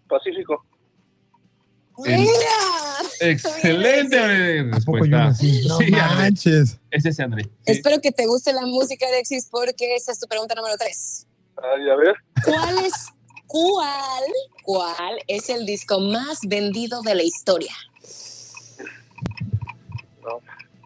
Pacífico. 0.09 0.65
El- 2.05 2.27
Excelente 3.21 4.19
¿A 4.19 4.79
poco 4.81 5.05
yo 5.05 5.05
respuesta. 5.05 5.17
nací? 5.25 5.67
No 5.69 5.79
Sí, 5.79 5.85
André. 5.85 6.01
manches. 6.01 6.79
Es 6.91 7.05
ese, 7.07 7.23
André. 7.23 7.45
Sí. 7.45 7.51
Espero 7.67 8.01
que 8.01 8.11
te 8.13 8.27
guste 8.27 8.53
la 8.53 8.63
música, 8.67 9.07
Alexis, 9.07 9.49
porque 9.51 9.95
esa 9.95 10.13
es 10.13 10.19
tu 10.19 10.27
pregunta 10.27 10.55
número 10.55 10.77
3. 10.79 11.27
Ay, 11.57 11.91
a 11.91 11.97
ver. 11.97 12.15
¿Cuál 12.45 12.79
es, 12.85 12.93
cuál, 13.47 14.23
cuál 14.65 15.19
es 15.29 15.49
el 15.51 15.67
disco 15.67 16.01
más 16.01 16.41
vendido 16.47 17.03
de 17.03 17.15
la 17.15 17.23
historia? 17.23 17.73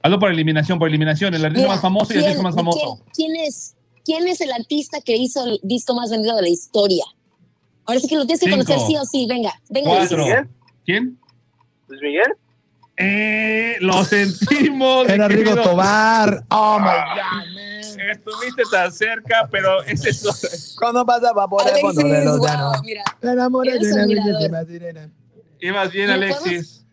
Hazlo 0.03 0.19
por 0.21 0.31
eliminación, 0.31 0.79
por 0.79 0.89
eliminación. 0.89 1.35
El 1.35 1.45
artista 1.45 1.63
Mira, 1.63 1.75
más 1.75 1.83
famoso 1.83 2.13
y 2.13 2.17
el 2.17 2.23
¿quién- 2.23 2.31
disco 2.33 2.43
más 2.43 2.55
famoso. 2.55 3.03
¿quién, 3.15 3.33
quién 3.33 3.45
es, 3.47 3.75
¿Quién 4.05 4.29
es 4.29 4.41
el 4.41 4.53
artista 4.53 5.01
que 5.01 5.17
hizo 5.17 5.45
el 5.45 5.59
disco 5.63 5.95
más 5.95 6.11
vendido 6.11 6.37
de 6.37 6.43
la 6.43 6.49
historia? 6.49 7.05
Ahora 7.87 8.01
sí 8.01 8.09
que 8.09 8.17
lo 8.17 8.25
tienes 8.27 8.41
que 8.41 8.47
Cinco. 8.47 8.65
conocer 8.65 8.87
sí 8.87 8.97
o 8.97 9.05
sí. 9.05 9.27
Venga, 9.29 9.53
venga. 9.69 9.91
Cuatro. 9.91 10.25
¿Quién? 10.85 11.19
Luis 11.89 12.03
Miguel. 12.03 12.33
Eh, 12.99 13.77
lo 13.81 14.05
sentimos. 14.05 15.09
Era 15.09 15.29
Rigo 15.29 15.51
querido. 15.55 15.63
Tobar. 15.71 16.45
Oh 16.51 16.79
my 16.81 16.87
Ah, 16.89 17.43
Estuviste 18.13 18.63
tan 18.71 18.93
cerca, 18.93 19.49
pero 19.51 19.83
ese 19.83 20.11
es. 20.11 20.75
¿Cuándo 20.79 21.05
pasaba 21.05 21.49
por 21.49 21.67
el 21.69 21.81
fondo 21.81 22.03
de 22.07 22.25
los 22.25 22.39
wow, 22.39 22.47
llanos? 22.47 22.83
Me 23.21 23.31
enamoré 23.33 23.79
de 23.79 23.93
una 23.93 24.07
bellísima 24.07 24.65
sirena. 24.65 25.11
Ibas 25.61 25.91
bien, 25.93 26.07
¿Le 26.09 26.15
Alexis. 26.15 26.85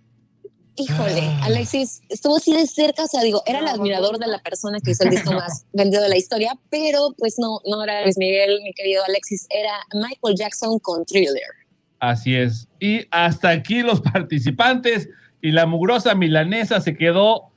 Híjole, 0.76 1.22
Ah. 1.22 1.41
Alexis, 1.45 2.01
estuvo 2.10 2.38
así 2.38 2.51
de 2.56 2.66
cerca, 2.66 3.04
o 3.04 3.08
sea, 3.08 3.22
digo, 3.22 3.43
era 3.45 3.60
el 3.60 3.68
admirador 3.68 4.18
de 4.18 4.26
la 4.26 4.39
persona 4.41 4.80
que 4.84 4.91
hizo 4.91 5.04
el 5.04 5.12
disco 5.12 5.32
más 5.32 5.66
vendido 5.74 6.01
de 6.01 6.10
la 6.10 6.18
historia, 6.18 6.58
pero 6.72 7.14
pues 7.16 7.36
no, 7.38 7.60
no 7.70 7.84
era 7.84 8.01
Luis 8.04 8.18
Miguel, 8.18 8.60
mi 8.64 8.74
querido 8.74 9.04
Alexis, 9.08 9.45
era 9.51 9.72
Michael 9.93 10.36
Jackson 10.36 10.80
con 10.80 11.06
Thriller. 11.06 11.43
Así 11.99 12.36
es. 12.36 12.68
Y 12.80 13.06
hasta 13.12 13.49
aquí 13.49 13.84
los 13.84 14.01
participantes 14.01 15.10
y 15.44 15.52
la 15.52 15.66
mugrosa 15.66 16.16
milanesa 16.16 16.80
se 16.80 16.96
quedó 16.96 17.52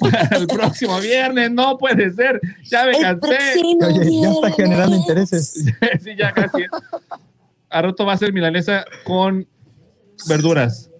para 0.00 0.36
el 0.36 0.48
próximo 0.48 0.98
viernes. 0.98 1.48
No 1.52 1.78
puede 1.78 2.10
ser. 2.10 2.40
Ya 2.64 2.84
me 2.86 3.00
cansé. 3.00 3.38
Oye, 3.86 4.20
ya 4.20 4.30
está 4.30 4.50
generando 4.50 4.96
intereses. 4.96 5.64
sí, 6.02 6.16
ya 6.18 6.32
casi. 6.32 6.64
A 7.70 7.82
rato 7.82 8.04
va 8.04 8.14
a 8.14 8.18
ser 8.18 8.32
milanesa 8.32 8.84
con 9.04 9.46
verduras. 10.26 10.90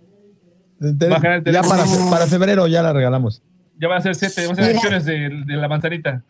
Bajar 0.79 1.43
el 1.45 1.53
ya 1.53 1.63
para, 1.63 2.27
febrero 2.29 2.69
ya 2.69 2.85
la 2.85 2.93
regalamos. 2.93 3.43
Ya 3.81 3.89
va 3.89 3.97
a 3.97 4.01
ser 4.01 4.15
siete, 4.15 4.47
va 4.47 4.53
a 4.53 4.67
acciones 4.67 5.05
de, 5.07 5.31
de 5.47 5.57
la 5.57 5.67
manzanita. 5.67 6.23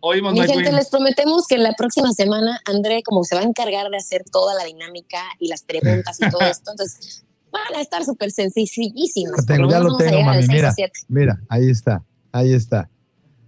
Oímos, 0.00 0.32
Mi 0.32 0.40
My 0.40 0.46
gente, 0.46 0.62
Queen. 0.62 0.76
les 0.76 0.88
prometemos 0.88 1.46
que 1.46 1.58
la 1.58 1.74
próxima 1.74 2.10
semana 2.12 2.58
André, 2.64 3.02
como 3.02 3.22
se 3.24 3.34
va 3.34 3.42
a 3.42 3.44
encargar 3.44 3.90
de 3.90 3.98
hacer 3.98 4.24
toda 4.32 4.54
la 4.54 4.64
dinámica 4.64 5.18
y 5.38 5.48
las 5.48 5.62
preguntas 5.62 6.18
y 6.22 6.30
todo 6.30 6.40
esto, 6.50 6.70
entonces 6.70 7.23
van 7.54 7.78
a 7.78 7.80
estar 7.80 8.04
súper 8.04 8.30
sencillísimos. 8.30 9.36
Lo 9.38 9.44
tengo, 9.44 9.70
ya 9.70 9.80
lo 9.80 9.96
tengo, 9.96 10.20
mami. 10.22 10.46
Mira, 10.48 10.74
Mira, 10.76 10.90
mira, 11.08 11.40
ahí 11.48 11.70
está, 11.70 12.02
ahí 12.32 12.52
está. 12.52 12.90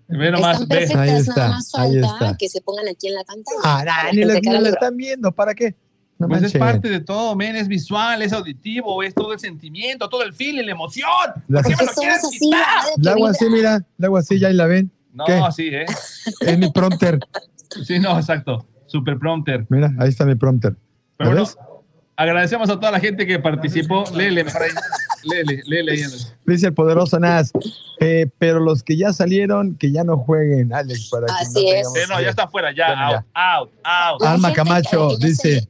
Ve 0.08 0.30
nomás, 0.30 0.60
Están 0.62 0.68
ve. 0.68 0.76
perfectas, 0.76 0.98
Ahí 1.08 1.16
está, 1.20 1.34
nada 1.34 1.48
más 1.48 1.74
ahí 1.74 2.00
falta 2.00 2.24
está. 2.24 2.36
que 2.38 2.48
se 2.48 2.60
pongan 2.60 2.86
aquí 2.88 3.08
en 3.08 3.14
la 3.14 3.24
pantalla. 3.24 3.58
Ah, 3.64 3.82
nah, 3.84 4.04
la 4.04 4.12
ni 4.12 4.24
la, 4.24 4.34
ni 4.40 4.58
la 4.62 4.68
están 4.68 4.96
viendo, 4.96 5.32
¿para 5.32 5.52
qué? 5.54 5.74
No 6.18 6.28
Pues 6.28 6.44
es 6.44 6.52
parte 6.54 6.88
de 6.88 7.00
todo, 7.00 7.34
men, 7.36 7.56
es 7.56 7.68
visual, 7.68 8.22
es 8.22 8.32
auditivo, 8.32 9.02
es 9.02 9.12
todo 9.14 9.32
el 9.34 9.38
sentimiento, 9.40 10.08
todo 10.08 10.22
el 10.22 10.32
feeling, 10.32 10.64
la 10.64 10.72
emoción. 10.72 11.04
La- 11.48 11.60
¿Por 11.62 11.70
qué 11.72 11.76
me 11.76 11.84
lo 11.86 11.92
quieres 11.92 12.24
así, 12.24 12.50
la 12.98 13.10
hago 13.12 13.26
así, 13.26 13.44
mira, 13.50 13.84
la 13.98 14.06
hago 14.06 14.16
así, 14.16 14.38
ya 14.38 14.48
ahí 14.48 14.54
la 14.54 14.66
ven. 14.66 14.90
No, 15.12 15.24
¿Qué? 15.26 15.40
sí, 15.54 15.68
¿eh? 15.68 15.84
Es 16.40 16.58
mi 16.58 16.70
prompter. 16.70 17.18
Sí, 17.84 17.98
no, 17.98 18.16
exacto. 18.18 18.64
Super 18.86 19.18
prompter. 19.18 19.66
Mira, 19.68 19.92
ahí 19.98 20.08
está 20.08 20.24
mi 20.24 20.36
prompter. 20.36 20.76
Pero 21.16 21.30
¿Lo 21.32 21.36
bueno, 21.36 21.46
ves? 21.46 21.56
Agradecemos 22.16 22.68
a 22.70 22.74
toda 22.76 22.90
la 22.90 23.00
gente 23.00 23.26
que 23.26 23.38
participó. 23.38 24.04
Léele, 24.14 24.44
mejor 24.44 24.62
ahí. 24.62 24.70
Léele, 25.24 25.62
léele 25.66 25.92
ahí. 25.92 26.02
Andrés. 26.02 26.34
Dice 26.46 26.66
el 26.68 26.74
poderoso 26.74 27.18
Nas. 27.18 27.52
eh, 28.00 28.26
pero 28.38 28.60
los 28.60 28.82
que 28.82 28.96
ya 28.96 29.12
salieron, 29.12 29.74
que 29.76 29.90
ya 29.92 30.04
no 30.04 30.18
jueguen, 30.18 30.72
Alex, 30.72 31.08
para 31.10 31.26
que 31.26 31.32
Así 31.40 31.64
no 31.64 31.72
es. 32.00 32.08
no, 32.08 32.16
que- 32.16 32.22
ya 32.24 32.30
está 32.30 32.46
fuera, 32.48 32.72
ya, 32.74 32.88
Bueno, 32.88 33.04
out, 33.06 33.24
out, 33.34 33.70
out. 33.84 34.22
Alma 34.22 34.48
que- 34.50 34.54
Camacho 34.54 35.08
que 35.08 35.16
ya 35.18 35.26
dice, 35.28 35.60
se- 35.60 35.68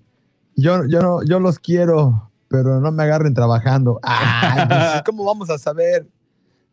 yo, 0.57 0.85
yo, 0.89 1.01
no, 1.03 1.23
yo 1.25 1.39
los 1.41 1.59
quiero, 1.59 2.31
pero 2.49 2.81
no 2.81 2.91
me 2.93 3.03
agarren 3.05 3.33
trabajando. 3.35 3.99
Ay, 4.03 5.01
¿Cómo 5.07 5.25
vamos 5.25 5.51
a 5.51 5.59
saber? 5.59 6.07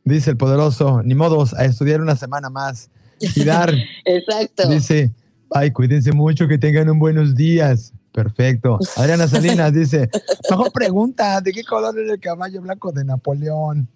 Dice 0.06 0.32
el 0.32 0.38
poderoso, 0.38 1.02
ni 1.04 1.16
modos, 1.16 1.54
a 1.54 1.66
estudiar 1.66 2.02
una 2.02 2.16
semana 2.16 2.50
más. 2.50 2.90
Gidar 3.20 3.74
Exacto. 4.06 4.68
dice, 4.68 5.14
ay, 5.52 5.72
cuídense 5.72 6.12
mucho, 6.12 6.48
que 6.48 6.58
tengan 6.58 6.90
un 6.90 7.00
buenos 7.00 7.36
días. 7.36 7.94
Perfecto. 8.14 8.78
Adriana 8.96 9.28
Salinas 9.28 9.74
dice, 9.74 10.10
mejor 10.50 10.72
pregunta, 10.72 11.42
¿de 11.42 11.52
qué 11.52 11.64
color 11.64 11.98
era 12.00 12.14
el 12.14 12.20
caballo 12.20 12.62
blanco 12.62 12.92
de 12.92 13.04
Napoleón? 13.04 13.88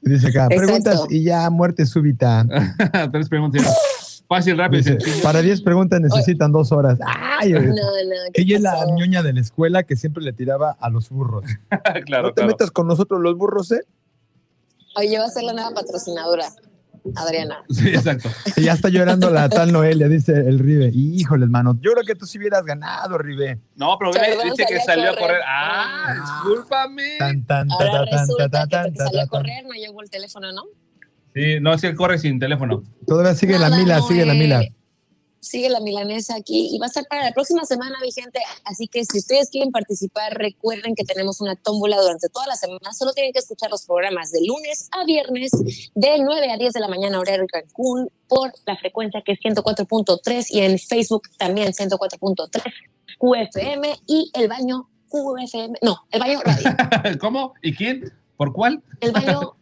Dice 0.00 0.28
acá, 0.28 0.44
Exacto. 0.44 0.62
preguntas 0.66 1.00
y 1.10 1.24
ya, 1.24 1.50
muerte 1.50 1.84
súbita. 1.84 2.46
Tres 3.12 3.28
preguntas. 3.28 3.66
Fácil, 4.28 4.58
rápido 4.58 4.82
Dice, 4.82 5.22
para 5.22 5.40
10 5.40 5.62
preguntas 5.62 6.00
necesitan 6.00 6.50
dos 6.50 6.72
horas. 6.72 6.98
Ay, 7.40 7.52
No, 7.52 7.58
oye. 7.60 7.68
no, 7.68 7.74
¿qué 8.32 8.42
ella 8.42 8.56
es 8.56 8.62
la 8.62 8.86
ñoña 8.96 9.22
de 9.22 9.32
la 9.32 9.40
escuela 9.40 9.84
que 9.84 9.94
siempre 9.94 10.22
le 10.24 10.32
tiraba 10.32 10.76
a 10.80 10.90
los 10.90 11.10
burros. 11.10 11.44
claro, 12.06 12.28
no 12.28 12.28
te 12.30 12.40
claro. 12.40 12.48
metas 12.48 12.70
con 12.72 12.88
nosotros 12.88 13.20
los 13.20 13.36
burros, 13.36 13.70
¿eh? 13.70 13.82
Oye, 14.96 15.18
va 15.18 15.26
a 15.26 15.30
ser 15.30 15.44
la 15.44 15.52
nueva 15.52 15.70
patrocinadora, 15.72 16.48
Adriana. 17.14 17.62
Sí, 17.70 17.88
exacto. 17.88 18.28
Y 18.56 18.62
ya 18.62 18.72
está 18.72 18.88
llorando 18.88 19.30
la 19.30 19.48
tal 19.48 19.72
Noelia, 19.72 20.08
dice 20.08 20.32
el 20.32 20.58
Ribe. 20.58 20.90
Híjole, 20.92 21.44
hermano, 21.44 21.78
yo 21.80 21.92
creo 21.92 22.04
que 22.04 22.14
tú 22.14 22.26
sí 22.26 22.38
hubieras 22.38 22.64
ganado, 22.64 23.18
Ribe. 23.18 23.60
No, 23.76 23.96
pero 23.98 24.10
Perdón, 24.10 24.50
dice 24.50 24.64
que 24.68 24.80
salió 24.80 25.10
a 25.10 25.14
correr. 25.14 25.26
correr. 25.26 25.40
Ah, 25.46 26.14
discúlpame. 26.14 27.16
Tan, 27.18 27.44
tan, 27.44 27.68
ta, 27.68 27.74
Ahora 27.74 28.04
ta, 28.04 28.10
tan, 28.10 28.20
resulta 28.20 28.48
ta, 28.50 28.64
que 28.64 28.92
tan, 28.92 29.06
salió 29.06 29.22
a 29.22 29.26
correr 29.26 29.64
no 29.64 29.72
llevó 29.74 30.02
el 30.02 30.10
teléfono, 30.10 30.50
¿no? 30.52 30.62
Sí, 31.34 31.60
no, 31.60 31.76
si 31.76 31.86
él 31.86 31.94
corre 31.94 32.18
sin 32.18 32.38
teléfono. 32.38 32.82
Todavía 33.06 33.34
sigue 33.34 33.58
la 33.58 33.68
Nada, 33.68 33.82
mila, 33.82 33.96
no, 33.98 34.08
sigue 34.08 34.24
la 34.24 34.32
eh, 34.34 34.38
mila. 34.38 34.62
Sigue 35.40 35.68
la 35.68 35.80
milanesa 35.80 36.34
aquí 36.34 36.70
y 36.74 36.78
va 36.78 36.86
a 36.86 36.88
estar 36.88 37.04
para 37.08 37.24
la 37.24 37.32
próxima 37.32 37.64
semana, 37.64 37.96
mi 38.02 38.10
gente. 38.10 38.40
Así 38.64 38.88
que 38.88 39.04
si 39.04 39.18
ustedes 39.18 39.50
quieren 39.50 39.70
participar, 39.70 40.34
recuerden 40.34 40.94
que 40.94 41.04
tenemos 41.04 41.40
una 41.40 41.56
tómbola 41.56 42.00
durante 42.00 42.28
toda 42.28 42.46
la 42.46 42.56
semana. 42.56 42.92
Solo 42.92 43.12
tienen 43.12 43.32
que 43.32 43.38
escuchar 43.38 43.70
los 43.70 43.84
programas 43.84 44.32
de 44.32 44.40
lunes 44.44 44.88
a 44.92 45.04
viernes, 45.04 45.50
de 45.94 46.18
9 46.18 46.50
a 46.50 46.56
10 46.56 46.72
de 46.72 46.80
la 46.80 46.88
mañana, 46.88 47.20
horario 47.20 47.42
de 47.42 47.46
Cancún, 47.46 48.10
por 48.28 48.52
la 48.66 48.76
frecuencia 48.76 49.22
que 49.24 49.32
es 49.32 49.38
104.3 49.40 50.46
y 50.50 50.60
en 50.60 50.78
Facebook 50.78 51.22
también 51.38 51.72
104.3 51.72 52.62
QFM 53.18 53.96
y 54.06 54.30
el 54.34 54.48
baño 54.48 54.88
QFM. 55.08 55.78
No, 55.82 55.96
el 56.10 56.20
baño 56.20 56.40
radio. 56.44 57.18
¿Cómo? 57.20 57.54
¿Y 57.62 57.74
quién? 57.74 58.12
¿Por 58.36 58.52
cuál? 58.52 58.82
El 59.00 59.12
baño 59.12 59.56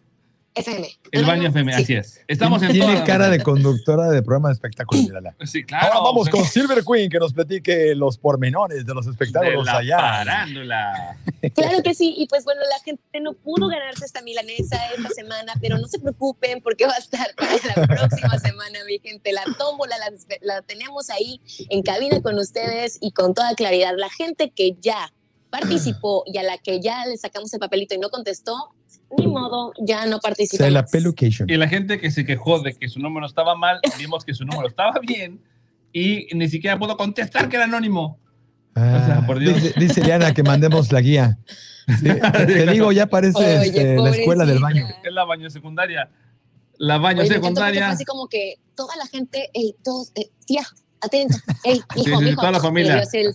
FM. 0.56 0.88
El 1.10 1.24
baño 1.24 1.48
FM, 1.48 1.74
sí. 1.74 1.82
así 1.82 1.94
es. 1.94 2.20
Estamos 2.28 2.62
en 2.62 2.68
Tiene 2.70 2.84
todas 2.86 3.00
las- 3.00 3.06
cara 3.08 3.28
de 3.28 3.42
conductora 3.42 4.08
de 4.10 4.22
programa 4.22 4.48
de 4.50 4.54
espectáculos, 4.54 5.02
mírala. 5.04 5.34
Sí, 5.44 5.64
claro. 5.64 5.86
Ahora 5.88 6.00
vamos 6.00 6.28
con 6.28 6.44
Silver 6.44 6.84
Queen, 6.84 7.10
que 7.10 7.18
nos 7.18 7.32
platique 7.32 7.94
los 7.96 8.18
pormenores 8.18 8.86
de 8.86 8.94
los 8.94 9.04
de 9.06 9.10
espectáculos 9.12 9.66
la 9.66 9.78
allá. 9.78 9.96
parándula. 9.96 11.16
Claro 11.54 11.82
que 11.82 11.92
sí, 11.94 12.14
y 12.16 12.26
pues 12.28 12.44
bueno, 12.44 12.60
la 12.70 12.78
gente 12.84 13.02
no 13.20 13.32
pudo 13.32 13.66
ganarse 13.68 14.04
esta 14.04 14.22
milanesa 14.22 14.78
esta 14.96 15.08
semana, 15.10 15.54
pero 15.60 15.76
no 15.78 15.88
se 15.88 15.98
preocupen 15.98 16.60
porque 16.62 16.86
va 16.86 16.94
a 16.94 16.98
estar 16.98 17.26
para 17.36 17.52
la 17.76 17.86
próxima 17.88 18.38
semana, 18.38 18.78
mi 18.86 18.98
gente. 19.00 19.32
La 19.32 19.42
tómbola 19.58 19.96
la, 19.98 20.12
la 20.40 20.62
tenemos 20.62 21.10
ahí 21.10 21.40
en 21.68 21.82
cabina 21.82 22.22
con 22.22 22.38
ustedes 22.38 22.98
y 23.00 23.10
con 23.10 23.34
toda 23.34 23.54
claridad. 23.56 23.94
La 23.96 24.08
gente 24.08 24.50
que 24.50 24.76
ya 24.80 25.12
participó 25.50 26.24
y 26.26 26.38
a 26.38 26.42
la 26.42 26.58
que 26.58 26.80
ya 26.80 27.06
le 27.06 27.16
sacamos 27.16 27.52
el 27.54 27.60
papelito 27.60 27.94
y 27.94 27.98
no 27.98 28.08
contestó, 28.10 28.70
ni 29.16 29.26
modo, 29.26 29.72
ya 29.80 30.06
no 30.06 30.18
participa. 30.20 30.68
La 30.70 30.84
pelucation. 30.84 31.48
Y 31.48 31.56
la 31.56 31.68
gente 31.68 32.00
que 32.00 32.10
se 32.10 32.24
quejó 32.24 32.60
de 32.60 32.74
que 32.74 32.88
su 32.88 33.00
número 33.00 33.26
estaba 33.26 33.54
mal, 33.56 33.80
vimos 33.98 34.24
que 34.24 34.34
su 34.34 34.44
número 34.44 34.68
estaba 34.68 34.98
bien 35.00 35.40
y 35.92 36.26
ni 36.34 36.48
siquiera 36.48 36.78
pudo 36.78 36.96
contestar 36.96 37.48
que 37.48 37.56
era 37.56 37.64
anónimo. 37.66 38.18
Ah, 38.74 39.00
O 39.00 39.06
sea, 39.06 39.26
por 39.26 39.38
Dios. 39.38 39.54
Dice, 39.62 39.74
dice 39.78 40.00
Diana 40.00 40.34
que 40.34 40.42
mandemos 40.42 40.90
la 40.90 41.00
guía. 41.00 41.38
Sí, 41.86 42.04
te, 42.32 42.46
te 42.46 42.66
digo, 42.72 42.90
ya 42.92 43.06
parece 43.06 43.38
Oye, 43.38 43.66
este, 43.66 43.96
la 43.96 44.10
escuela 44.10 44.44
del 44.44 44.58
baño. 44.58 44.86
Es 45.04 45.12
la 45.12 45.24
baño 45.24 45.48
secundaria. 45.50 46.10
La 46.78 46.98
baño 46.98 47.20
Oye, 47.20 47.28
secundaria. 47.30 47.90
así 47.90 48.04
como 48.04 48.26
que 48.26 48.56
toda 48.74 48.96
la 48.96 49.06
gente, 49.06 49.50
ey, 49.54 49.76
todos, 49.84 50.10
eh, 50.16 50.30
tía, 50.44 50.62
atento, 51.00 51.36
ey, 51.62 51.74
hijo, 51.96 52.04
Sí, 52.04 52.10
sí, 52.18 52.24
mijo, 52.24 52.40
toda 52.40 52.52
la 52.52 52.60
familia. 52.60 53.02
el. 53.12 53.28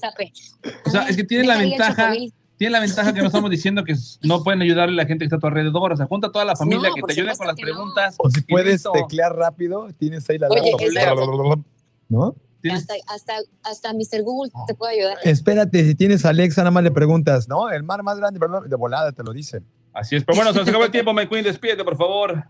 O 0.85 0.89
sea, 0.89 1.03
es 1.07 1.15
que 1.15 1.23
tiene 1.23 1.45
la 1.45 1.57
ventaja 1.57 1.95
chocomil. 2.09 2.33
Tiene 2.59 2.73
la 2.73 2.81
ventaja 2.81 3.13
que 3.13 3.21
no 3.21 3.27
estamos 3.27 3.49
diciendo 3.49 3.85
que 3.85 3.95
no 4.21 4.43
pueden 4.43 4.61
ayudarle 4.61 4.93
a 4.93 5.03
la 5.03 5.07
gente 5.07 5.19
que 5.23 5.25
está 5.27 5.37
a 5.37 5.39
tu 5.39 5.47
alrededor. 5.47 5.93
O 5.93 5.97
sea, 5.97 6.05
junta 6.07 6.27
a 6.27 6.31
toda 6.31 6.43
la 6.43 6.57
familia 6.57 6.89
No, 6.89 6.95
que 6.95 7.01
te 7.01 7.13
ayude 7.13 7.35
con 7.37 7.47
las 7.47 7.55
no. 7.55 7.61
preguntas. 7.61 8.15
O 8.19 8.29
si 8.29 8.41
puedes 8.41 8.73
listo. 8.73 8.91
teclear 8.91 9.33
rápido, 9.33 9.87
tienes 9.97 10.29
ahí 10.29 10.37
la 10.37 10.49
Oye, 10.49 10.73
lámpara. 10.91 11.61
¿No? 12.09 12.35
Hasta, 12.71 12.93
hasta, 13.07 13.33
hasta 13.63 13.93
Mr. 13.93 14.23
Google 14.23 14.51
te 14.67 14.75
puede 14.75 14.99
ayudar. 14.99 15.17
Espérate, 15.23 15.85
si 15.85 15.95
tienes 15.95 16.25
a 16.25 16.29
Alexa, 16.29 16.61
nada 16.61 16.71
más 16.71 16.83
le 16.83 16.91
preguntas, 16.91 17.47
¿no? 17.47 17.69
El 17.69 17.83
mar 17.83 18.03
más 18.03 18.17
grande, 18.17 18.39
perdón, 18.41 18.69
de 18.69 18.75
volada 18.75 19.13
te 19.13 19.23
lo 19.23 19.31
dice. 19.31 19.61
Así 19.93 20.17
es, 20.17 20.25
pero 20.25 20.35
bueno, 20.35 20.51
se 20.51 20.59
nos 20.59 20.67
acabó 20.67 20.83
el 20.83 20.91
tiempo, 20.91 21.13
My 21.13 21.27
Queen, 21.27 21.45
despídete, 21.45 21.83
por 21.85 21.95
favor. 21.97 22.43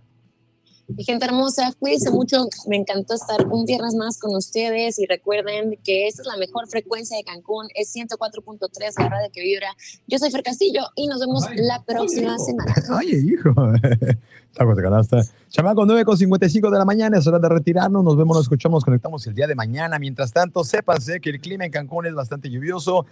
Y 0.98 1.04
gente 1.04 1.26
hermosa, 1.26 1.72
cuídense 1.80 2.10
mucho. 2.12 2.48
Me 2.68 2.78
encantó 2.78 3.14
estar 3.14 3.48
un 3.48 3.66
viernes 3.66 3.96
más 3.96 4.18
con 4.18 4.36
ustedes 4.36 4.98
y 5.00 5.06
recuerden 5.06 5.78
que 5.84 6.08
esta 6.08 6.24
es 6.24 6.28
la 6.28 6.38
mejor 6.38 6.68
frecuencia 6.68 7.18
de 7.18 7.24
Cancún, 7.24 7.68
es 7.76 7.94
104.3, 7.96 9.00
la 9.00 9.10
radio 9.10 9.30
que 9.32 9.42
vibra. 9.42 9.68
Yo 10.08 10.18
soy 10.18 10.32
Fer 10.32 10.44
Castillo 10.44 10.84
y 10.96 11.08
nos 11.08 11.20
vemos 11.20 11.46
la 11.56 11.84
próxima 11.84 12.38
semana. 12.40 12.74
Oye, 12.98 13.18
hijo. 13.18 13.54
Tacos 14.54 14.76
de 14.76 14.84
canasta. 14.84 15.22
Chamaco, 15.50 15.86
9 15.86 16.06
con 16.06 16.18
55 16.18 16.72
de 16.72 16.78
la 16.78 16.86
mañana, 16.86 17.20
es 17.20 17.28
hora 17.28 17.40
de 17.40 17.50
retirarnos. 17.50 18.04
Nos 18.04 18.18
vemos, 18.18 18.36
nos 18.36 18.46
escuchamos, 18.46 18.78
nos 18.78 18.86
conectamos 18.86 19.26
el 19.28 19.36
día 19.36 19.46
de 19.46 19.56
mañana. 19.56 20.00
Mientras 20.00 20.34
tanto, 20.34 20.64
sépanse 20.64 21.22
que 21.22 21.30
el 21.30 21.40
clima 21.40 21.66
en 21.66 21.72
Cancún 21.72 22.08
es 22.08 22.14
bastante 22.14 22.50
lluvioso. 22.50 23.06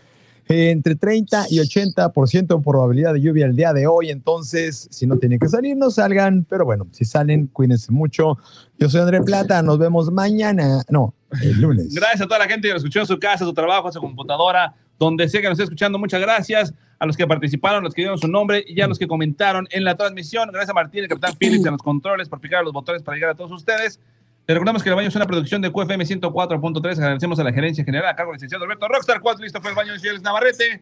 Eh, 0.49 0.71
entre 0.71 0.95
30 0.95 1.47
y 1.49 1.59
80% 1.59 2.57
de 2.57 2.63
probabilidad 2.63 3.13
de 3.13 3.21
lluvia 3.21 3.45
el 3.45 3.55
día 3.55 3.73
de 3.73 3.87
hoy. 3.87 4.09
Entonces, 4.09 4.87
si 4.91 5.05
no 5.05 5.17
tienen 5.17 5.39
que 5.39 5.49
salir, 5.49 5.75
no 5.75 5.91
salgan. 5.91 6.45
Pero 6.49 6.65
bueno, 6.65 6.87
si 6.91 7.05
salen, 7.05 7.47
cuídense 7.47 7.91
mucho. 7.91 8.37
Yo 8.77 8.89
soy 8.89 9.01
André 9.01 9.21
Plata. 9.21 9.61
Nos 9.61 9.77
vemos 9.77 10.11
mañana. 10.11 10.83
No, 10.89 11.13
el 11.41 11.59
lunes. 11.59 11.93
Gracias 11.93 12.21
a 12.21 12.25
toda 12.25 12.39
la 12.39 12.47
gente 12.47 12.67
que 12.67 12.73
nos 12.73 12.81
escuchó 12.81 13.01
en 13.01 13.07
su 13.07 13.19
casa, 13.19 13.43
su 13.43 13.53
trabajo, 13.53 13.91
su 13.91 13.99
computadora, 13.99 14.73
donde 14.97 15.27
sea 15.27 15.41
que 15.41 15.47
nos 15.47 15.55
esté 15.55 15.63
escuchando. 15.63 15.99
Muchas 15.99 16.21
gracias 16.21 16.73
a 16.99 17.05
los 17.05 17.17
que 17.17 17.27
participaron, 17.27 17.83
los 17.83 17.93
que 17.93 18.01
dieron 18.03 18.17
su 18.17 18.27
nombre 18.27 18.63
y 18.67 18.79
a 18.81 18.87
los 18.87 18.97
que 18.97 19.07
comentaron 19.07 19.67
en 19.71 19.83
la 19.83 19.95
transmisión. 19.95 20.49
Gracias 20.51 20.69
a 20.69 20.73
Martín, 20.73 21.03
el 21.03 21.09
Capitán 21.09 21.35
Phillips, 21.37 21.65
en 21.65 21.73
los 21.73 21.81
controles, 21.81 22.29
por 22.29 22.39
picar 22.39 22.63
los 22.63 22.73
botones 22.73 23.03
para 23.03 23.15
llegar 23.15 23.31
a 23.31 23.35
todos 23.35 23.51
ustedes. 23.51 23.99
Les 24.47 24.55
recordamos 24.55 24.81
que 24.81 24.87
el 24.89 24.95
baño 24.95 25.09
es 25.09 25.15
una 25.15 25.25
producción 25.25 25.61
de 25.61 25.69
QFM 25.71 26.05
104.3. 26.05 26.91
Agradecemos 26.99 27.37
a 27.39 27.43
la 27.43 27.51
gerencia 27.51 27.83
general, 27.83 28.07
a 28.09 28.15
cargo 28.15 28.31
del 28.31 28.37
licenciado 28.37 28.63
Alberto 28.63 28.87
Rockstar. 28.87 29.19
¿Cuánto 29.19 29.43
listo 29.43 29.59
fue 29.61 29.71
el 29.71 29.75
baño 29.75 29.93
de 29.99 30.19
Navarrete? 30.19 30.81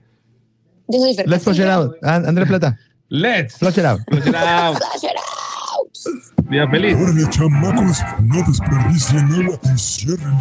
Yo 0.88 0.99
soy 0.99 1.16
Let's 1.26 1.43
flush 1.43 1.59
it 1.59 1.66
out. 1.66 1.95
An- 2.03 2.28
André 2.28 2.45
Plata. 2.45 2.78
Let's 3.09 3.57
flush 3.57 3.80
it 3.80 3.86
out. 3.86 4.01
Flush 4.07 4.28
it 4.28 4.36
out. 4.36 4.78
Día 6.49 6.68
feliz. 6.70 6.95
Órale, 6.95 7.28
chamacos, 7.32 7.99
no 8.22 8.43
desperdicien 8.47 9.26
agua 9.34 9.59
y 9.63 9.78
cierren 9.80 10.34